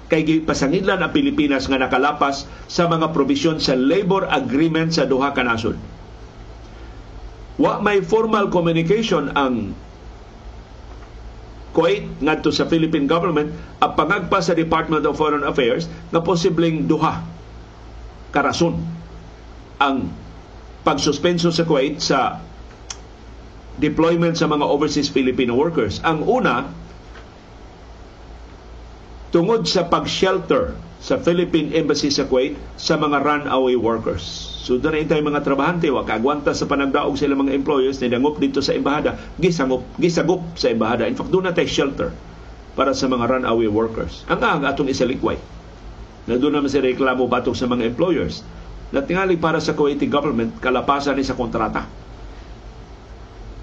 kay 0.10 0.26
gipasangidlan 0.26 1.06
ang 1.06 1.14
Pilipinas 1.14 1.70
nga 1.70 1.78
nakalapas 1.78 2.50
sa 2.66 2.90
mga 2.90 3.14
probisyon 3.14 3.62
sa 3.62 3.78
labor 3.78 4.26
agreement 4.34 4.90
sa 4.90 5.06
duha 5.06 5.30
ka 5.38 5.46
nasod 5.46 5.78
Wa 7.60 7.84
may 7.84 8.00
formal 8.00 8.48
communication 8.48 9.36
ang 9.36 9.76
Kuwait 11.70 12.08
ngadto 12.18 12.50
sa 12.50 12.66
Philippine 12.66 13.06
government 13.06 13.54
ang 13.78 13.94
pangagpa 13.94 14.42
sa 14.42 14.58
Department 14.58 15.06
of 15.06 15.20
Foreign 15.20 15.46
Affairs 15.46 15.86
na 16.10 16.18
posibleng 16.18 16.90
duha 16.90 17.22
karason 18.34 18.80
ang 19.78 20.10
pagsuspenso 20.82 21.54
sa 21.54 21.68
Kuwait 21.68 22.02
sa 22.02 22.42
deployment 23.78 24.36
sa 24.36 24.50
mga 24.50 24.66
overseas 24.66 25.08
Filipino 25.08 25.56
workers. 25.56 26.04
Ang 26.04 26.26
una, 26.28 26.68
tungod 29.32 29.70
sa 29.70 29.88
pag-shelter 29.88 30.76
sa 31.00 31.16
Philippine 31.16 31.72
Embassy 31.72 32.12
sa 32.12 32.28
Kuwait 32.28 32.60
sa 32.76 33.00
mga 33.00 33.24
runaway 33.24 33.80
workers. 33.80 34.24
So 34.68 34.76
doon 34.76 35.08
na 35.08 35.24
mga 35.24 35.42
trabahante 35.48 35.88
wa 35.90 36.04
kagwanta 36.04 36.52
sa 36.52 36.68
panagdaog 36.68 37.16
sila 37.16 37.40
mga 37.40 37.56
employers 37.56 38.04
ni 38.04 38.12
dangop 38.12 38.38
dito 38.38 38.60
sa 38.60 38.76
embahada, 38.76 39.16
gisangop, 39.40 39.82
gisagop 39.96 40.44
sa 40.60 40.70
embahada. 40.70 41.08
In 41.08 41.16
fact, 41.16 41.32
doon 41.32 41.50
na 41.50 41.56
tayo 41.56 41.72
shelter 41.72 42.10
para 42.76 42.92
sa 42.92 43.08
mga 43.08 43.40
runaway 43.40 43.72
workers. 43.72 44.28
Ang 44.28 44.44
ang 44.44 44.64
atong 44.68 44.92
isalikway. 44.92 45.40
Na 46.28 46.38
doon 46.38 46.60
naman 46.60 46.70
si 46.70 46.78
reklamo 46.78 47.26
batok 47.26 47.56
sa 47.56 47.66
mga 47.66 47.90
employers 47.90 48.44
na 48.92 49.02
tingali 49.02 49.40
para 49.40 49.64
sa 49.64 49.74
Kuwaiti 49.74 50.06
government 50.06 50.60
kalapasan 50.60 51.18
ni 51.18 51.24
sa 51.24 51.34
kontrata 51.34 51.88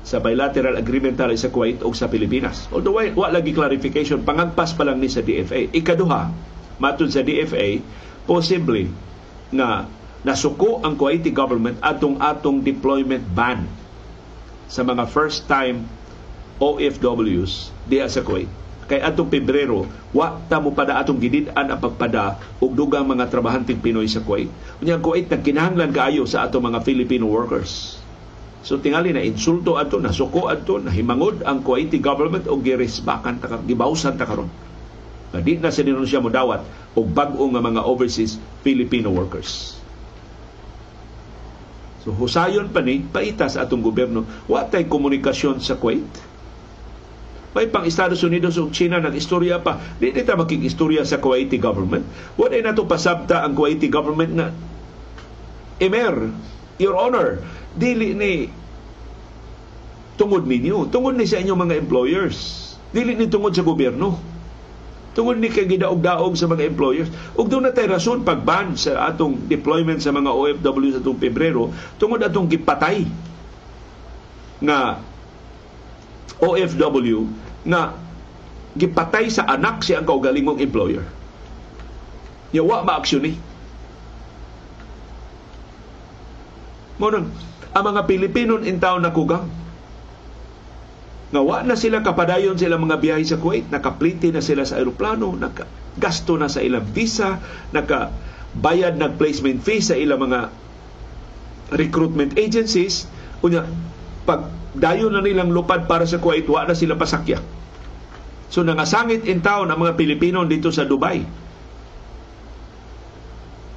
sa 0.06 0.22
bilateral 0.22 0.78
agreement 0.78 1.18
tali 1.18 1.34
sa 1.34 1.50
Kuwait 1.50 1.82
o 1.82 1.90
sa 1.90 2.06
Pilipinas. 2.06 2.70
Although 2.70 3.02
wa 3.18 3.26
lagi 3.26 3.50
clarification, 3.50 4.22
pangagpas 4.22 4.70
pa 4.78 4.86
lang 4.86 5.02
ni 5.02 5.10
sa 5.10 5.18
DFA. 5.18 5.66
Ikaduha, 5.74 6.54
matun 6.76 7.08
sa 7.08 7.24
DFA, 7.24 7.80
possibly 8.28 8.90
na 9.54 9.86
nasuko 10.26 10.82
ang 10.82 10.98
Kuwaiti 10.98 11.30
government 11.30 11.78
atong 11.80 12.18
atong 12.18 12.60
deployment 12.60 13.22
ban 13.32 13.64
sa 14.66 14.82
mga 14.82 15.06
first 15.06 15.46
time 15.46 15.86
OFWs 16.58 17.70
diha 17.86 18.08
sa 18.10 18.24
Kuwait. 18.24 18.50
Kay 18.86 19.02
atong 19.02 19.26
Pebrero, 19.26 19.82
wa 20.14 20.38
ta 20.46 20.62
mo 20.62 20.70
pada 20.70 21.02
atong 21.02 21.18
gidid-an 21.18 21.74
ang 21.74 21.80
pagpada 21.82 22.38
og 22.62 22.70
dugang 22.70 23.02
mga 23.02 23.26
trabahanteng 23.26 23.82
Pinoy 23.82 24.06
sa 24.06 24.22
Kuwait. 24.22 24.50
Unya 24.78 24.98
Kuwait 24.98 25.26
nagkinahanglan 25.26 25.90
kaayo 25.90 26.22
sa 26.26 26.46
atong 26.46 26.70
mga 26.70 26.86
Filipino 26.86 27.26
workers. 27.26 27.98
So 28.66 28.82
tingali 28.82 29.14
na 29.14 29.22
insulto 29.22 29.78
ato, 29.78 30.02
nasuko 30.02 30.50
ato, 30.50 30.82
nahimangod 30.82 31.46
ang 31.46 31.62
Kuwaiti 31.62 32.02
government 32.02 32.50
og 32.50 32.66
girisbakan 32.66 33.38
ta 33.38 33.62
gibawsan 33.62 34.18
ta 34.18 34.26
karon. 34.26 34.50
Di 35.34 35.58
na 35.58 35.74
siya 35.74 36.22
mo 36.22 36.30
dawat 36.30 36.62
og 36.96 37.06
bag-o 37.12 37.44
nga 37.52 37.60
mga 37.60 37.82
overseas 37.84 38.38
Filipino 38.62 39.12
workers. 39.12 39.76
So 42.06 42.14
husayon 42.14 42.70
pa 42.70 42.80
ni 42.80 43.02
paitas 43.02 43.58
atong 43.58 43.82
gobyerno 43.82 44.22
wa 44.46 44.62
tay 44.62 44.86
komunikasyon 44.86 45.58
sa 45.58 45.74
Kuwait. 45.74 46.06
May 47.56 47.72
pang 47.72 47.88
Estados 47.88 48.20
Unidos 48.20 48.60
ug 48.60 48.68
China 48.70 49.00
nag-istorya 49.00 49.64
pa. 49.64 49.80
Di 49.96 50.12
ta 50.22 50.36
makikistorya 50.36 51.02
sa 51.08 51.18
Kuwaiti 51.18 51.56
government. 51.56 52.04
Wa 52.36 52.52
ay 52.52 52.62
nato 52.62 52.84
pasabta 52.84 53.42
ang 53.42 53.56
Kuwaiti 53.56 53.88
government 53.88 54.32
na 54.36 54.46
Emer, 55.76 56.32
Your 56.80 56.96
Honor, 56.96 57.44
dili 57.76 58.16
ni 58.16 58.48
tungod 60.16 60.48
ninyo, 60.48 60.88
tungod 60.88 61.16
ni 61.16 61.28
sa 61.28 61.40
inyong 61.40 61.68
mga 61.68 61.74
employers. 61.80 62.64
Dili 62.92 63.12
ni 63.12 63.28
tungod 63.28 63.52
sa 63.52 63.64
gobyerno 63.64 64.35
tungod 65.16 65.40
ni 65.40 65.48
kay 65.48 65.64
gidaog-daog 65.64 66.36
sa 66.36 66.44
mga 66.44 66.68
employers 66.68 67.08
ug 67.32 67.48
doon 67.48 67.64
na 67.64 67.72
tay 67.72 67.88
rason 67.88 68.20
pagban 68.20 68.76
sa 68.76 69.08
atong 69.08 69.48
deployment 69.48 70.04
sa 70.04 70.12
mga 70.12 70.28
OFW 70.28 70.92
sa 70.92 71.00
atong 71.00 71.16
Pebrero 71.16 71.72
tungod 71.96 72.20
atong 72.20 72.44
gipatay 72.44 73.08
nga 74.60 75.00
OFW 76.36 77.24
nga 77.64 77.96
gipatay 78.76 79.32
sa 79.32 79.48
anak 79.48 79.80
si 79.80 79.96
ang 79.96 80.04
kaugalingong 80.04 80.60
employer. 80.60 81.02
Yawa 82.52 82.84
ma-aksyon 82.84 83.24
ni. 83.24 83.32
Mo 87.00 87.08
ang 87.12 87.84
mga 87.84 88.02
Pilipino 88.08 88.60
in 88.60 88.80
town 88.80 89.04
na 89.04 89.12
kugang 89.12 89.48
nga 91.26 91.40
wa 91.42 91.58
na 91.66 91.74
sila 91.74 92.06
kapadayon 92.06 92.54
sila 92.54 92.78
mga 92.78 93.02
biyahe 93.02 93.24
sa 93.26 93.40
Kuwait, 93.40 93.66
nakapliti 93.66 94.30
na 94.30 94.38
sila 94.38 94.62
sa 94.62 94.78
aeroplano, 94.78 95.34
nakagasto 95.34 96.38
na 96.38 96.46
sa 96.46 96.62
ilang 96.62 96.86
visa, 96.86 97.42
nakabayad 97.74 98.94
ng 98.94 99.12
placement 99.18 99.58
fee 99.62 99.82
sa 99.82 99.98
ilang 99.98 100.22
mga 100.22 100.54
recruitment 101.74 102.38
agencies. 102.38 103.10
Unya, 103.42 103.66
pag 104.22 104.48
dayon 104.78 105.10
na 105.14 105.24
nilang 105.24 105.50
lupad 105.50 105.90
para 105.90 106.06
sa 106.06 106.22
Kuwait, 106.22 106.46
wa 106.46 106.62
na 106.62 106.78
sila 106.78 106.94
pasakya. 106.94 107.42
So 108.46 108.62
nangasangit 108.62 109.26
in 109.26 109.42
town 109.42 109.74
ang 109.74 109.82
mga 109.82 109.98
Pilipino 109.98 110.46
dito 110.46 110.70
sa 110.70 110.86
Dubai. 110.86 111.46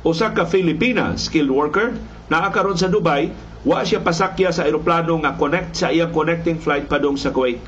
usa 0.03 0.31
ka 0.31 0.47
Filipina 0.47 1.15
skilled 1.19 1.51
worker 1.51 1.91
naa 2.31 2.47
karon 2.55 2.79
sa 2.79 2.87
Dubai 2.87 3.31
wa 3.67 3.83
siya 3.83 3.99
pasakya 3.99 4.55
sa 4.55 4.63
eroplano 4.63 5.19
nga 5.19 5.35
connect 5.35 5.75
sa 5.75 5.91
iyang 5.91 6.15
connecting 6.15 6.59
flight 6.59 6.87
padong 6.87 7.19
sa 7.19 7.35
Kuwait. 7.35 7.59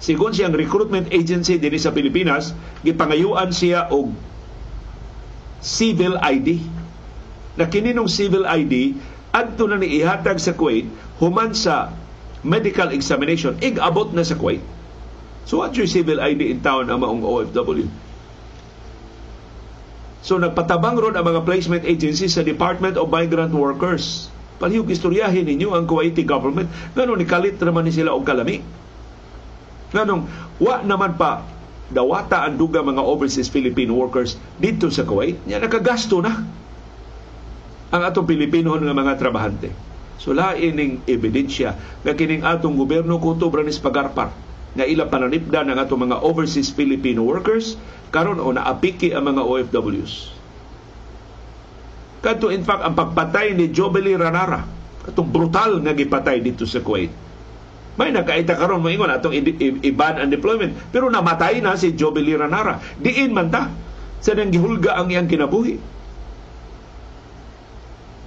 Sigon 0.00 0.32
siyang 0.32 0.56
recruitment 0.56 1.12
agency 1.12 1.60
dinhi 1.60 1.76
sa 1.76 1.92
Pilipinas 1.92 2.56
gipangayuan 2.80 3.52
siya 3.52 3.92
og 3.92 4.16
civil 5.60 6.16
ID 6.24 6.64
na 7.60 7.68
kininong 7.68 8.08
civil 8.08 8.48
ID 8.48 8.96
adto 9.36 9.68
na 9.68 9.76
ni 9.76 10.00
ihatag 10.00 10.40
sa 10.40 10.56
Kuwait 10.56 10.88
human 11.20 11.52
sa 11.52 11.92
medical 12.40 12.88
examination 12.96 13.60
ig-abot 13.60 14.16
na 14.16 14.24
sa 14.24 14.40
Kuwait. 14.40 14.64
So 15.44 15.60
what 15.60 15.76
your 15.76 15.88
civil 15.88 16.24
ID 16.24 16.48
in 16.48 16.64
town 16.64 16.88
ang 16.88 17.04
maong 17.04 17.20
OFW 17.20 18.10
So 20.20 20.36
nagpatabang 20.36 21.00
ron 21.00 21.16
ang 21.16 21.24
mga 21.24 21.48
placement 21.48 21.84
agencies 21.88 22.36
sa 22.36 22.44
Department 22.44 23.00
of 23.00 23.08
Migrant 23.08 23.56
Workers. 23.56 24.28
Palihog 24.60 24.92
istoryahin 24.92 25.48
ninyo 25.48 25.72
ang 25.72 25.88
Kuwaiti 25.88 26.20
government. 26.20 26.68
Ganun, 26.92 27.16
nikalit 27.16 27.56
naman 27.56 27.88
ni 27.88 27.92
sila 27.96 28.12
og 28.12 28.28
kalami. 28.28 28.60
Ganun, 29.90 30.28
wa 30.60 30.84
naman 30.84 31.16
pa 31.16 31.48
dawata 31.90 32.46
ang 32.46 32.54
duga 32.54 32.84
mga 32.84 33.02
overseas 33.02 33.50
Filipino 33.50 33.98
workers 33.98 34.38
dito 34.60 34.92
sa 34.92 35.02
Kuwait. 35.02 35.42
Nya 35.48 35.58
nakagasto 35.58 36.22
na 36.22 36.32
ang 37.90 38.02
atong 38.06 38.28
Pilipino 38.28 38.78
nga 38.78 38.94
mga 38.94 39.18
trabahante. 39.18 39.74
So 40.20 40.30
lain 40.30 40.76
ning 40.78 40.92
ebidensya 41.08 41.74
nga 42.06 42.14
kining 42.14 42.46
atong 42.46 42.78
gobyerno 42.78 43.18
kutubra 43.18 43.66
ni 43.66 43.74
pagarpar 43.74 44.30
nga 44.76 44.86
ila 44.86 45.10
pananipda 45.10 45.66
ng 45.66 45.74
atong 45.74 46.06
mga 46.06 46.22
overseas 46.22 46.70
Filipino 46.70 47.26
workers 47.26 47.74
karon 48.14 48.38
o 48.38 48.54
naapiki 48.54 49.10
ang 49.10 49.26
mga 49.26 49.42
OFWs. 49.42 50.39
Kadto 52.20 52.52
in 52.52 52.60
fact 52.60 52.84
ang 52.84 52.92
pagpatay 52.92 53.56
ni 53.56 53.72
Jobeli 53.72 54.12
Ranara, 54.12 54.60
katong 55.08 55.32
brutal 55.32 55.80
nga 55.80 55.96
gipatay 55.96 56.44
dito 56.44 56.68
sa 56.68 56.84
Kuwait. 56.84 57.08
May 57.96 58.12
nakaita 58.12 58.56
karon 58.56 58.84
moingon 58.84 59.08
atong 59.08 59.32
iban 59.84 60.16
ang 60.20 60.28
deployment 60.28 60.72
pero 60.92 61.08
namatay 61.08 61.64
na 61.64 61.80
si 61.80 61.96
Jobeli 61.96 62.36
Ranara. 62.36 62.80
Diin 63.00 63.32
man 63.32 63.48
ta 63.48 63.72
sa 64.20 64.36
nang 64.36 64.52
gihulga 64.52 65.00
ang 65.00 65.08
iyang 65.08 65.28
kinabuhi. 65.28 65.76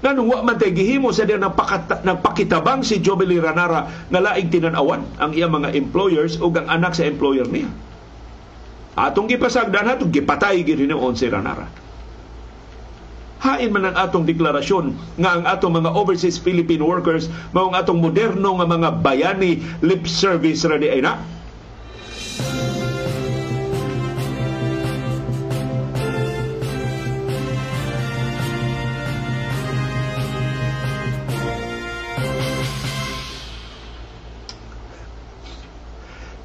Nanong 0.03 0.27
wa 0.29 0.41
man 0.41 0.57
tay 0.57 0.73
gihimo 0.73 1.13
sa 1.13 1.23
diya 1.23 1.37
nagpakitabang 1.39 2.81
si 2.81 2.97
Jobeli 2.97 3.37
Ranara 3.37 4.09
nga 4.09 4.19
laing 4.19 4.49
tinanawan 4.49 5.05
ang 5.21 5.31
iyang 5.37 5.53
mga 5.53 5.73
employers 5.77 6.41
ug 6.41 6.57
ang 6.57 6.67
anak 6.67 6.97
sa 6.97 7.05
employer 7.05 7.45
niya. 7.45 7.69
Atong 8.93 9.29
gipasagdan 9.29 9.89
hatong 9.89 10.13
gipatay 10.13 10.61
gid 10.65 10.81
si 10.81 11.25
Ranara. 11.29 11.82
Hain 13.43 13.75
man 13.75 13.83
ang 13.83 13.99
atong 13.99 14.23
deklarasyon 14.23 14.95
nga 15.19 15.35
ang 15.35 15.43
atong 15.43 15.75
mga 15.75 15.91
overseas 15.91 16.39
Philippine 16.39 16.79
workers 16.79 17.27
mao 17.51 17.67
ang 17.67 17.75
atong 17.75 17.99
moderno 17.99 18.55
nga 18.55 18.63
mga 18.63 19.03
bayani 19.03 19.59
lip 19.83 20.07
service 20.07 20.63
ra 20.63 20.79
di 20.79 20.87
ay 20.87 21.03
na. 21.03 21.19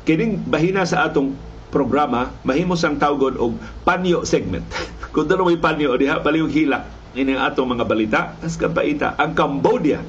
kining 0.09 0.41
bahina 0.49 0.89
sa 0.89 1.05
atong 1.05 1.37
programa 1.69 2.33
mahimos 2.45 2.85
ang 2.85 2.97
tawgon 2.97 3.37
og 3.37 3.57
panyo 3.85 4.25
segment. 4.25 4.65
Kung 5.15 5.29
dalo 5.29 5.49
may 5.49 5.61
panyo 5.61 5.97
diha 5.97 6.21
palihog 6.21 6.53
hilak 6.53 6.85
ini 7.17 7.35
atong 7.37 7.79
mga 7.79 7.85
balita. 7.89 8.21
As 8.45 8.57
kapaita 8.61 9.17
ang 9.17 9.33
Cambodia. 9.33 10.03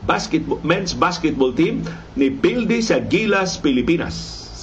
Basketball 0.00 0.64
men's 0.64 0.96
basketball 0.96 1.52
team 1.52 1.84
ni 2.16 2.32
pildi 2.32 2.80
sa 2.80 2.98
Gilas 3.04 3.60
Pilipinas. 3.60 4.16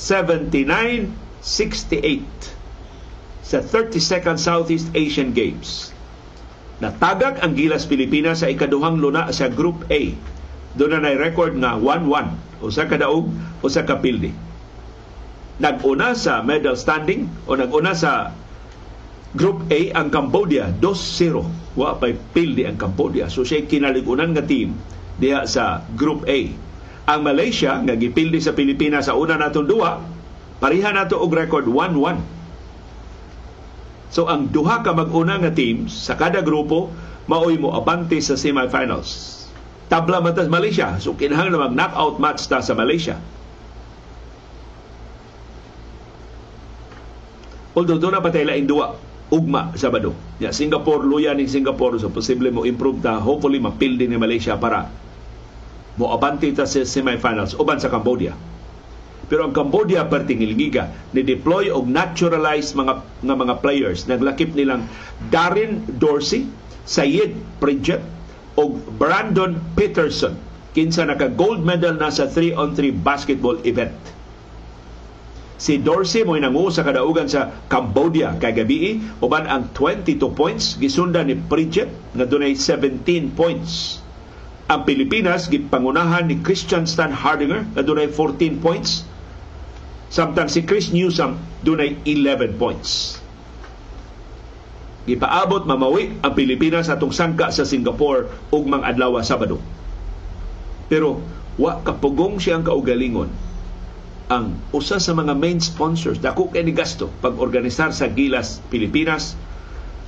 79-68 0.08 1.14
sa 3.44 3.60
32nd 3.64 4.38
Southeast 4.40 4.88
Asian 4.98 5.32
Games. 5.32 5.94
Natagak 6.84 7.42
ang 7.42 7.56
Gilas 7.58 7.86
Pilipinas 7.90 8.42
sa 8.44 8.52
ikaduhang 8.52 9.00
luna 9.00 9.30
sa 9.34 9.50
Group 9.50 9.88
A. 9.90 10.14
Doon 10.78 11.02
na 11.02 11.16
record 11.18 11.58
nga 11.58 11.74
1-1 11.80 12.48
usa 12.62 12.90
ka 12.90 12.98
daog 12.98 13.30
usa 13.62 13.86
ka 13.86 14.02
pildi 14.02 14.34
naguna 15.58 16.14
sa 16.14 16.46
medal 16.46 16.78
standing 16.78 17.26
o 17.50 17.58
naguna 17.58 17.94
sa 17.98 18.34
Group 19.38 19.70
A 19.70 19.92
ang 19.94 20.08
Cambodia 20.10 20.72
2-0 20.82 21.78
wa 21.78 21.94
pay 22.00 22.16
pildi 22.16 22.66
ang 22.66 22.80
Cambodia 22.80 23.30
so 23.30 23.46
siya 23.46 23.66
kinaligunan 23.68 24.34
nga 24.34 24.46
team 24.46 24.74
diha 25.18 25.46
sa 25.46 25.84
Group 25.94 26.26
A 26.26 26.40
ang 27.08 27.22
Malaysia 27.24 27.78
nga 27.84 27.94
gipildi 27.94 28.42
sa 28.42 28.56
Pilipinas 28.56 29.12
sa 29.12 29.18
una 29.18 29.36
natong 29.38 29.68
duwa 29.68 30.00
pareha 30.58 30.90
nato 30.96 31.22
og 31.22 31.34
record 31.34 31.70
1-1 31.70 32.38
So 34.08 34.26
ang 34.32 34.48
duha 34.52 34.82
ka 34.84 34.96
mag-una 34.96 35.36
nga 35.38 35.52
teams 35.52 35.92
sa 35.92 36.16
kada 36.16 36.40
grupo 36.40 36.92
maoy 37.28 37.60
mo 37.60 37.76
abante 37.76 38.16
sa 38.24 38.40
semifinals. 38.40 39.36
Tabla 39.92 40.24
man 40.24 40.36
Malaysia. 40.48 40.96
So 41.00 41.16
kinahanglan 41.16 41.56
na 41.56 41.66
mag-knockout 41.68 42.16
match 42.20 42.48
ta 42.48 42.64
sa 42.64 42.76
Malaysia. 42.76 43.20
Although 47.78 48.02
doon 48.02 48.18
na 48.18 48.26
patay 48.26 48.42
laing 48.42 48.66
duwa 48.66 48.98
ugma 49.30 49.70
Sabado. 49.78 50.18
Ya, 50.42 50.50
Singapore, 50.50 51.06
luya 51.06 51.38
ni 51.38 51.46
Singapore. 51.46 52.02
So 52.02 52.10
posible 52.10 52.50
mo 52.50 52.66
improve 52.66 53.06
ta. 53.06 53.22
Hopefully 53.22 53.62
mapil 53.62 53.94
din 54.02 54.10
ni 54.10 54.18
Malaysia 54.18 54.58
para 54.58 54.90
mo 55.98 56.10
abante 56.10 56.50
ta 56.58 56.66
sa 56.66 56.82
semifinals 56.82 57.54
uban 57.54 57.78
sa 57.78 57.94
Cambodia. 57.94 58.34
Pero 59.28 59.46
ang 59.46 59.54
Cambodia 59.54 60.08
perting 60.10 60.42
ilgiga 60.42 60.90
ni 61.14 61.22
deploy 61.22 61.70
og 61.70 61.86
naturalized 61.86 62.74
mga 62.74 63.04
nga 63.04 63.36
mga 63.36 63.56
players 63.62 64.10
naglakip 64.10 64.56
nilang 64.58 64.88
Darren 65.30 65.84
Dorsey, 66.02 66.50
Sayed 66.88 67.36
Pridget 67.62 68.02
og 68.58 68.80
Brandon 68.98 69.60
Peterson 69.78 70.34
kinsa 70.72 71.04
naka 71.04 71.28
gold 71.28 71.66
medal 71.66 71.98
na 72.00 72.08
sa 72.08 72.30
3 72.30 72.56
on 72.56 72.72
3 72.74 72.94
basketball 73.04 73.60
event 73.68 73.92
Si 75.58 75.82
Dorsey 75.82 76.22
mo 76.22 76.38
nangu 76.38 76.70
sa 76.70 76.86
kadaugan 76.86 77.26
sa 77.26 77.50
Cambodia 77.66 78.38
kay 78.38 78.54
gabi 78.54 79.02
uban 79.26 79.50
ang 79.50 79.74
22 79.74 80.22
points 80.38 80.78
gisunda 80.78 81.26
ni 81.26 81.34
Pridget 81.34 81.90
nga 82.14 82.30
dunay 82.30 82.54
17 82.54 83.34
points. 83.34 83.98
Ang 84.70 84.86
Pilipinas 84.86 85.50
gipangunahan 85.50 86.30
ni 86.30 86.46
Christian 86.46 86.86
Stan 86.86 87.10
Hardinger 87.10 87.66
nga 87.74 87.82
dunay 87.82 88.06
14 88.06 88.62
points. 88.62 89.02
Samtang 90.14 90.46
si 90.46 90.62
Chris 90.62 90.94
Newsom 90.94 91.42
dunay 91.66 91.98
11 92.06 92.54
points. 92.62 93.18
Gipaabot 95.10 95.66
mamawi 95.66 96.22
ang 96.22 96.38
Pilipinas 96.38 96.86
atong 96.86 97.16
sangka 97.16 97.50
sa 97.50 97.66
Singapore 97.66 98.30
ug 98.54 98.62
mga 98.70 98.94
adlaw 98.94 99.18
Sabado. 99.26 99.58
Pero 100.86 101.26
wa 101.58 101.82
kapugong 101.82 102.38
siyang 102.38 102.62
kaugalingon 102.62 103.47
ang 104.28 104.60
usa 104.76 105.00
sa 105.00 105.16
mga 105.16 105.40
main 105.40 105.64
sponsors 105.64 106.20
dako 106.20 106.52
kay 106.52 106.68
ni 106.68 106.76
gasto 106.76 107.08
pag-organisar 107.24 107.96
sa 107.96 108.12
Gilas 108.12 108.60
Pilipinas 108.68 109.40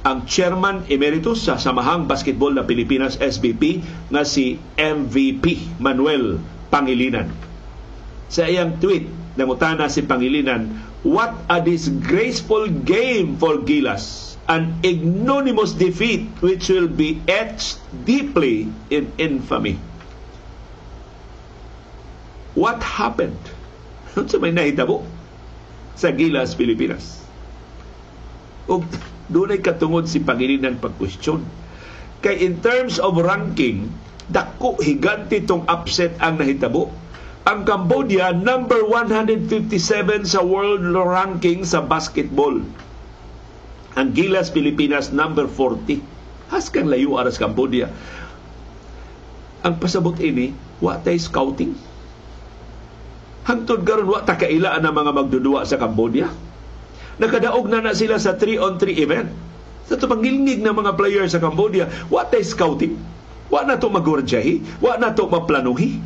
ang 0.03 0.27
chairman 0.27 0.87
emeritus 0.91 1.47
sa 1.47 1.59
Samahang 1.59 2.07
Basketball 2.07 2.55
na 2.55 2.63
Pilipinas 2.63 3.19
SBP 3.19 3.83
nga 4.11 4.23
si 4.23 4.55
MVP 4.79 5.75
Manuel 5.79 6.39
Pangilinan. 6.71 7.27
Sa 8.31 8.47
iyang 8.47 8.79
tweet 8.79 9.11
nangutana 9.35 9.91
si 9.91 10.03
Pangilinan, 10.07 10.71
"What 11.03 11.35
a 11.51 11.59
disgraceful 11.59 12.71
game 12.87 13.35
for 13.35 13.59
Gilas." 13.63 14.35
An 14.49 14.81
ignominious 14.81 15.77
defeat 15.77 16.25
which 16.41 16.71
will 16.73 16.89
be 16.89 17.21
etched 17.29 17.77
deeply 18.07 18.71
in 18.89 19.13
infamy. 19.19 19.77
What 22.57 22.81
happened? 22.81 23.58
Sa 24.15 24.37
may 24.41 24.53
nahitabo 24.53 25.05
sa 25.99 26.15
Gilas, 26.15 26.55
Pilipinas. 26.55 27.19
O 28.71 28.79
doon 29.29 29.53
ay 29.53 29.61
katungod 29.61 30.07
si 30.07 30.23
Pangilinan 30.23 30.79
pagkwestiyon. 30.79 31.43
Kay 32.23 32.39
in 32.39 32.63
terms 32.63 32.97
of 32.97 33.19
ranking, 33.19 33.91
dako 34.31 34.79
higanti 34.79 35.43
tong 35.45 35.67
upset 35.69 36.15
ang 36.23 36.41
nahitabo. 36.41 36.89
Ang 37.49 37.65
Cambodia 37.65 38.29
number 38.35 38.85
157 38.85 39.73
sa 40.27 40.41
world 40.43 40.85
ranking 40.85 41.65
sa 41.65 41.81
basketball. 41.81 42.61
Ang 43.97 44.07
Gilas 44.13 44.53
Pilipinas 44.53 45.09
number 45.09 45.49
40. 45.49 45.99
Has 46.53 46.69
kang 46.69 46.89
layo 46.89 47.17
aras 47.17 47.41
Cambodia. 47.41 47.89
Ang 49.65 49.75
pasabot 49.81 50.15
ini, 50.21 50.53
wa 50.79 50.97
tay 51.01 51.17
scouting 51.19 51.88
Hangtod 53.49 53.81
karon 53.81 54.05
wa 54.05 54.21
ta 54.21 54.37
kailaan 54.37 54.85
ang 54.85 54.93
mga 54.93 55.09
magdudua 55.09 55.65
sa 55.65 55.81
Cambodia. 55.81 56.29
Nakadaog 57.17 57.65
na 57.65 57.81
na 57.81 57.97
sila 57.97 58.21
sa 58.21 58.37
3 58.37 58.61
on 58.61 58.77
3 58.77 58.95
event 58.95 59.29
Sa 59.89 59.97
ito 59.97 60.05
pangilngig 60.05 60.61
ng 60.61 60.75
mga 60.85 60.93
players 60.93 61.33
sa 61.33 61.41
Cambodia, 61.41 61.89
what 62.13 62.29
is 62.37 62.53
scouting? 62.53 62.93
Wa 63.49 63.65
na 63.65 63.81
to 63.81 63.89
magurdyahi, 63.89 64.77
wa 64.77 65.01
na 65.01 65.09
to 65.17 65.25
maplanuhi. 65.25 65.97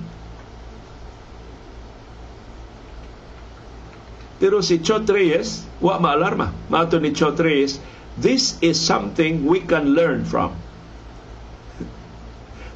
Pero 4.39 4.63
si 4.63 4.79
Chot 4.79 5.03
Reyes, 5.11 5.67
wa 5.83 5.99
maalarma. 5.99 6.55
Mato 6.71 6.95
ni 6.95 7.11
Chot 7.11 7.35
Reyes, 7.43 7.83
this 8.15 8.55
is 8.63 8.79
something 8.79 9.43
we 9.43 9.59
can 9.59 9.91
learn 9.91 10.23
from. 10.23 10.55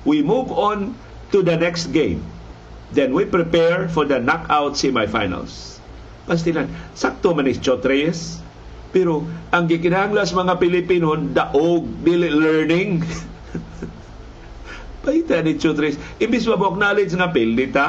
We 0.03 0.19
move 0.19 0.51
on 0.51 0.99
to 1.31 1.39
the 1.39 1.55
next 1.55 1.95
game. 1.95 2.19
Then 2.91 3.11
we 3.11 3.27
prepare 3.27 3.91
for 3.91 4.07
the 4.07 4.19
knockout 4.23 4.79
semifinals. 4.79 5.79
Pastilan, 6.27 6.71
sakto 6.95 7.35
man 7.35 7.47
ni 7.47 7.55
Chot 7.55 7.83
Reyes, 7.83 8.39
pero 8.91 9.23
ang 9.51 9.67
gikinahanglas 9.67 10.31
mga 10.31 10.59
Pilipino, 10.59 11.15
daog, 11.15 11.87
dili 12.03 12.31
learning. 12.31 13.03
Paita 15.07 15.39
ni 15.39 15.55
Chutres. 15.55 15.95
Imbis 16.19 16.43
mo 16.47 16.59
knowledge 16.75 17.15
nga 17.15 17.31
pildita, 17.31 17.85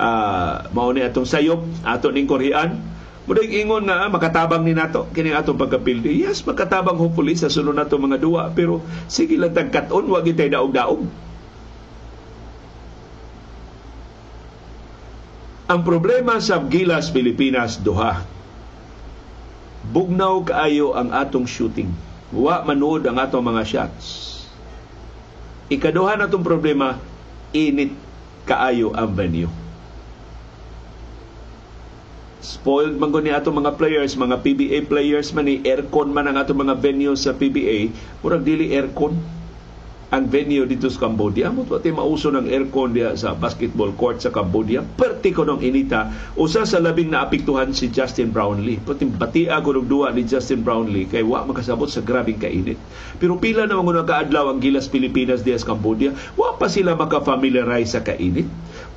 uh, 0.00 0.04
ah, 0.04 0.54
mao 0.72 0.88
ni 0.92 1.04
atong 1.04 1.28
sayop, 1.28 1.60
ato 1.84 2.08
ning 2.08 2.24
Korean, 2.24 2.96
Mudag 3.26 3.50
ingon 3.50 3.90
nga 3.90 4.06
makatabang 4.06 4.62
ni 4.62 4.70
nato 4.70 5.10
kini 5.10 5.34
atong 5.34 5.58
pagkapildi. 5.58 6.22
Yes, 6.22 6.46
makatabang 6.46 6.94
hopefully 6.94 7.34
sa 7.34 7.50
sunod 7.50 7.74
nato 7.74 7.98
mga 7.98 8.22
duwa 8.22 8.54
pero 8.54 8.86
sige 9.10 9.34
lang 9.34 9.50
tagkaton 9.50 10.06
wa 10.06 10.22
gitay 10.22 10.46
daog-daog. 10.46 11.25
Ang 15.66 15.82
problema 15.82 16.38
sa 16.38 16.62
Gilas 16.62 17.10
Pilipinas 17.10 17.82
duha 17.82 18.22
bugnaw 19.90 20.42
kaayo 20.46 20.94
ang 20.94 21.10
atong 21.10 21.46
shooting. 21.46 21.90
Wa 22.30 22.62
manood 22.62 23.06
ang 23.06 23.18
atong 23.18 23.42
mga 23.42 23.62
shots. 23.66 24.06
Ikaduha 25.66 26.18
natong 26.18 26.46
problema, 26.46 26.98
init 27.50 27.90
kaayo 28.46 28.94
ang 28.94 29.10
venue. 29.14 29.50
Spoiled 32.38 32.94
man 33.02 33.10
ni 33.26 33.34
atong 33.34 33.58
mga 33.58 33.74
players, 33.74 34.14
mga 34.14 34.38
PBA 34.46 34.86
players 34.86 35.34
man 35.34 35.50
ni 35.50 35.66
aircon 35.66 36.14
man 36.14 36.30
ang 36.30 36.38
atong 36.38 36.62
mga 36.62 36.78
venue 36.78 37.18
sa 37.18 37.34
PBA, 37.34 37.90
murag 38.22 38.46
dili 38.46 38.70
aircon 38.70 39.18
ang 40.06 40.30
venue 40.30 40.62
dito 40.70 40.86
sa 40.86 41.10
Cambodia. 41.10 41.50
Mo 41.50 41.66
pati 41.66 41.90
mauso 41.90 42.30
ng 42.30 42.46
aircon 42.46 42.94
diya 42.94 43.18
sa 43.18 43.34
basketball 43.34 43.90
court 43.98 44.22
sa 44.22 44.30
Cambodia. 44.30 44.86
Perti 44.86 45.34
ko 45.34 45.42
nung 45.42 45.58
inita. 45.58 46.14
Usa 46.38 46.62
sa 46.62 46.78
labing 46.78 47.10
naapektuhan 47.10 47.74
si 47.74 47.90
Justin 47.90 48.30
Brownlee. 48.30 48.78
Pati 48.78 49.02
batia 49.10 49.58
ko 49.66 49.74
nung 49.74 49.90
duwa 49.90 50.14
ni 50.14 50.22
Justin 50.22 50.62
Brownlee 50.62 51.10
kay 51.10 51.26
wa 51.26 51.42
makasabot 51.42 51.90
sa 51.90 52.06
grabing 52.06 52.38
kainit. 52.38 52.78
Pero 53.18 53.34
pila 53.42 53.66
na 53.66 53.82
mga 53.82 54.06
kaadlaw 54.06 54.54
ang 54.54 54.62
Gilas 54.62 54.86
Pilipinas 54.86 55.42
diya 55.42 55.58
sa 55.58 55.74
Cambodia, 55.74 56.14
wa 56.38 56.54
pa 56.54 56.70
sila 56.70 56.94
maka-familiarize 56.94 57.98
sa 57.98 58.02
kainit 58.06 58.46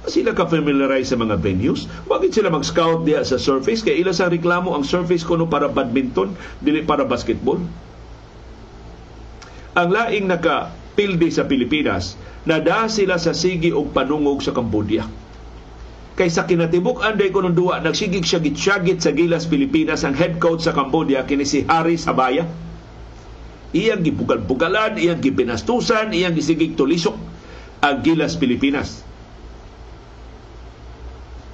sila 0.09 0.33
ka-familiarize 0.33 1.13
sa 1.13 1.21
mga 1.21 1.37
venues. 1.37 1.85
Bakit 2.09 2.33
sila 2.33 2.49
mag-scout 2.49 3.05
diya 3.05 3.21
sa 3.21 3.37
surface? 3.37 3.85
Kaya 3.85 4.01
ila 4.01 4.09
sa 4.09 4.25
reklamo 4.25 4.73
ang 4.73 4.81
surface 4.81 5.21
kuno 5.21 5.45
para 5.45 5.69
badminton, 5.69 6.33
dili 6.65 6.81
para 6.81 7.05
basketball. 7.05 7.61
Ang 9.77 9.89
laing 9.93 10.25
naka 10.25 10.73
pildi 10.97 11.29
sa 11.29 11.45
Pilipinas, 11.45 12.17
nada 12.45 12.87
sila 12.89 13.19
sa 13.19 13.35
sigi 13.35 13.73
og 13.73 13.91
panungog 13.93 14.41
sa 14.41 14.55
Cambodia. 14.55 15.05
Kaysa 16.19 16.43
kinatibuk 16.43 16.99
anday 16.99 17.31
ko 17.31 17.45
duwa, 17.47 17.79
nagsigig 17.79 18.27
syagit-syagit 18.27 18.99
sa 18.99 19.15
Gilas 19.15 19.47
Pilipinas 19.47 20.03
ang 20.03 20.15
head 20.17 20.35
coach 20.35 20.67
sa 20.67 20.75
Cambodia, 20.75 21.23
kini 21.23 21.47
si 21.47 21.63
Harry 21.63 21.95
Sabaya. 21.95 22.43
Iyang 23.71 24.03
gibugal-bugalan, 24.03 24.99
iyang 24.99 25.23
gibinastusan, 25.23 26.11
iyang 26.11 26.35
gisigig 26.35 26.75
tulisok 26.75 27.15
ang 27.79 28.03
Gilas 28.03 28.35
Pilipinas. 28.35 29.07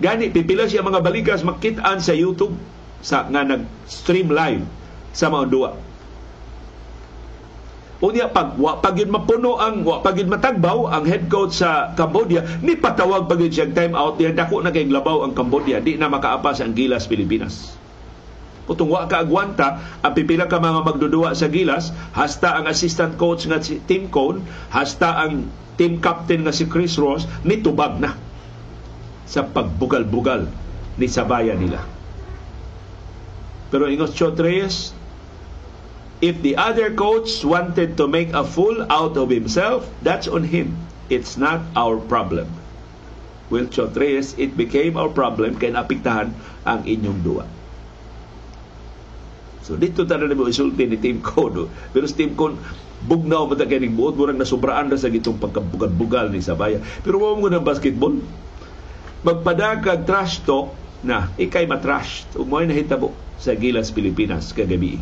Gani, 0.02 0.34
pipila 0.34 0.66
siya 0.66 0.82
mga 0.82 1.00
balikas 1.00 1.46
makitaan 1.46 2.02
sa 2.02 2.18
YouTube 2.18 2.58
sa 3.06 3.30
nga 3.30 3.46
nag-stream 3.46 4.34
live 4.34 4.66
sa 5.14 5.30
mga 5.30 5.46
duwa 5.48 5.70
Unya 8.06 8.30
pag 8.30 8.54
wa 8.62 8.78
pagid 8.78 9.10
mapuno 9.10 9.58
ang 9.58 9.82
wa 9.82 9.98
pagid 10.06 10.30
matagbaw 10.30 10.94
ang 10.94 11.10
head 11.10 11.26
coach 11.26 11.58
sa 11.58 11.90
Cambodia 11.98 12.46
ni 12.62 12.78
patawag 12.78 13.26
pagid 13.26 13.50
siya 13.50 13.74
time 13.74 13.98
out 13.98 14.22
diya 14.22 14.30
dako 14.30 14.62
na 14.62 14.70
kay 14.70 14.86
labaw 14.86 15.26
ang 15.26 15.34
Cambodia 15.34 15.82
di 15.82 15.98
na 15.98 16.06
makaapas 16.06 16.62
ang 16.62 16.78
Gilas 16.78 17.10
Pilipinas. 17.10 17.74
Kutong 18.70 18.94
wa 18.94 19.10
ka 19.10 19.26
agwanta 19.26 19.82
ang 20.06 20.14
pipila 20.14 20.46
ka 20.46 20.62
mga 20.62 20.86
magdudua 20.86 21.34
sa 21.34 21.50
Gilas 21.50 21.90
hasta 22.14 22.54
ang 22.54 22.70
assistant 22.70 23.18
coach 23.18 23.50
nga 23.50 23.58
si 23.58 23.82
Tim 23.82 24.14
Cone 24.14 24.46
hasta 24.70 25.26
ang 25.26 25.50
team 25.74 25.98
captain 25.98 26.46
nga 26.46 26.54
si 26.54 26.70
Chris 26.70 27.02
Ross 27.02 27.26
ni 27.42 27.58
tubag 27.66 27.98
na 27.98 28.14
sa 29.26 29.50
pagbugal-bugal 29.50 30.46
ni 31.02 31.10
sabaya 31.10 31.58
nila. 31.58 31.82
Pero 33.74 33.90
ingos 33.90 34.14
Chot 34.14 34.38
Reyes, 34.38 34.94
If 36.26 36.42
the 36.42 36.58
other 36.58 36.90
coach 36.90 37.46
wanted 37.46 38.02
to 38.02 38.10
make 38.10 38.34
a 38.34 38.42
fool 38.42 38.82
out 38.90 39.14
of 39.14 39.30
himself, 39.30 39.86
that's 40.02 40.26
on 40.26 40.42
him. 40.42 40.74
It's 41.06 41.38
not 41.38 41.62
our 41.78 42.02
problem. 42.02 42.50
Will 43.54 43.70
Chotres, 43.70 44.34
it 44.42 44.58
became 44.58 44.98
our 44.98 45.14
problem 45.14 45.62
kaya 45.62 45.78
naapiktahan 45.78 46.34
ang 46.66 46.82
inyong 46.82 47.22
duwa. 47.22 47.46
So 49.62 49.78
dito 49.78 50.02
tayo 50.10 50.26
na 50.26 50.34
mo 50.34 50.50
isulti 50.50 50.90
ni 50.90 50.98
Team 50.98 51.22
Code. 51.22 51.70
Pero 51.94 52.10
si 52.10 52.18
Team 52.18 52.34
Code, 52.34 52.58
bugnaw 53.06 53.46
mo 53.46 53.54
ta 53.54 53.70
kaya 53.70 53.86
buot, 53.86 54.18
murang 54.18 54.42
nasubraan 54.42 54.90
na 54.90 54.98
sa 54.98 55.14
gitong 55.14 55.38
pagkabugal-bugal 55.38 56.34
ni 56.34 56.42
Sabaya. 56.42 56.82
Pero 57.06 57.22
mo 57.22 57.38
mo 57.38 57.54
ng 57.54 57.62
basketball, 57.62 58.18
magpadakag 59.22 60.10
trash 60.10 60.42
talk 60.42 60.74
na 61.06 61.30
ikay 61.38 61.70
matrash. 61.70 62.26
Umoy 62.34 62.66
na 62.66 62.74
hitabo 62.74 63.14
sa 63.38 63.54
Gilas, 63.54 63.94
Pilipinas 63.94 64.50
kagabi. 64.58 64.98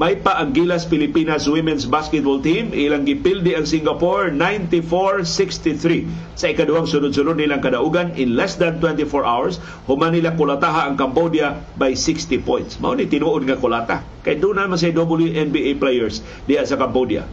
May 0.00 0.16
pa 0.16 0.40
ang 0.40 0.56
Gilas 0.56 0.88
Pilipinas 0.88 1.44
Women's 1.44 1.84
Basketball 1.84 2.40
Team. 2.40 2.72
Ilang 2.72 3.04
gipildi 3.04 3.52
ang 3.52 3.68
Singapore 3.68 4.32
94-63 4.32 6.08
sa 6.32 6.48
ikaduhang 6.48 6.88
sunod-sunod 6.88 7.36
nilang 7.36 7.60
kadaugan 7.60 8.16
in 8.16 8.32
less 8.32 8.56
than 8.56 8.80
24 8.80 9.28
hours. 9.28 9.60
Human 9.84 10.16
nila 10.16 10.32
kulataha 10.40 10.88
ang 10.88 10.96
Cambodia 10.96 11.52
by 11.76 11.92
60 11.92 12.32
points. 12.48 12.80
Mao 12.80 12.96
ni 12.96 13.12
tinuod 13.12 13.44
nga 13.44 13.60
kulata. 13.60 14.00
Kay 14.24 14.40
doon 14.40 14.64
naman 14.64 14.80
sa 14.80 14.88
WNBA 14.88 15.76
players 15.76 16.24
diya 16.48 16.64
sa 16.64 16.80
Cambodia. 16.80 17.28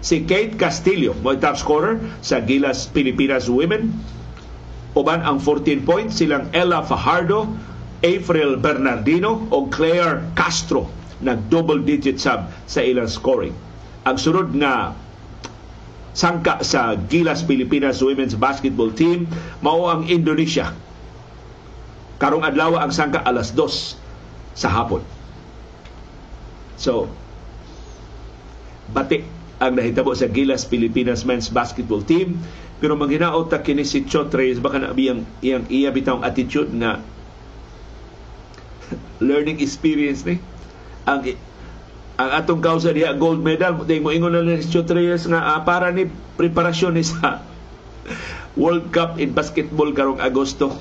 Si 0.00 0.24
Kate 0.24 0.56
Castillo, 0.56 1.12
mo 1.20 1.36
top 1.36 1.60
scorer 1.60 2.00
sa 2.24 2.40
Gilas 2.40 2.88
Pilipinas 2.88 3.44
Women. 3.44 3.92
Uban 4.96 5.20
ang 5.20 5.36
14 5.36 5.84
points 5.84 6.16
silang 6.16 6.48
Ella 6.56 6.80
Fajardo, 6.80 7.44
April 8.00 8.56
Bernardino 8.56 9.52
o 9.52 9.68
Claire 9.68 10.32
Castro 10.32 11.04
nag 11.22 11.48
double 11.48 11.80
digit 11.80 12.20
sub 12.20 12.48
sa 12.68 12.80
ilang 12.84 13.08
scoring. 13.08 13.54
Ang 14.04 14.16
sunod 14.20 14.52
nga 14.56 14.92
sangka 16.16 16.64
sa 16.64 16.96
Gilas 16.96 17.44
Pilipinas 17.44 18.00
Women's 18.00 18.36
Basketball 18.36 18.92
Team 18.92 19.28
mao 19.60 19.88
ang 19.92 20.08
Indonesia. 20.08 20.72
Karong 22.16 22.44
adlaw 22.44 22.80
ang 22.80 22.88
sangka 22.88 23.20
alas 23.20 23.52
2 23.52 24.56
sa 24.56 24.68
hapon. 24.72 25.04
So, 26.80 27.12
bati 28.92 29.24
ang 29.56 29.76
nahitabo 29.76 30.12
sa 30.12 30.28
Gilas 30.28 30.68
Pilipinas 30.68 31.24
Men's 31.24 31.48
Basketball 31.48 32.04
Team 32.04 32.36
pero 32.76 32.92
manghinaot 32.92 33.48
ta 33.48 33.64
kini 33.64 33.88
si 33.88 34.04
Chotres 34.04 34.60
baka 34.60 34.76
na 34.76 34.92
iyang 34.92 35.24
iyang 35.40 35.64
iya 35.72 35.88
bitawng 35.88 36.20
attitude 36.20 36.68
nga 36.76 37.00
learning 39.24 39.64
experience 39.64 40.28
ni 40.28 40.36
ang 41.06 41.22
ang 42.18 42.30
atong 42.34 42.58
kausa 42.58 42.90
diha 42.90 43.14
gold 43.14 43.38
medal 43.38 43.86
ding 43.86 44.02
mo 44.02 44.10
ingon 44.10 44.34
na 44.34 44.42
ni 44.42 44.58
Chutreyes 44.58 45.30
nga 45.30 45.54
uh, 45.54 45.62
para 45.62 45.94
ni 45.94 46.10
preparasyon 46.34 46.98
ni 46.98 47.06
sa 47.06 47.38
World 48.60 48.90
Cup 48.90 49.22
in 49.22 49.30
basketball 49.30 49.94
karong 49.94 50.18
Agosto. 50.18 50.74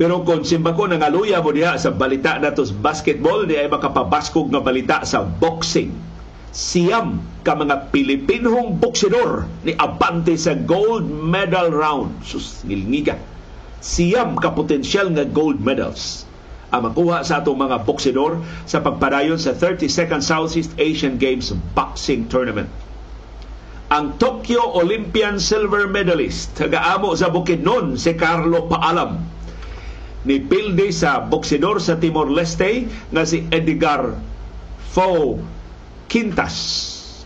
Pero 0.00 0.24
kung 0.26 0.42
simbako 0.42 0.88
nangaluya 0.88 1.44
mo 1.44 1.52
diha 1.52 1.76
sa 1.76 1.92
balita 1.92 2.40
natos 2.40 2.72
basketball, 2.72 3.44
di 3.46 3.54
ay 3.54 3.68
makapabaskog 3.68 4.50
nga 4.50 4.62
balita 4.64 4.96
sa 5.04 5.22
boxing 5.22 6.11
siyam 6.52 7.24
ka 7.42 7.56
mga 7.56 7.90
Pilipinhong 7.90 8.78
boksidor 8.78 9.48
ni 9.64 9.72
abante 9.74 10.36
sa 10.36 10.52
gold 10.54 11.08
medal 11.08 11.72
round. 11.72 12.22
Sus, 12.22 12.60
ngilngiga. 12.62 13.16
Siyam 13.82 14.38
ka 14.38 14.54
potensyal 14.54 15.10
nga 15.16 15.26
gold 15.26 15.58
medals 15.58 16.28
ang 16.72 16.88
makuha 16.88 17.20
sa 17.20 17.44
atong 17.44 17.58
mga 17.60 17.84
boksidor 17.84 18.40
sa 18.64 18.80
pagpadayon 18.80 19.36
sa 19.36 19.52
32nd 19.52 20.24
Southeast 20.24 20.72
Asian 20.80 21.20
Games 21.20 21.52
Boxing 21.76 22.28
Tournament. 22.32 22.70
ang 23.92 24.16
Tokyo 24.16 24.72
Olympian 24.80 25.36
silver 25.36 25.84
medalist 25.84 26.56
tagaamo 26.56 27.12
sa 27.12 27.28
Bukidnon 27.28 28.00
si 28.00 28.16
Carlo 28.16 28.64
Paalam 28.64 29.20
ni 30.24 30.40
pilde 30.40 30.88
sa 30.88 31.20
boksidor 31.20 31.76
sa 31.76 32.00
Timor 32.00 32.32
Leste 32.32 32.88
nga 33.12 33.28
si 33.28 33.44
Edgar 33.52 34.16
Fo 34.96 35.36
Quintas 36.12 36.56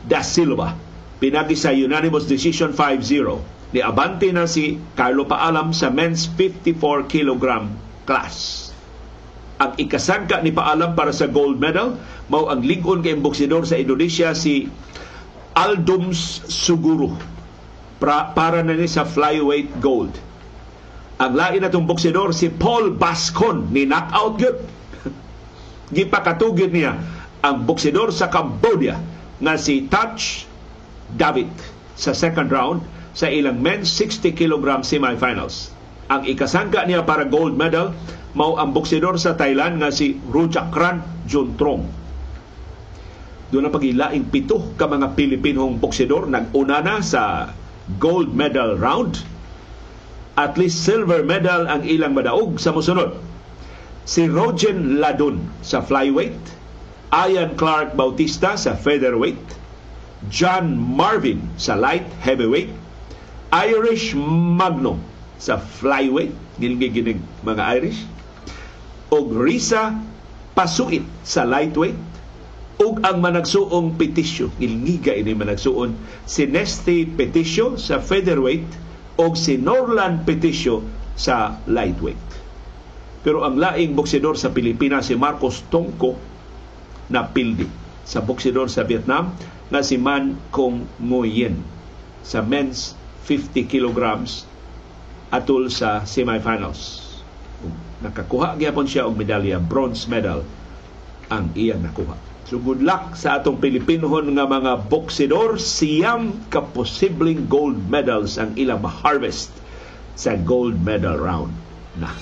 da 0.06 0.22
Silva 0.22 0.78
pinagi 1.18 1.58
sa 1.58 1.74
unanimous 1.74 2.30
decision 2.30 2.70
5-0 2.70 3.74
ni 3.74 3.82
abante 3.82 4.30
na 4.30 4.46
si 4.46 4.78
Carlo 4.94 5.26
Paalam 5.26 5.74
sa 5.74 5.90
men's 5.90 6.30
54 6.30 7.10
kg 7.10 7.66
class. 8.06 8.70
Ang 9.58 9.74
ikasangka 9.74 10.38
ni 10.46 10.54
Paalam 10.54 10.94
para 10.94 11.10
sa 11.10 11.26
gold 11.26 11.58
medal 11.58 11.98
mao 12.30 12.46
ang 12.46 12.62
ligon 12.62 13.02
kay 13.02 13.18
boksidor 13.18 13.66
sa 13.66 13.74
Indonesia 13.74 14.30
si 14.38 14.70
Aldums 15.58 16.46
Suguro 16.46 17.18
pra, 17.98 18.30
para 18.38 18.62
na 18.62 18.78
ni 18.78 18.86
sa 18.86 19.02
flyweight 19.02 19.82
gold. 19.82 20.14
Ang 21.18 21.34
lain 21.34 21.66
na 21.66 21.74
itong 21.74 21.90
boksidor 21.90 22.30
si 22.30 22.54
Paul 22.54 22.94
Bascon. 22.94 23.66
Ni 23.74 23.82
knockout 23.82 24.36
yun. 24.38 24.56
Gipakatugid 25.96 26.70
niya 26.70 27.15
ang 27.44 27.68
boksidor 27.68 28.14
sa 28.14 28.32
Cambodia 28.32 28.96
nga 29.40 29.54
si 29.60 29.84
Touch 29.88 30.48
David 31.12 31.52
sa 31.96 32.16
second 32.16 32.48
round 32.48 32.80
sa 33.16 33.28
ilang 33.28 33.60
men's 33.60 33.88
60 33.92 34.36
kg 34.36 34.84
semifinals. 34.84 35.72
Ang 36.12 36.28
ikasangka 36.28 36.84
niya 36.86 37.02
para 37.02 37.26
gold 37.26 37.56
medal 37.56 37.96
mao 38.36 38.60
ang 38.60 38.76
boksidor 38.76 39.16
sa 39.16 39.34
Thailand 39.34 39.80
nga 39.80 39.88
si 39.88 40.20
Ruchakran 40.28 41.02
Juntrong 41.24 42.06
doon 43.46 43.62
na 43.62 43.70
pagilaing 43.70 44.26
pito 44.26 44.58
ka 44.74 44.90
mga 44.90 45.14
Pilipinong 45.14 45.78
boksidor 45.78 46.26
nag-una 46.26 46.82
na 46.82 46.98
sa 46.98 47.54
gold 48.02 48.34
medal 48.34 48.74
round. 48.74 49.22
At 50.36 50.58
least 50.58 50.82
silver 50.82 51.22
medal 51.22 51.70
ang 51.70 51.86
ilang 51.86 52.12
madaog 52.12 52.58
sa 52.58 52.74
musunod. 52.74 53.16
Si 54.02 54.26
Rogen 54.26 54.98
Ladun 54.98 55.46
sa 55.62 55.80
flyweight, 55.80 56.55
Ian 57.14 57.54
Clark 57.54 57.94
Bautista 57.94 58.58
sa 58.58 58.74
featherweight, 58.74 59.38
John 60.26 60.74
Marvin 60.74 61.54
sa 61.54 61.78
light 61.78 62.06
heavyweight, 62.18 62.74
Irish 63.54 64.10
Magno 64.18 64.98
sa 65.38 65.60
flyweight, 65.60 66.34
gilgiginig 66.58 67.22
mga 67.46 67.62
Irish, 67.78 68.00
og 69.14 69.30
Risa 69.30 69.94
Pasuit 70.56 71.04
sa 71.22 71.44
lightweight, 71.44 72.00
ug 72.76 73.00
ang 73.04 73.24
managsuong 73.24 73.96
petisyo 73.96 74.52
ilngiga 74.60 75.12
ini 75.12 75.32
managsuon 75.32 75.96
si 76.28 76.44
Nesty 76.44 77.08
Petisyo 77.08 77.80
sa 77.80 78.00
featherweight 78.00 78.68
o 79.16 79.32
si 79.32 79.56
Norland 79.56 80.28
Petisyo 80.28 80.84
sa 81.16 81.56
lightweight. 81.64 82.20
Pero 83.24 83.48
ang 83.48 83.56
laing 83.56 83.96
boksidor 83.96 84.36
sa 84.36 84.52
Pilipinas 84.52 85.08
si 85.08 85.16
Marcos 85.16 85.64
Tongko 85.72 86.35
na 87.10 87.26
pildi 87.26 87.66
sa 88.06 88.22
boksidor 88.22 88.70
sa 88.70 88.86
Vietnam 88.86 89.34
na 89.70 89.82
si 89.82 89.98
Man 89.98 90.38
Kong 90.54 90.86
Nguyen. 91.02 91.58
Sa 92.26 92.42
men's 92.42 92.94
50 93.26 93.66
kilograms 93.66 94.46
atol 95.34 95.66
sa 95.70 96.06
semifinals. 96.06 97.02
Nakakuha 98.02 98.54
gyapon 98.58 98.86
siya 98.86 99.10
og 99.10 99.18
medalya 99.18 99.58
bronze 99.58 100.06
medal 100.06 100.46
ang 101.26 101.50
iyang 101.58 101.82
nakuha. 101.82 102.14
So 102.46 102.62
good 102.62 102.78
luck 102.78 103.18
sa 103.18 103.42
atong 103.42 103.58
Pilipinohon 103.58 104.38
nga 104.38 104.46
mga 104.46 104.86
boksidor. 104.86 105.58
Siyam 105.58 106.46
ka 106.46 106.62
posibleng 106.62 107.50
gold 107.50 107.90
medals 107.90 108.38
ang 108.38 108.54
ilang 108.54 108.86
harvest 108.86 109.50
sa 110.14 110.38
gold 110.38 110.78
medal 110.78 111.18
round 111.18 111.50
na. 111.98 112.14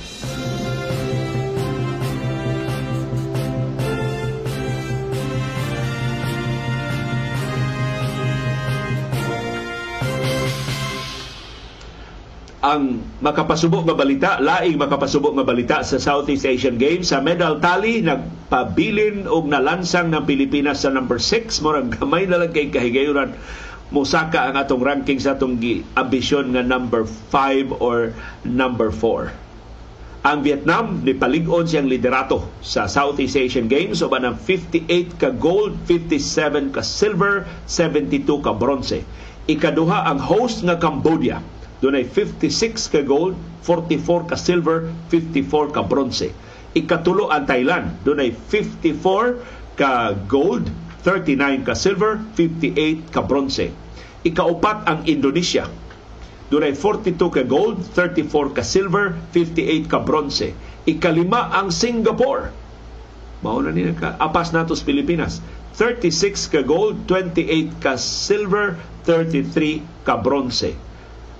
Ang 12.64 13.04
makapasubo 13.20 13.84
nga 13.84 13.92
balita, 13.92 14.40
laing 14.40 14.80
makapasubo 14.80 15.36
nga 15.36 15.44
balita 15.44 15.84
sa 15.84 16.00
Southeast 16.00 16.48
Asian 16.48 16.80
Games. 16.80 17.12
Sa 17.12 17.20
medal 17.20 17.60
tally 17.60 18.00
nagpabilin 18.00 19.28
og 19.28 19.52
nalansang 19.52 20.08
ng 20.08 20.24
Pilipinas 20.24 20.80
sa 20.80 20.88
number 20.88 21.20
6 21.20 21.60
murag 21.60 21.92
gamay 21.92 22.24
na 22.24 22.40
lang 22.40 22.56
kay 22.56 22.72
kahigayunan 22.72 23.36
musaka 23.92 24.48
ang 24.48 24.56
atong 24.56 24.80
ranking 24.80 25.20
sa 25.20 25.36
atong 25.36 25.60
ambisyon 25.92 26.56
nga 26.56 26.64
number 26.64 27.04
5 27.04 27.84
or 27.84 28.16
number 28.48 28.88
4. 28.88 30.24
Ang 30.24 30.40
Vietnam 30.40 31.04
ni 31.04 31.12
palig-on 31.12 31.68
siyang 31.68 31.84
liderato 31.84 32.48
sa 32.64 32.88
Southeast 32.88 33.36
Asian 33.36 33.68
Games. 33.68 34.00
Uban 34.00 34.24
ng 34.24 34.40
58 34.40 35.20
ka 35.20 35.36
gold, 35.36 35.76
57 35.84 36.72
ka 36.72 36.80
silver, 36.80 37.44
72 37.68 38.24
ka 38.40 38.56
bronze. 38.56 39.04
Ikaduha 39.44 40.08
ang 40.08 40.16
host 40.16 40.64
nga 40.64 40.80
Cambodia 40.80 41.44
Dunay 41.84 42.08
56 42.08 42.88
ka 42.88 43.04
gold, 43.04 43.36
44 43.60 44.32
ka 44.32 44.40
silver, 44.40 44.88
54 45.12 45.76
ka 45.76 45.84
bronze. 45.84 46.32
Ikatulo 46.72 47.28
ang 47.28 47.44
Thailand. 47.44 48.00
Dunay 48.08 48.32
54 48.32 49.76
ka 49.76 50.16
gold, 50.24 50.64
39 51.04 51.68
ka 51.68 51.76
silver, 51.76 52.24
58 52.40 53.12
ka 53.12 53.20
bronze. 53.20 53.68
Ikaupat 54.24 54.88
ang 54.88 55.04
Indonesia. 55.04 55.68
Dunay 56.48 56.72
42 56.72 57.20
ka 57.28 57.44
gold, 57.44 57.76
34 57.92 58.56
ka 58.56 58.64
silver, 58.64 59.12
58 59.36 59.84
ka 59.84 60.00
bronze. 60.00 60.56
Ikalima 60.88 61.52
ang 61.52 61.68
Singapore. 61.68 62.48
Mao 63.44 63.60
na 63.60 63.76
nila 63.76 63.92
ka 63.92 64.16
apas 64.16 64.56
natos 64.56 64.80
Pilipinas. 64.80 65.44
36 65.76 66.48
ka 66.48 66.64
gold, 66.64 67.04
28 67.12 67.76
ka 67.76 68.00
silver, 68.00 68.80
33 69.04 69.84
ka 70.08 70.16
bronze 70.16 70.72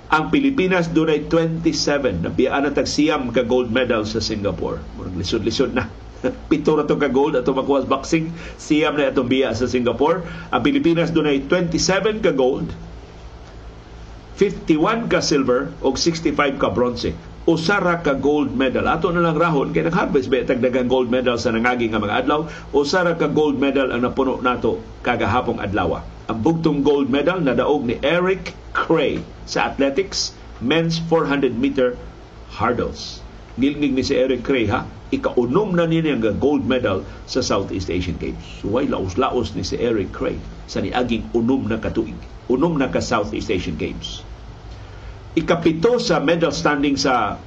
ang 0.05 0.29
Pilipinas 0.29 0.93
dunay 0.93 1.25
27 1.25 2.21
na 2.21 2.29
biyaan 2.29 2.69
na 2.69 2.71
tagsiyam 2.71 3.33
ka 3.33 3.41
gold 3.41 3.73
medal 3.73 4.05
sa 4.05 4.21
Singapore. 4.21 4.77
Murag 4.93 5.17
lisod-lisod 5.17 5.73
na. 5.73 5.89
Pito 6.49 6.77
na 6.77 6.85
ka 6.85 7.09
gold 7.09 7.33
ato 7.33 7.57
makuha 7.57 7.89
boxing, 7.89 8.29
siyam 8.61 9.01
na 9.01 9.09
atong 9.09 9.25
biya 9.25 9.57
sa 9.57 9.65
Singapore. 9.65 10.21
Ang 10.53 10.61
Pilipinas 10.61 11.09
dunay 11.09 11.49
27 11.49 12.21
ka 12.21 12.31
gold, 12.37 12.69
51 14.37 15.09
ka 15.09 15.25
silver 15.25 15.73
ug 15.81 15.97
65 15.97 16.61
ka 16.61 16.69
bronze. 16.69 17.15
Usara 17.45 18.01
ka 18.01 18.17
gold 18.17 18.57
medal. 18.57 18.89
Ato 18.89 19.13
na 19.13 19.21
lang 19.21 19.37
rahon 19.37 19.69
kay 19.69 19.85
nag-harvest 19.85 20.33
ba 20.33 20.41
tagdagang 20.41 20.89
gold 20.89 21.13
medal 21.13 21.37
sa 21.37 21.53
nangagi 21.53 21.89
nga 21.93 22.01
mga 22.01 22.25
adlaw. 22.25 22.49
Usara 22.73 23.13
ka 23.17 23.29
gold 23.29 23.61
medal 23.61 23.93
ang 23.93 24.01
napuno 24.01 24.41
nato 24.41 24.81
kagahapong 25.05 25.61
adlaw. 25.61 26.01
Ang 26.25 26.37
bugtong 26.41 26.81
gold 26.81 27.09
medal 27.09 27.37
nadaog 27.41 27.85
ni 27.85 28.01
Eric 28.01 28.53
Cray 28.73 29.34
sa 29.45 29.69
athletics 29.69 30.33
men's 30.61 30.97
400 30.97 31.53
meter 31.57 31.97
hurdles. 32.57 33.21
Gilngig 33.55 33.95
ni 33.95 34.03
si 34.03 34.17
Eric 34.17 34.43
Cray 34.43 34.67
ha, 34.67 34.83
ikaunom 35.15 35.77
na 35.77 35.87
niya 35.87 36.17
ang 36.17 36.25
gold 36.41 36.67
medal 36.67 37.07
sa 37.23 37.39
Southeast 37.39 37.87
Asian 37.87 38.19
Games. 38.19 38.41
Suway 38.59 38.91
laos-laos 38.91 39.55
ni 39.55 39.63
si 39.63 39.79
Eric 39.79 40.11
Cray 40.11 40.35
sa 40.67 40.83
niaging 40.83 41.31
unom 41.31 41.63
na 41.69 41.79
katuig. 41.79 42.17
Unom 42.51 42.75
na 42.75 42.91
ka 42.91 42.99
Southeast 42.99 43.47
Asian 43.47 43.79
Games. 43.79 44.25
Ikapito 45.39 45.99
sa 46.03 46.19
medal 46.19 46.51
standing 46.51 46.99
sa 46.99 47.39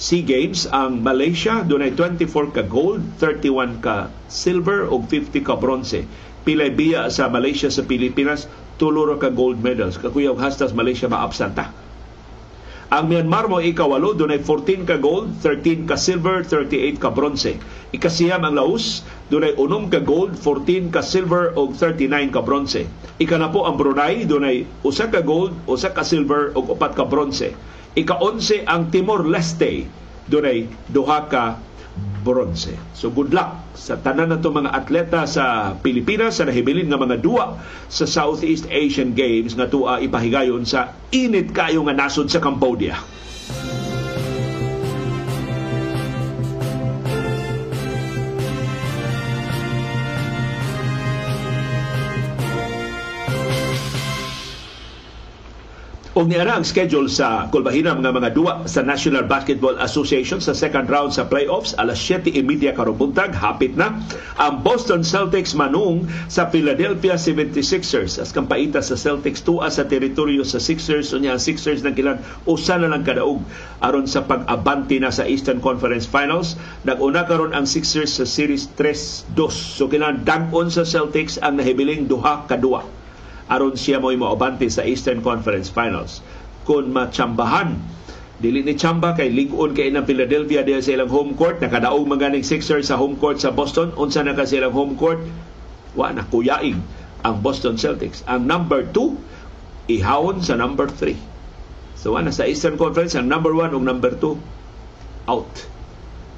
SEA 0.00 0.24
Games 0.24 0.64
ang 0.72 1.04
Malaysia 1.04 1.60
dunay 1.60 1.92
24 1.92 2.56
ka 2.56 2.64
gold, 2.64 3.04
31 3.20 3.84
ka 3.84 4.08
silver 4.32 4.88
ug 4.88 5.04
50 5.04 5.44
ka 5.44 5.60
bronze 5.60 6.08
pilay 6.40 6.72
biya 6.72 7.12
sa 7.12 7.28
Malaysia 7.28 7.68
sa 7.68 7.84
Pilipinas 7.84 8.48
tulo 8.80 9.04
ka 9.20 9.28
gold 9.28 9.60
medals 9.60 10.00
kakuyaw 10.00 10.32
hastas 10.40 10.72
Malaysia 10.72 11.04
maabsanta 11.04 11.68
ang 12.90 13.06
Myanmar 13.06 13.46
mo 13.46 13.62
ikawalo 13.62 14.18
dunay 14.18 14.42
14 14.42 14.82
ka 14.82 14.98
gold, 14.98 15.38
13 15.46 15.86
ka 15.86 15.94
silver, 15.94 16.42
38 16.42 16.98
ka 16.98 17.14
bronze. 17.14 17.54
Ikasiyam 17.94 18.42
ang 18.42 18.58
Laos 18.58 19.06
dunay 19.30 19.54
unom 19.54 19.86
ka 19.86 20.02
gold, 20.02 20.34
14 20.34 20.90
ka 20.90 20.98
silver 20.98 21.54
ug 21.54 21.78
39 21.78 22.34
ka 22.34 22.42
bronze. 22.42 22.82
Ikanapo 23.22 23.62
ang 23.62 23.78
Brunei 23.78 24.26
dunay 24.26 24.66
usa 24.82 25.06
ka 25.06 25.22
gold, 25.22 25.54
usa 25.70 25.94
ka 25.94 26.02
silver 26.02 26.50
ug 26.58 26.74
upat 26.74 26.98
ka 26.98 27.06
bronze. 27.06 27.54
Ika-11 27.94 28.66
ang 28.66 28.90
Timor 28.90 29.22
Leste 29.22 29.86
dunay 30.26 30.66
duha 30.90 31.30
ka 31.30 31.62
bronze. 32.20 32.76
So 32.92 33.08
good 33.08 33.32
luck 33.32 33.72
sa 33.74 33.96
tanan 33.96 34.30
nato 34.30 34.52
mga 34.52 34.70
atleta 34.76 35.24
sa 35.24 35.74
Pilipinas 35.80 36.38
sa 36.38 36.46
nahibilin 36.46 36.88
nga 36.92 37.00
mga 37.00 37.20
duwa 37.24 37.56
sa 37.88 38.04
Southeast 38.04 38.68
Asian 38.68 39.16
Games 39.16 39.56
nga 39.56 39.66
tuwa 39.66 39.98
ipahigayon 39.98 40.68
sa 40.68 40.92
init 41.10 41.50
kayo 41.56 41.80
nga 41.88 41.96
nasod 41.96 42.28
sa 42.28 42.38
Cambodia. 42.38 43.00
Og 56.10 56.26
niya 56.26 56.42
ang 56.42 56.66
schedule 56.66 57.06
sa 57.06 57.46
kulbahina 57.54 57.94
mga 57.94 58.10
mga 58.10 58.30
duwa 58.34 58.66
sa 58.66 58.82
National 58.82 59.30
Basketball 59.30 59.78
Association 59.78 60.42
sa 60.42 60.50
second 60.50 60.90
round 60.90 61.14
sa 61.14 61.30
playoffs. 61.30 61.70
Alas 61.78 62.02
7:30 62.02 62.74
karong 62.74 62.98
buntag 62.98 63.30
hapit 63.30 63.78
na. 63.78 63.94
Ang 64.34 64.66
Boston 64.66 65.06
Celtics 65.06 65.54
manung 65.54 66.10
sa 66.26 66.50
Philadelphia 66.50 67.14
76ers 67.14 68.18
as 68.18 68.34
kampaita 68.34 68.82
sa 68.82 68.98
Celtics 68.98 69.46
tuwa 69.46 69.70
sa 69.70 69.86
teritoryo 69.86 70.42
sa 70.42 70.58
Sixers. 70.58 71.14
Unya 71.14 71.38
ang 71.38 71.42
Sixers 71.42 71.86
nang 71.86 71.94
kilan 71.94 72.18
usa 72.42 72.74
na 72.74 72.90
lang 72.90 73.06
kadaog. 73.06 73.46
Aron 73.78 74.10
sa 74.10 74.26
pag-abanti 74.26 74.98
na 74.98 75.14
sa 75.14 75.30
Eastern 75.30 75.62
Conference 75.62 76.10
Finals 76.10 76.58
naguna 76.82 77.22
karon 77.22 77.54
ang 77.54 77.70
Sixers 77.70 78.18
sa 78.18 78.26
series 78.26 78.66
3-2 78.74 79.46
so 79.54 79.86
kilan 79.86 80.26
dag-on 80.26 80.74
sa 80.74 80.82
Celtics 80.82 81.38
ang 81.38 81.62
nahibiling 81.62 82.10
duha 82.10 82.50
ka 82.50 82.58
duwa 82.58 82.82
aron 83.50 83.74
siya 83.74 83.98
mo'y 83.98 84.14
maobante 84.14 84.70
sa 84.70 84.86
Eastern 84.86 85.20
Conference 85.26 85.66
Finals. 85.66 86.22
Kung 86.62 86.94
matsambahan, 86.94 87.74
dili 88.38 88.62
ni 88.62 88.78
Chamba 88.78 89.18
kay 89.18 89.28
ligon 89.28 89.74
kay 89.74 89.90
ng 89.90 90.06
Philadelphia 90.06 90.62
diha 90.62 90.78
sa 90.78 90.94
ilang 90.94 91.10
home 91.10 91.34
court, 91.34 91.58
nakadaog 91.58 92.06
maganing 92.06 92.46
Sixers 92.46 92.88
sa 92.88 92.96
home 92.96 93.18
court 93.18 93.42
sa 93.42 93.50
Boston, 93.50 93.90
unsa 93.98 94.22
na 94.22 94.38
ka 94.38 94.46
silang 94.46 94.72
home 94.72 94.94
court, 94.94 95.18
wa 95.98 96.14
na 96.14 96.22
kuyaing 96.22 96.78
ang 97.26 97.42
Boston 97.42 97.74
Celtics. 97.74 98.22
Ang 98.30 98.46
number 98.46 98.86
2 98.86 99.92
ihawon 99.98 100.40
sa 100.40 100.54
number 100.54 100.86
3. 100.86 101.18
So 101.98 102.14
ana 102.14 102.30
sa 102.30 102.46
Eastern 102.46 102.78
Conference 102.78 103.18
ang 103.18 103.26
number 103.26 103.52
1 103.52 103.74
ug 103.74 103.82
number 103.82 104.14
2 104.14 104.38
out. 105.28 105.52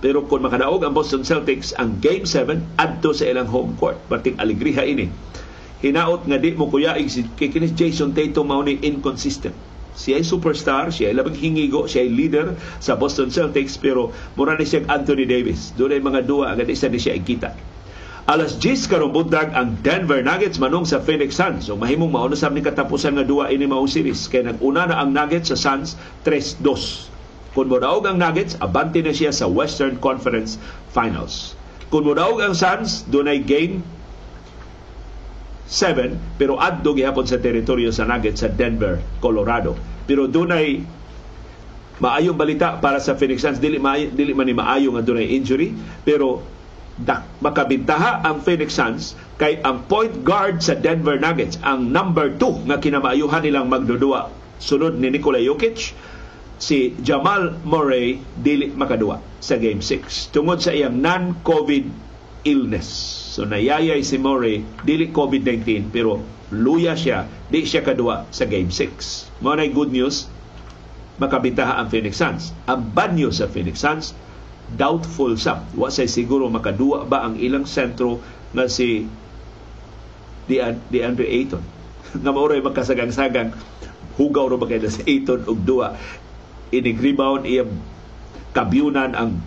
Pero 0.03 0.27
kung 0.27 0.43
makadaog 0.43 0.83
ang 0.83 0.97
Boston 0.97 1.23
Celtics 1.23 1.77
ang 1.77 2.03
Game 2.03 2.27
7 2.27 2.81
adto 2.81 3.15
sa 3.15 3.29
ilang 3.29 3.47
home 3.47 3.79
court, 3.79 4.01
parting 4.11 4.35
alegriha 4.41 4.83
ini 4.83 5.07
hinaot 5.83 6.24
nga 6.30 6.39
di 6.39 6.55
mo 6.55 6.70
kuyaig 6.70 7.11
si 7.11 7.26
kini 7.35 7.68
Jason 7.74 8.14
Tatum 8.14 8.47
mao 8.49 8.62
ni 8.62 8.78
inconsistent. 8.80 9.55
Siya 9.93 10.22
ay 10.22 10.24
superstar, 10.24 10.89
siya 10.89 11.12
ay 11.12 11.20
labing 11.20 11.37
hingigo, 11.37 11.85
siya 11.85 12.07
ay 12.07 12.11
leader 12.14 12.57
sa 12.80 12.97
Boston 12.97 13.28
Celtics 13.28 13.76
pero 13.76 14.09
mura 14.39 14.57
ni 14.57 14.64
siya 14.64 14.89
Anthony 14.89 15.28
Davis. 15.28 15.76
Doon 15.76 15.93
ay 15.93 16.01
mga 16.01 16.20
duwa 16.24 16.55
agad 16.55 16.70
isa 16.72 16.89
ni 16.89 16.97
siya 16.97 17.18
ikita. 17.18 17.53
Alas 18.22 18.55
10 18.57 18.87
karong 18.87 19.11
buntag 19.11 19.51
ang 19.51 19.74
Denver 19.83 20.22
Nuggets 20.22 20.62
manung 20.62 20.87
sa 20.87 21.03
Phoenix 21.03 21.35
Suns. 21.37 21.66
So 21.66 21.74
mahimong 21.74 22.14
mauna 22.14 22.39
sa 22.39 22.49
ni 22.49 22.62
katapusan 22.62 23.18
nga 23.18 23.26
duwa 23.26 23.51
ini 23.51 23.66
mao 23.66 23.85
series 23.85 24.30
kay 24.30 24.47
nag-una 24.47 24.89
na 24.89 25.03
ang 25.03 25.11
Nuggets 25.11 25.51
sa 25.51 25.59
Suns 25.59 25.99
3-2. 26.24 27.11
Kung 27.53 27.68
modaog 27.68 28.09
ang 28.09 28.16
Nuggets, 28.16 28.57
abante 28.64 29.05
na 29.05 29.12
siya 29.12 29.28
sa 29.28 29.45
Western 29.45 30.01
Conference 30.01 30.57
Finals. 30.95 31.59
Kung 31.93 32.09
modaog 32.09 32.41
ang 32.41 32.57
Suns, 32.57 33.05
doon 33.12 33.28
ay 33.28 33.45
game 33.45 33.85
7 35.73 36.37
pero 36.37 36.61
adto 36.61 36.93
gihapon 36.93 37.25
sa 37.25 37.41
teritoryo 37.41 37.89
sa 37.89 38.05
Nuggets 38.05 38.45
sa 38.45 38.53
Denver, 38.53 39.01
Colorado. 39.25 39.73
Pero 40.05 40.29
dunay 40.29 40.85
maayong 41.97 42.37
balita 42.37 42.77
para 42.77 43.01
sa 43.01 43.16
Phoenix 43.16 43.41
Suns. 43.41 43.57
Dili 43.57 43.81
maayo, 43.81 44.12
dili 44.12 44.37
man 44.37 44.45
ni 44.45 44.53
maayo 44.53 44.93
nga 44.93 45.01
dunay 45.01 45.33
injury 45.33 45.73
pero 46.05 46.45
dak, 47.01 47.25
makabintaha 47.41 48.20
ang 48.20 48.45
Phoenix 48.45 48.77
Suns 48.77 49.16
kay 49.41 49.64
ang 49.64 49.89
point 49.89 50.12
guard 50.20 50.61
sa 50.61 50.77
Denver 50.77 51.16
Nuggets 51.16 51.57
ang 51.64 51.89
number 51.89 52.29
2 52.37 52.68
nga 52.68 52.77
kinamaayuhan 52.77 53.41
nilang 53.41 53.73
magdudua. 53.73 54.29
Sunod 54.61 55.01
ni 55.01 55.09
Nikola 55.09 55.41
Jokic 55.41 55.97
si 56.62 56.95
Jamal 57.03 57.59
Murray 57.66 58.23
dili 58.39 58.70
makadua 58.70 59.18
sa 59.43 59.59
game 59.59 59.83
6 59.83 60.31
tungod 60.31 60.62
sa 60.62 60.70
iyang 60.70 60.95
non-COVID 60.95 61.91
illness 62.47 63.22
So 63.33 63.49
nayayay 63.49 64.05
si 64.05 64.20
Murray, 64.20 64.61
dili 64.85 65.09
COVID-19 65.09 65.89
pero 65.89 66.20
luya 66.53 66.93
siya, 66.93 67.24
di 67.49 67.64
siya 67.64 67.80
kadua 67.80 68.28
sa 68.28 68.45
Game 68.45 68.68
6. 68.68 69.41
Mao 69.41 69.57
na 69.57 69.64
good 69.72 69.89
news, 69.89 70.28
makabitaha 71.16 71.80
ang 71.80 71.89
Phoenix 71.89 72.20
Suns. 72.20 72.53
Ang 72.68 72.93
bad 72.93 73.16
news 73.16 73.41
sa 73.41 73.49
Phoenix 73.49 73.80
Suns, 73.80 74.12
doubtful 74.76 75.33
sa. 75.41 75.64
Wa 75.72 75.89
say 75.89 76.05
siguro 76.05 76.53
makadua 76.53 77.09
ba 77.09 77.24
ang 77.24 77.41
ilang 77.41 77.64
sentro 77.64 78.20
na 78.53 78.68
si 78.68 79.09
DeAndre 80.93 81.24
Ayton. 81.24 81.64
nga 82.20 82.33
maoray 82.37 82.61
magkasagang-sagang 82.61 83.57
hugaw 84.20 84.45
ro 84.53 84.61
ba 84.61 84.68
kay 84.68 84.85
si 84.93 85.01
Ayton 85.09 85.49
og 85.49 85.64
duwa 85.64 85.97
inig 86.68 87.01
rebound 87.01 87.49
iyang 87.49 87.72
kabyunan 88.53 89.16
ang 89.16 89.41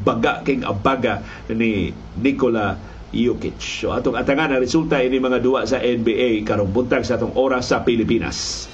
baga 0.00 0.40
king 0.44 0.64
abaga 0.64 1.20
ni 1.52 1.92
Nikola 2.16 2.76
Jokic. 3.12 3.56
So 3.60 3.94
atong 3.94 4.16
atangan 4.16 4.52
ang 4.52 4.60
resulta 4.60 5.00
ini 5.00 5.16
mga 5.16 5.40
duwa 5.40 5.64
sa 5.64 5.80
NBA 5.80 6.44
karong 6.44 6.68
buntag 6.68 7.08
sa 7.08 7.16
atong 7.16 7.32
oras 7.34 7.72
sa 7.72 7.80
Pilipinas. 7.80 8.68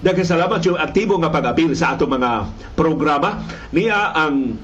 Daghang 0.00 0.24
salamat 0.24 0.64
yung 0.64 0.80
aktibo 0.80 1.20
nga 1.20 1.28
pag-apil 1.28 1.76
sa 1.76 1.92
atong 1.92 2.16
mga 2.16 2.48
programa. 2.72 3.44
Niya 3.68 4.16
ang 4.16 4.56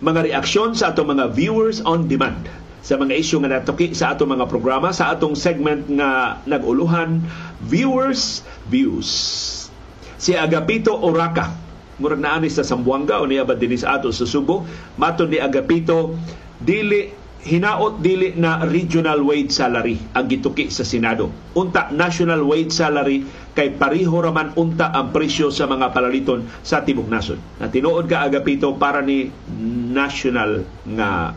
mga 0.00 0.32
reaksyon 0.32 0.72
sa 0.72 0.96
atong 0.96 1.12
mga 1.12 1.28
viewers 1.36 1.84
on 1.84 2.08
demand 2.08 2.61
sa 2.82 2.98
mga 2.98 3.14
isyu 3.14 3.38
nga 3.40 3.62
natuki 3.62 3.94
sa 3.94 4.12
atong 4.12 4.34
mga 4.34 4.50
programa 4.50 4.90
sa 4.90 5.14
atong 5.14 5.38
segment 5.38 5.86
nga 5.86 6.42
naguluhan 6.44 7.22
Viewers 7.62 8.42
Views. 8.66 9.08
Si 10.18 10.34
Agapito 10.34 10.94
Oraka, 10.94 11.50
murag 12.02 12.18
naani 12.18 12.50
sa 12.50 12.66
Sambuanga 12.66 13.22
o 13.22 13.26
niya 13.26 13.46
ba 13.46 13.54
din 13.54 13.74
sa 13.78 13.98
ato 13.98 14.10
sa 14.10 14.26
Subo, 14.26 14.66
maton 14.98 15.30
ni 15.30 15.38
Agapito 15.38 16.18
dili 16.58 17.22
hinaot 17.42 17.98
dili 17.98 18.38
na 18.38 18.62
regional 18.62 19.18
wage 19.18 19.50
salary 19.50 19.98
ang 20.14 20.30
gituki 20.30 20.70
sa 20.70 20.86
Senado. 20.86 21.26
Unta 21.58 21.90
national 21.90 22.46
wage 22.46 22.70
salary 22.70 23.26
kay 23.52 23.74
pariho 23.74 24.14
raman 24.22 24.54
unta 24.54 24.94
ang 24.94 25.10
presyo 25.10 25.50
sa 25.50 25.66
mga 25.66 25.90
palaliton 25.90 26.46
sa 26.62 26.86
tibok 26.86 27.10
nasod. 27.10 27.42
Na 27.58 27.66
tinuod 27.66 28.06
ka 28.06 28.22
agapito 28.22 28.78
para 28.78 29.02
ni 29.02 29.26
national 29.90 30.62
nga 30.86 31.34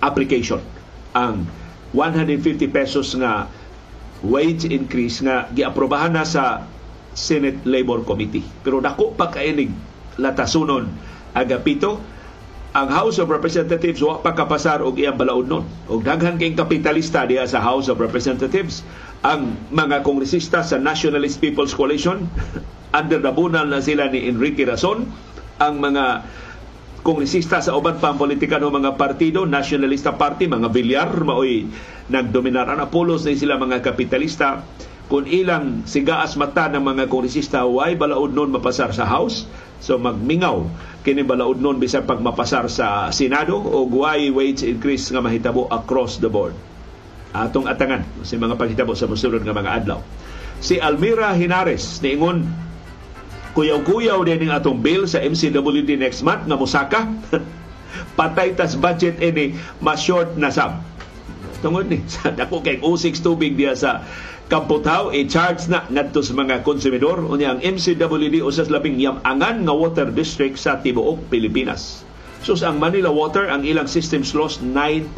application 0.00 0.60
ang 1.16 1.44
150 1.92 2.70
pesos 2.70 3.12
nga 3.18 3.48
wage 4.20 4.68
increase 4.68 5.24
nga 5.24 5.48
giaprobahan 5.50 6.14
na 6.14 6.24
sa 6.24 6.64
Senate 7.16 7.66
Labor 7.66 8.06
Committee. 8.06 8.44
Pero 8.62 8.78
dako 8.78 9.16
pa 9.16 9.32
kainig 9.32 9.72
latasunon 10.20 10.86
agapito 11.34 11.98
ang 12.70 12.86
House 12.86 13.18
of 13.18 13.26
Representatives 13.26 13.98
wa 13.98 14.22
pa 14.22 14.30
kapasar 14.30 14.78
og 14.78 14.94
iyang 14.94 15.18
balaod 15.18 15.50
nun. 15.50 15.64
Og 15.90 16.06
daghan 16.06 16.38
kay 16.38 16.54
kapitalista 16.54 17.26
diha 17.26 17.42
sa 17.42 17.58
House 17.58 17.90
of 17.90 17.98
Representatives 17.98 18.86
ang 19.26 19.58
mga 19.74 20.06
kongresista 20.06 20.62
sa 20.62 20.78
Nationalist 20.78 21.42
People's 21.42 21.74
Coalition 21.74 22.30
under 22.98 23.18
the 23.18 23.32
na 23.50 23.82
sila 23.82 24.06
ni 24.06 24.30
Enrique 24.30 24.62
Razon 24.62 25.10
ang 25.58 25.74
mga 25.82 26.22
kongresista 27.00 27.64
sa 27.64 27.72
uban 27.76 27.96
pang 27.96 28.20
politika 28.20 28.60
ng 28.60 28.70
mga 28.70 29.00
partido, 29.00 29.48
Nationalista 29.48 30.14
Party, 30.14 30.46
mga 30.46 30.68
Villar, 30.68 31.10
maoy 31.24 31.64
nagdominar. 32.12 32.68
Ang 32.68 32.84
Apolos 32.84 33.24
na 33.24 33.32
sila 33.32 33.56
mga 33.56 33.80
kapitalista. 33.80 34.64
Kung 35.10 35.26
ilang 35.26 35.82
sigaas 35.90 36.38
mata 36.38 36.70
ng 36.70 36.86
mga 36.86 37.10
kongresista, 37.10 37.66
why 37.66 37.98
balaod 37.98 38.30
nun 38.30 38.54
mapasar 38.54 38.94
sa 38.94 39.08
House? 39.08 39.48
So 39.80 39.96
magmingaw 39.96 40.68
kini 41.00 41.24
balaod 41.24 41.58
nun 41.58 41.80
bisan 41.80 42.04
pag 42.04 42.20
mapasar 42.20 42.68
sa 42.68 43.08
Senado 43.10 43.56
o 43.56 43.88
why 43.88 44.28
wage 44.28 44.62
increase 44.68 45.08
nga 45.08 45.24
mahitabo 45.24 45.66
across 45.72 46.20
the 46.20 46.28
board. 46.28 46.52
Atong 47.32 47.64
atangan 47.64 48.04
si 48.22 48.36
mga 48.36 48.60
paghitabo 48.60 48.92
sa 48.92 49.08
musulod 49.08 49.40
nga 49.40 49.56
mga 49.56 49.72
adlaw. 49.82 50.00
Si 50.60 50.76
Almira 50.76 51.32
Hinares 51.32 52.04
niingon 52.04 52.69
kuyaw-kuyaw 53.54 54.22
din 54.26 54.46
ang 54.46 54.62
atong 54.62 54.78
bill 54.78 55.06
sa 55.10 55.18
MCWD 55.22 55.98
next 55.98 56.22
month 56.22 56.46
nga 56.46 56.56
musaka 56.56 57.00
patay 58.18 58.54
tas 58.54 58.78
budget 58.78 59.18
ini 59.18 59.58
ma-short 59.82 60.38
na 60.38 60.50
sab 60.54 60.78
tungod 61.60 61.90
ni 61.90 62.00
sa 62.08 62.32
dako 62.32 62.62
kay 62.64 62.80
usik 62.80 63.18
tubig 63.20 63.58
diya 63.58 63.76
sa 63.76 64.06
Kamputaw 64.50 65.14
i-charge 65.14 65.70
na 65.70 65.86
ngadto 65.86 66.26
sa 66.26 66.34
mga 66.34 66.66
konsumidor 66.66 67.22
unya 67.22 67.54
ang 67.54 67.62
MCWD 67.62 68.42
usas 68.42 68.66
labing 68.66 68.98
yamangan 68.98 69.62
nga 69.62 69.70
water 69.70 70.10
district 70.10 70.58
sa 70.58 70.82
tibuok 70.82 71.22
Pilipinas. 71.30 72.02
So 72.42 72.58
ang 72.66 72.82
Manila 72.82 73.14
Water 73.14 73.46
ang 73.46 73.62
ilang 73.62 73.86
systems 73.86 74.34
loss 74.34 74.58
9%. 74.58 75.14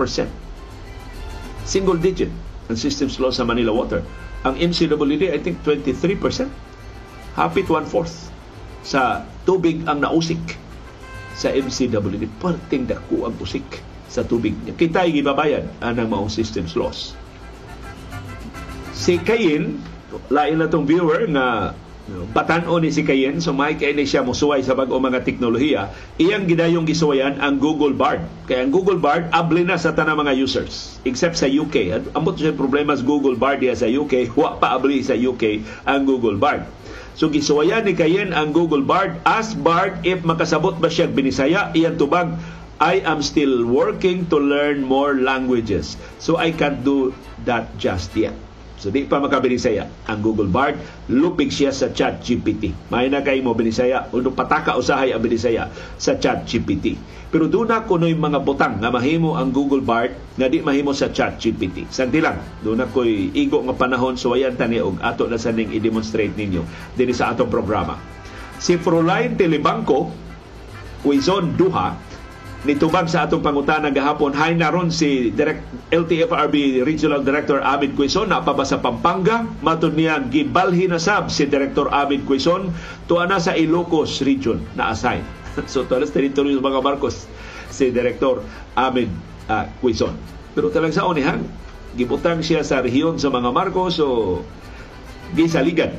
Single 1.64 1.96
digit 1.96 2.28
ang 2.68 2.76
systems 2.76 3.16
loss 3.16 3.40
sa 3.40 3.48
Manila 3.48 3.72
Water. 3.72 4.04
Ang 4.44 4.60
MCWD 4.60 5.32
I 5.32 5.40
think 5.40 5.64
23% 5.64 6.52
hapit 7.36 7.68
one-fourth 7.68 8.32
sa 8.82 9.24
tubig 9.48 9.82
ang 9.88 10.02
nausik 10.02 10.40
sa 11.32 11.48
MCWD. 11.50 12.28
Perting 12.38 12.84
dako 12.90 13.30
ang 13.30 13.34
usik 13.40 13.64
sa 14.12 14.20
tubig 14.20 14.52
niya. 14.66 14.76
Kita'y 14.76 15.16
gibabayad 15.16 15.64
anang 15.80 16.12
maong 16.12 16.28
systems 16.28 16.76
loss. 16.76 17.16
Si 18.92 19.16
Kayin, 19.16 19.80
lain 20.28 20.60
na 20.60 20.68
tong 20.68 20.84
viewer 20.84 21.24
nga 21.32 21.72
batanon 22.34 22.82
ni 22.82 22.90
si 22.90 23.06
Kayen 23.06 23.38
so 23.38 23.54
may 23.54 23.78
kay 23.78 23.94
siya 23.94 24.26
mosuway 24.26 24.58
sa 24.58 24.74
bag-o 24.74 24.98
mga 24.98 25.22
teknolohiya 25.22 25.86
iyang 26.18 26.50
gidayong 26.50 26.82
gisuwayan 26.82 27.38
ang 27.38 27.62
Google 27.62 27.94
Bard 27.94 28.26
kaya 28.50 28.66
ang 28.66 28.74
Google 28.74 28.98
Bard 28.98 29.30
abli 29.30 29.62
na 29.62 29.78
sa 29.78 29.94
tanang 29.94 30.18
mga 30.18 30.34
users 30.34 30.98
except 31.06 31.38
sa 31.38 31.46
UK 31.46 32.10
ambot 32.18 32.34
siya 32.34 32.50
problema 32.58 32.90
sa 32.98 33.06
Google 33.06 33.38
Bard 33.38 33.62
diya 33.62 33.78
sa 33.78 33.86
UK 33.86 34.34
wa 34.34 34.58
pa 34.58 34.74
abli 34.74 34.98
sa 34.98 35.14
UK 35.14 35.62
ang 35.86 36.02
Google 36.02 36.42
Bard 36.42 36.66
So 37.22 37.30
gisuwayan 37.30 37.86
ni 37.86 37.94
Kayen 37.94 38.34
ang 38.34 38.50
Google 38.50 38.82
Bard. 38.82 39.22
Ask 39.22 39.54
Bard 39.54 40.02
if 40.02 40.26
makasabot 40.26 40.82
ba 40.82 40.90
siya 40.90 41.06
Binisaya. 41.06 41.70
Iyan 41.70 41.94
tubag, 41.94 42.34
I 42.82 42.98
am 43.06 43.22
still 43.22 43.62
working 43.62 44.26
to 44.26 44.42
learn 44.42 44.82
more 44.82 45.14
languages. 45.14 45.94
So 46.18 46.34
I 46.34 46.50
can't 46.50 46.82
do 46.82 47.14
that 47.46 47.78
just 47.78 48.10
yet. 48.18 48.34
So 48.82 48.90
di 48.90 49.06
pa 49.06 49.22
makabinisaya 49.22 49.86
ang 50.10 50.18
Google 50.18 50.50
Bard, 50.50 50.74
lupig 51.06 51.54
siya 51.54 51.70
sa 51.70 51.94
Chat 51.94 52.18
GPT. 52.18 52.74
May 52.90 53.06
na 53.06 53.22
kay 53.22 53.38
mo 53.38 53.54
binisaya, 53.54 54.10
uno 54.10 54.34
pataka 54.34 54.74
usahay 54.74 55.14
ang 55.14 55.22
binisaya 55.22 55.70
sa 56.02 56.18
Chat 56.18 56.42
GPT. 56.50 56.98
Pero 57.30 57.46
doon 57.46 57.70
na 57.70 57.86
kuno'y 57.86 58.18
mga 58.18 58.42
butang 58.42 58.82
nga 58.82 58.90
mahimo 58.90 59.38
ang 59.38 59.54
Google 59.54 59.86
Bard 59.86 60.18
nga 60.34 60.50
di 60.50 60.58
mahimo 60.58 60.90
sa 60.90 61.14
Chat 61.14 61.38
GPT. 61.38 61.86
Santi 61.94 62.18
lang, 62.18 62.42
doon 62.66 62.82
na 62.82 62.90
ko'y 62.90 63.30
igo 63.38 63.62
nga 63.62 63.78
panahon 63.78 64.18
so 64.18 64.34
ayan 64.34 64.58
tani 64.58 64.82
og 64.82 64.98
ato 64.98 65.30
na 65.30 65.38
saning 65.38 65.70
i-demonstrate 65.70 66.34
ninyo 66.34 66.66
din 66.98 67.14
sa 67.14 67.30
atong 67.30 67.54
programa. 67.54 67.94
Si 68.58 68.74
Froline 68.82 69.38
Telebangko, 69.38 70.10
Quezon 71.06 71.54
Duha, 71.54 72.11
nitubag 72.62 73.10
sa 73.10 73.26
atong 73.26 73.42
pangutana 73.42 73.90
gahapon. 73.90 74.34
Hay 74.34 74.54
naron 74.54 74.94
si 74.94 75.34
Direct 75.34 75.62
LTFRB 75.90 76.86
Regional 76.86 77.26
Director 77.26 77.58
Amid 77.58 77.98
Quezon. 77.98 78.30
Na 78.30 78.42
pa 78.42 78.54
sa 78.62 78.78
Pampanga. 78.78 79.46
Matud 79.60 79.98
niya 79.98 80.22
gibalhi 80.30 80.86
na 80.86 81.02
sab 81.02 81.28
si 81.28 81.46
Director 81.50 81.90
Amid 81.90 82.22
Quezon. 82.22 82.70
Tuana 83.10 83.42
sa 83.42 83.58
Ilocos 83.58 84.22
region. 84.22 84.62
Na 84.78 84.94
assign 84.94 85.42
so 85.68 85.84
tuana 85.84 86.08
sa 86.08 86.16
teritoryo 86.16 86.64
mga 86.64 86.80
Marcos 86.80 87.28
si 87.68 87.92
Director 87.92 88.40
Amid 88.76 89.08
uh, 89.52 89.68
Quezon. 89.84 90.16
Pero 90.56 90.72
talang 90.72 90.92
sa 90.92 91.04
onihan 91.04 91.44
gibutang 91.92 92.40
siya 92.40 92.64
sa 92.64 92.80
rehiyon 92.80 93.20
sa 93.20 93.28
mga 93.28 93.52
Marcos 93.52 94.00
so 94.00 94.40
gisaligan 95.36 95.92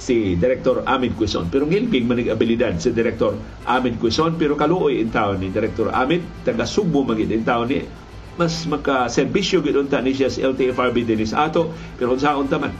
si 0.00 0.34
Director 0.40 0.80
Amin 0.88 1.12
Quezon. 1.12 1.52
Pero 1.52 1.68
ngilbig 1.68 2.08
manig 2.08 2.32
abilidad 2.32 2.80
si 2.80 2.90
Director 2.96 3.36
Amin 3.68 4.00
Quezon 4.00 4.40
pero 4.40 4.56
kaluoy 4.56 5.04
in 5.04 5.12
taon 5.12 5.44
ni 5.44 5.52
Director 5.52 5.92
Amin. 5.92 6.24
Taga 6.42 6.64
Subo 6.64 7.04
magid 7.04 7.28
in 7.28 7.44
taon 7.44 7.68
ni. 7.68 7.84
Mas 8.40 8.64
maka-serbisyo 8.64 9.60
gid 9.60 9.76
unta 9.76 10.00
ni 10.00 10.16
siya 10.16 10.32
sa 10.32 10.48
LTFRB 10.48 11.04
dinis 11.04 11.36
ato. 11.36 11.68
Pero 12.00 12.16
unsaon 12.16 12.48
ta 12.48 12.56
man? 12.56 12.72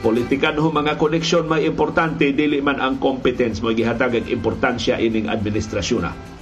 Politikan 0.00 0.56
ho 0.56 0.72
mga 0.72 0.96
koneksyon 0.96 1.44
may 1.44 1.68
importante 1.68 2.32
dili 2.32 2.64
man 2.64 2.80
ang 2.80 2.96
competence 2.96 3.60
mo 3.60 3.76
gihatag 3.76 4.16
ang 4.16 4.26
importansya 4.32 4.96
ining 4.96 5.28
administrasyon 5.28 6.32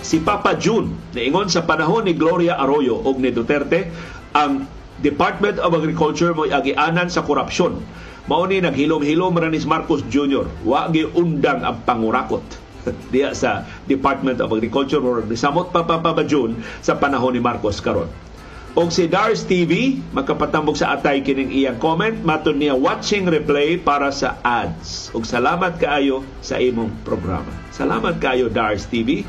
si 0.00 0.18
Papa 0.20 0.56
June 0.56 1.12
niingon 1.12 1.52
sa 1.52 1.64
panahon 1.68 2.08
ni 2.08 2.16
Gloria 2.16 2.56
Arroyo 2.56 2.98
ug 3.04 3.20
ni 3.20 3.30
Duterte 3.30 3.88
ang 4.32 4.64
Department 5.00 5.60
of 5.60 5.72
Agriculture 5.72 6.32
mo 6.36 6.48
agianan 6.48 7.08
sa 7.08 7.24
korupsyon 7.24 7.80
Mao 8.28 8.44
ni 8.44 8.60
naghilom-hilom 8.60 9.32
Ranis 9.36 9.64
Marcos 9.64 10.04
Jr. 10.10 10.44
Wa 10.66 10.92
undang 11.16 11.64
ang 11.64 11.80
pangurakot 11.86 12.44
diya 13.12 13.36
sa 13.36 13.64
Department 13.88 14.40
of 14.40 14.52
Agriculture 14.52 15.00
or 15.00 15.24
nisamot 15.24 15.72
pa 15.72 15.84
papabadyon 15.84 16.56
sa 16.80 16.96
panahon 16.96 17.36
ni 17.36 17.40
Marcos 17.40 17.80
karon. 17.80 18.08
O 18.78 18.86
si 18.86 19.10
Dars 19.10 19.42
TV, 19.42 19.98
makapatambok 20.14 20.78
sa 20.78 20.94
atay 20.94 21.26
kining 21.26 21.50
iyang 21.50 21.82
comment, 21.82 22.14
maton 22.22 22.62
niya 22.62 22.78
watching 22.78 23.26
replay 23.26 23.74
para 23.74 24.14
sa 24.14 24.38
ads. 24.46 25.10
Og 25.10 25.26
salamat 25.26 25.74
kaayo 25.82 26.22
sa 26.38 26.62
imong 26.62 26.94
programa. 27.02 27.50
Salamat 27.74 28.22
kaayo 28.22 28.46
Dars 28.46 28.86
TV. 28.86 29.26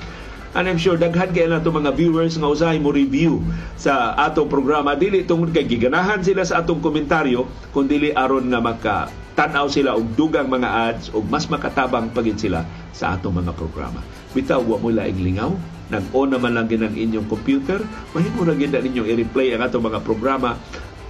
And 0.51 0.67
I'm 0.67 0.75
sure 0.75 0.99
daghan 0.99 1.31
kay 1.31 1.47
nato 1.47 1.71
mga 1.71 1.95
viewers 1.95 2.35
nga 2.35 2.51
usahay 2.51 2.75
mo 2.75 2.91
review 2.91 3.39
sa 3.79 4.11
atong 4.19 4.51
programa 4.51 4.99
dili 4.99 5.23
tungod 5.23 5.55
kay 5.55 5.63
giganahan 5.63 6.19
sila 6.19 6.43
sa 6.43 6.59
atong 6.59 6.83
komentaryo 6.83 7.47
kun 7.71 7.87
dili 7.87 8.11
aron 8.11 8.51
nga 8.51 8.59
maka 8.59 8.95
tanaw 9.31 9.71
sila 9.71 9.95
og 9.95 10.11
dugang 10.19 10.51
mga 10.51 10.69
ads 10.91 11.15
og 11.15 11.23
mas 11.31 11.47
makatabang 11.47 12.11
pagin 12.11 12.35
sila 12.35 12.67
sa 12.91 13.15
atong 13.15 13.39
mga 13.39 13.55
programa. 13.55 14.03
Bitaw 14.35 14.59
wa 14.59 14.75
mo 14.75 14.91
laing 14.91 15.23
lingaw, 15.23 15.55
nag-on 15.87 16.35
naman 16.35 16.51
lang 16.55 16.67
ginang 16.67 16.95
inyong 16.99 17.31
computer, 17.31 17.79
mahimo 18.11 18.43
ra 18.43 18.55
gid 18.55 18.75
ninyong 18.75 19.07
i-replay 19.07 19.55
ang 19.55 19.63
atong 19.63 19.87
mga 19.87 20.03
programa. 20.03 20.59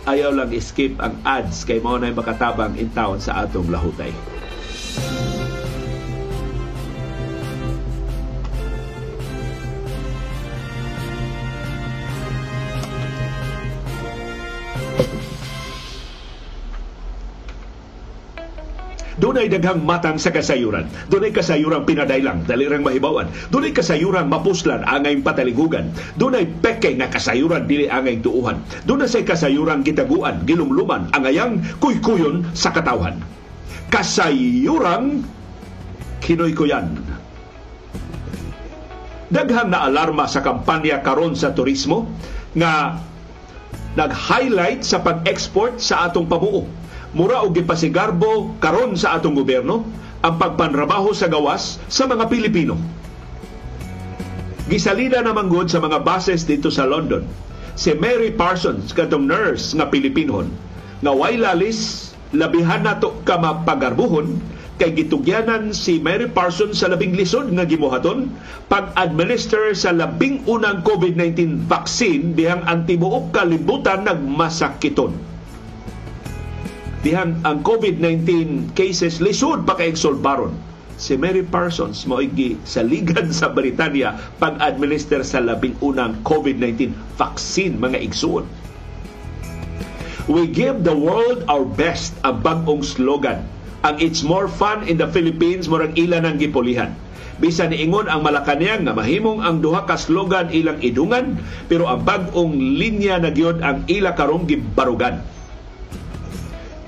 Ayaw 0.06 0.34
lang 0.34 0.50
escape 0.54 0.98
ang 0.98 1.18
ads 1.26 1.66
kay 1.66 1.78
mao 1.82 1.98
na 1.98 2.14
makatabang 2.14 2.74
in 2.78 2.90
town 2.94 3.22
sa 3.22 3.46
atong 3.46 3.70
lahutay. 3.70 4.14
Dunay 19.22 19.54
daghang 19.54 19.86
matang 19.86 20.18
sa 20.18 20.34
kasayuran. 20.34 20.90
Dunay 21.14 21.30
kasayuran 21.30 21.86
pinadaylang, 21.86 22.42
dalirang 22.50 22.82
mahibawan. 22.82 23.30
Dunay 23.54 23.70
kasayuran 23.70 24.26
mapuslan 24.26 24.82
angay 24.90 25.22
pataligugan. 25.22 25.94
Dunay 26.18 26.50
peke 26.50 26.98
nga 26.98 27.06
kasayuran 27.06 27.70
dili 27.70 27.86
angay 27.86 28.18
tuuhan. 28.18 28.58
Dunay 28.90 29.06
say 29.06 29.22
kasayuran 29.22 29.86
gitaguan, 29.86 30.42
gilumluman, 30.50 31.06
angayang 31.14 31.62
kuykuyon 31.78 32.50
sa 32.58 32.74
katawhan. 32.74 33.22
Kasayuran 33.94 35.22
kinoy-kuyan. 36.26 36.98
Daghang 39.30 39.70
na 39.70 39.86
alarma 39.86 40.26
sa 40.26 40.42
kampanya 40.42 41.06
karon 41.06 41.38
sa 41.38 41.54
turismo 41.54 42.10
nga 42.58 42.98
nag-highlight 43.94 44.82
sa 44.82 44.98
pag-export 44.98 45.78
sa 45.78 46.10
atong 46.10 46.26
pamuo 46.26 46.66
mura 47.12 47.44
og 47.44 47.56
gipasigarbo 47.56 48.56
karon 48.64 48.96
sa 48.96 49.20
atong 49.20 49.36
gobyerno 49.36 49.84
ang 50.22 50.36
pagpanrabaho 50.38 51.12
sa 51.12 51.28
gawas 51.28 51.82
sa 51.92 52.08
mga 52.08 52.30
Pilipino. 52.32 52.78
Gisalida 54.72 55.20
na 55.20 55.36
manggod 55.36 55.68
sa 55.68 55.84
mga 55.84 56.00
bases 56.06 56.48
dito 56.48 56.72
sa 56.72 56.88
London 56.88 57.28
si 57.76 57.92
Mary 57.96 58.32
Parsons 58.32 58.92
katong 58.92 59.28
nurse 59.28 59.76
nga 59.76 59.88
Pilipinhon 59.88 60.48
nga 61.02 61.12
way 61.12 61.40
lalis 61.40 62.12
labihan 62.32 62.84
nato 62.84 63.20
ka 63.28 63.40
mapagarbuhon 63.40 64.40
kay 64.80 64.96
gitugyanan 64.96 65.76
si 65.76 66.02
Mary 66.02 66.30
Parsons 66.32 66.80
sa 66.80 66.90
labing 66.90 67.14
lisod 67.14 67.52
nga 67.54 67.68
gimuhaton 67.68 68.32
pag-administer 68.72 69.76
sa 69.78 69.94
labing 69.94 70.46
unang 70.48 70.82
COVID-19 70.82 71.68
vaccine 71.68 72.34
bihang 72.34 72.64
antibuok 72.66 73.34
kalibutan 73.36 74.08
nagmasakiton 74.08 75.31
dihan 77.02 77.34
ang 77.42 77.66
COVID-19 77.66 78.30
cases 78.78 79.18
lisod 79.18 79.66
pa 79.66 79.74
kay 79.74 79.98
si 81.02 81.18
Mary 81.18 81.42
Parsons 81.42 82.06
moigi 82.06 82.62
sa 82.62 82.86
ligad 82.86 83.34
sa 83.34 83.50
Britanya 83.50 84.14
pag-administer 84.38 85.26
sa 85.26 85.42
labing 85.42 85.74
unang 85.82 86.22
COVID-19 86.22 86.94
vaccine 87.18 87.74
mga 87.82 88.06
igsuon. 88.06 88.46
We 90.30 90.46
give 90.46 90.86
the 90.86 90.94
world 90.94 91.42
our 91.50 91.66
best 91.66 92.14
ang 92.22 92.46
bagong 92.46 92.86
slogan. 92.86 93.42
Ang 93.82 93.98
It's 93.98 94.22
More 94.22 94.46
Fun 94.46 94.86
in 94.86 95.02
the 95.02 95.10
Philippines 95.10 95.66
murang 95.66 95.98
ilan 95.98 96.22
ang 96.30 96.38
gipulihan. 96.38 96.94
Bisan 97.42 97.74
niingon 97.74 98.06
ang 98.06 98.22
Malacanang 98.22 98.86
nga 98.86 98.94
mahimong 98.94 99.42
ang 99.42 99.66
duha 99.66 99.90
ka 99.90 99.98
slogan 99.98 100.54
ilang 100.54 100.78
idungan 100.86 101.42
pero 101.66 101.90
ang 101.90 102.06
bagong 102.06 102.54
linya 102.78 103.18
na 103.18 103.34
gyud 103.34 103.58
ang 103.66 103.82
ila 103.90 104.14
karong 104.14 104.46
gibarugan 104.46 105.26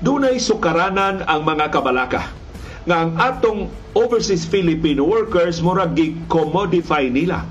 dunay 0.04 0.36
sukaranan 0.36 1.24
ang 1.24 1.40
mga 1.48 1.72
kabalaka 1.72 2.44
nga 2.84 2.96
ang 3.00 3.16
atong 3.16 3.72
overseas 3.96 4.44
Filipino 4.44 5.08
workers 5.08 5.64
mura 5.64 5.88
gi-commodify 5.88 7.08
nila. 7.08 7.48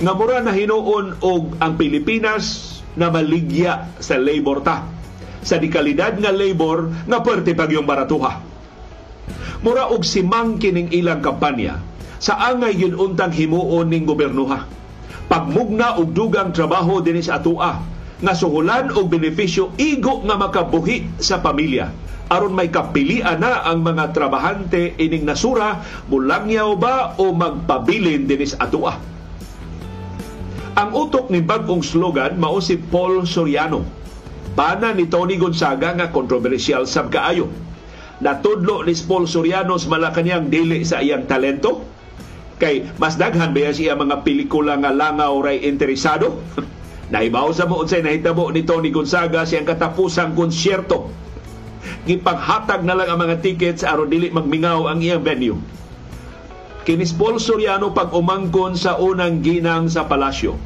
Nga 0.00 0.12
mura 0.16 0.40
na 0.40 0.56
hinuon 0.56 1.20
og 1.20 1.60
ang 1.60 1.76
Pilipinas 1.76 2.80
na 2.96 3.12
maligya 3.12 3.92
sa 4.00 4.16
labor 4.16 4.64
ta. 4.64 4.88
Sa 5.44 5.60
dikalidad 5.60 6.16
nga 6.16 6.32
labor 6.32 6.88
nga 7.04 7.20
pwerte 7.20 7.52
pag 7.52 7.68
yung 7.68 7.84
baratuha. 7.84 8.32
Mura 9.60 9.92
og 9.92 10.00
simang 10.06 10.56
kining 10.56 10.88
ilang 10.96 11.20
kampanya 11.20 11.76
sa 12.16 12.40
angay 12.48 12.72
yun 12.72 12.96
untang 12.96 13.30
himuon 13.36 13.92
ning 13.92 14.08
gobernuha. 14.08 14.64
Pagmugna 15.28 16.00
og 16.00 16.16
dugang 16.16 16.56
trabaho 16.56 17.04
dinis 17.04 17.28
atua 17.28 17.97
nga 18.18 18.34
suhulan 18.34 18.90
og 18.94 19.06
benepisyo 19.10 19.74
igo 19.78 20.22
nga 20.26 20.34
makabuhi 20.34 21.06
sa 21.22 21.38
pamilya 21.38 21.90
aron 22.28 22.52
may 22.52 22.68
kapilian 22.68 23.40
na 23.40 23.64
ang 23.64 23.80
mga 23.86 24.12
trabahante 24.12 24.98
ining 24.98 25.24
nasura 25.24 25.80
mulangyaw 26.10 26.76
ba 26.76 27.14
o 27.16 27.30
magpabilin 27.30 28.26
dinis 28.26 28.58
atua 28.58 28.98
ang 30.78 30.90
utok 30.94 31.30
ni 31.30 31.40
bagong 31.42 31.82
slogan 31.82 32.36
mao 32.36 32.58
si 32.58 32.76
Paul 32.76 33.24
Soriano 33.24 33.86
bana 34.58 34.90
ni 34.90 35.06
Tony 35.06 35.38
Gonzaga 35.38 35.94
nga 35.94 36.10
kontrobersyal 36.10 36.84
sab 36.84 37.14
kaayo 37.14 37.48
natudlo 38.18 38.82
ni 38.82 38.94
Paul 39.06 39.30
Soriano 39.30 39.78
sa 39.78 39.88
Malacanang 39.94 40.50
dili 40.50 40.82
sa 40.82 40.98
iyang 40.98 41.30
talento? 41.30 41.86
Kay 42.58 42.98
mas 42.98 43.14
daghan 43.14 43.54
ba 43.54 43.70
siya 43.70 43.94
mga 43.94 44.26
pelikula 44.26 44.74
nga 44.82 44.90
langaw 44.90 45.38
ray 45.38 45.62
interesado? 45.62 46.42
Naibaw 47.08 47.52
sa 47.56 47.64
mo 47.64 47.80
unsay 47.80 48.04
nahitabo 48.04 48.52
ni 48.52 48.68
Tony 48.68 48.92
Gonzaga 48.92 49.48
siyang 49.48 49.64
katapusang 49.64 50.36
konsyerto. 50.36 51.08
Gipanghatag 52.04 52.84
na 52.84 52.96
lang 52.96 53.08
ang 53.08 53.20
mga 53.20 53.40
tickets 53.40 53.84
aron 53.84 54.12
dili 54.12 54.28
magmingaw 54.28 54.88
ang 54.92 55.00
iyang 55.00 55.24
venue. 55.24 55.60
Kini 56.84 57.04
Paul 57.16 57.36
Soriano 57.40 57.92
pag 57.92 58.12
umangkon 58.12 58.76
sa 58.76 58.96
unang 58.96 59.44
ginang 59.44 59.88
sa 59.88 60.08
palasyo. 60.08 60.56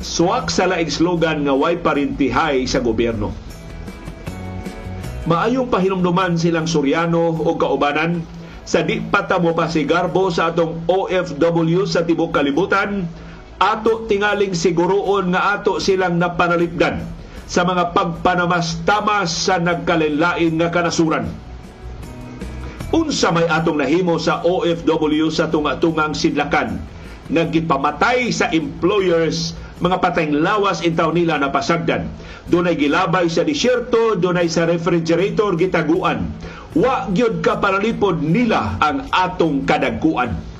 Suwak 0.00 0.52
sa 0.52 0.68
laing 0.68 0.92
slogan 0.92 1.44
nga 1.44 1.56
way 1.56 1.80
parintihay 1.80 2.68
sa 2.68 2.84
gobyerno 2.84 3.46
maayong 5.26 5.66
pahinumduman 5.66 6.38
silang 6.38 6.70
Suryano 6.70 7.34
o 7.34 7.58
kaubanan 7.58 8.22
sa 8.62 8.82
di 8.82 9.02
patamo 9.02 9.54
pa 9.54 9.66
si 9.66 9.82
Garbo 9.82 10.30
sa 10.30 10.54
atong 10.54 10.86
OFW 10.86 11.82
sa 11.86 12.06
tibok 12.06 12.34
kalibutan 12.34 13.10
ato 13.56 14.04
tingaling 14.04 14.52
siguroon 14.52 15.32
nga 15.32 15.56
ato 15.56 15.80
silang 15.80 16.20
napanalipdan 16.20 17.00
sa 17.46 17.62
mga 17.62 17.94
pagpanamastamas 17.94 19.30
sa 19.30 19.56
nagkalilain 19.62 20.58
nga 20.58 20.68
kanasuran. 20.68 21.30
Unsa 22.90 23.34
may 23.34 23.46
atong 23.50 23.82
nahimo 23.82 24.18
sa 24.18 24.42
OFW 24.46 25.30
sa 25.30 25.50
tunga-tungang 25.50 26.14
sidlakan 26.14 26.78
nga 27.26 27.42
gipamatay 27.50 28.30
sa 28.30 28.46
employers 28.54 29.58
mga 29.76 30.00
patayng 30.00 30.40
lawas 30.40 30.80
intaw 30.80 31.12
nila 31.12 31.36
na 31.36 31.52
pasagdan. 31.52 32.08
Dunay 32.48 32.80
gilabay 32.80 33.28
sa 33.28 33.44
disyerto, 33.44 34.16
dunay 34.16 34.48
sa 34.48 34.64
refrigerator 34.64 35.52
gitaguan. 35.58 36.32
Wa 36.72 37.12
gyud 37.12 37.44
ka 37.44 37.60
paralipod 37.60 38.24
nila 38.24 38.80
ang 38.80 39.04
atong 39.12 39.68
kadagkuan. 39.68 40.55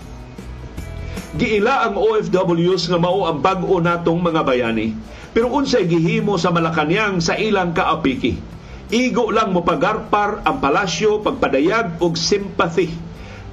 Giila 1.37 1.85
ang 1.85 2.01
OFWs 2.01 2.89
nga 2.89 2.99
mao 3.01 3.29
ang 3.29 3.45
bag-o 3.45 3.77
natong 3.79 4.21
mga 4.25 4.43
bayani. 4.43 4.97
Pero 5.37 5.53
unsay 5.53 5.85
gihimo 5.85 6.41
sa 6.41 6.49
Malacañang 6.49 7.21
sa 7.21 7.37
ilang 7.37 7.77
kaapiki. 7.77 8.41
Igo 8.89 9.29
lang 9.29 9.53
mo 9.53 9.61
pagarpar 9.61 10.41
ang 10.49 10.65
palasyo, 10.65 11.21
pagpadayag 11.21 12.01
og 12.01 12.17
sympathy 12.17 12.89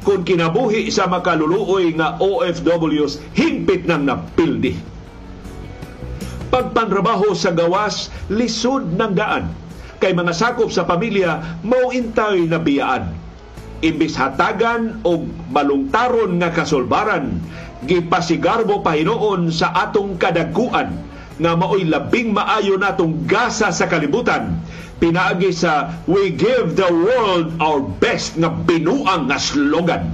kung 0.03 0.27
kinabuhi 0.27 0.91
sa 0.91 1.07
makaluluoy 1.07 1.95
nga 1.95 2.19
OFWs 2.19 3.23
hingpit 3.33 3.87
nang 3.87 4.03
napildi 4.03 4.93
pagpanrabaho 6.53 7.33
sa 7.33 7.49
gawas 7.49 8.13
lisod 8.29 8.93
ng 8.93 9.17
daan 9.17 9.49
kay 9.97 10.13
mga 10.13 10.37
sakop 10.37 10.69
sa 10.69 10.85
pamilya 10.85 11.57
mao 11.65 11.89
intay 11.89 12.45
na 12.45 12.61
biyaan 12.61 13.09
imbis 13.81 14.13
hatagan 14.13 15.01
og 15.01 15.25
malungtaron 15.49 16.37
nga 16.37 16.53
kasulbaran 16.53 17.41
gipasigarbo 17.83 18.81
pahinuon 18.81 19.51
sa 19.51 19.71
atong 19.87 20.15
kadagkuan 20.15 21.13
nga 21.41 21.51
maoy 21.57 21.85
labing 21.85 22.33
maayo 22.33 22.77
natong 22.77 23.25
gasa 23.25 23.73
sa 23.73 23.89
kalibutan. 23.89 24.61
Pinaagi 25.01 25.51
sa 25.51 25.99
we 26.07 26.31
give 26.31 26.77
the 26.77 26.87
world 26.87 27.51
our 27.59 27.81
best 27.99 28.37
nga 28.39 28.47
binuang 28.47 29.27
nga 29.27 29.39
slogan. 29.41 30.05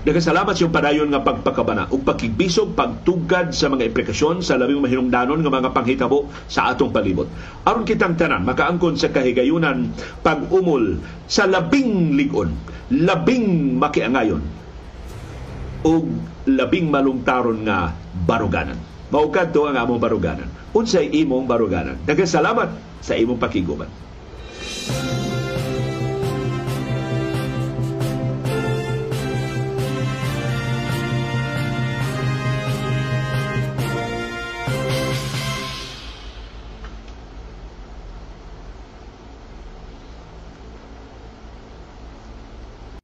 Nagasalamat 0.00 0.56
siyang 0.56 0.72
padayon 0.72 1.08
nga 1.12 1.20
pagpakabana 1.20 1.92
ug 1.92 2.00
pagkigbisog 2.08 2.72
pagtugad 2.72 3.52
sa 3.52 3.68
mga 3.68 3.92
implikasyon 3.92 4.40
sa 4.40 4.56
labing 4.56 4.80
mahinungdanon 4.80 5.44
nga 5.44 5.52
mga 5.52 5.76
panghitabo 5.76 6.24
sa 6.48 6.72
atong 6.72 6.88
palibot. 6.88 7.28
Aron 7.68 7.84
kitang 7.84 8.16
tanan 8.16 8.48
makaangkon 8.48 8.96
sa 8.96 9.12
kahigayunan 9.12 9.92
pag-umol 10.24 10.96
sa 11.28 11.44
labing 11.44 12.16
ligon, 12.16 12.56
labing 12.88 13.76
makiangayon 13.76 14.40
ug 15.86 16.04
labing 16.44 16.88
malungtaron 16.92 17.64
nga 17.64 17.94
baruganan. 18.26 18.76
Maukad 19.10 19.50
to 19.50 19.66
ang 19.66 19.74
among 19.74 19.98
baruganan. 19.98 20.46
Unsay 20.70 21.10
imong 21.10 21.50
baruganan. 21.50 21.98
Nagasalamat 22.06 22.70
sa 23.02 23.18
imong 23.18 23.40
pakiguban. 23.42 23.90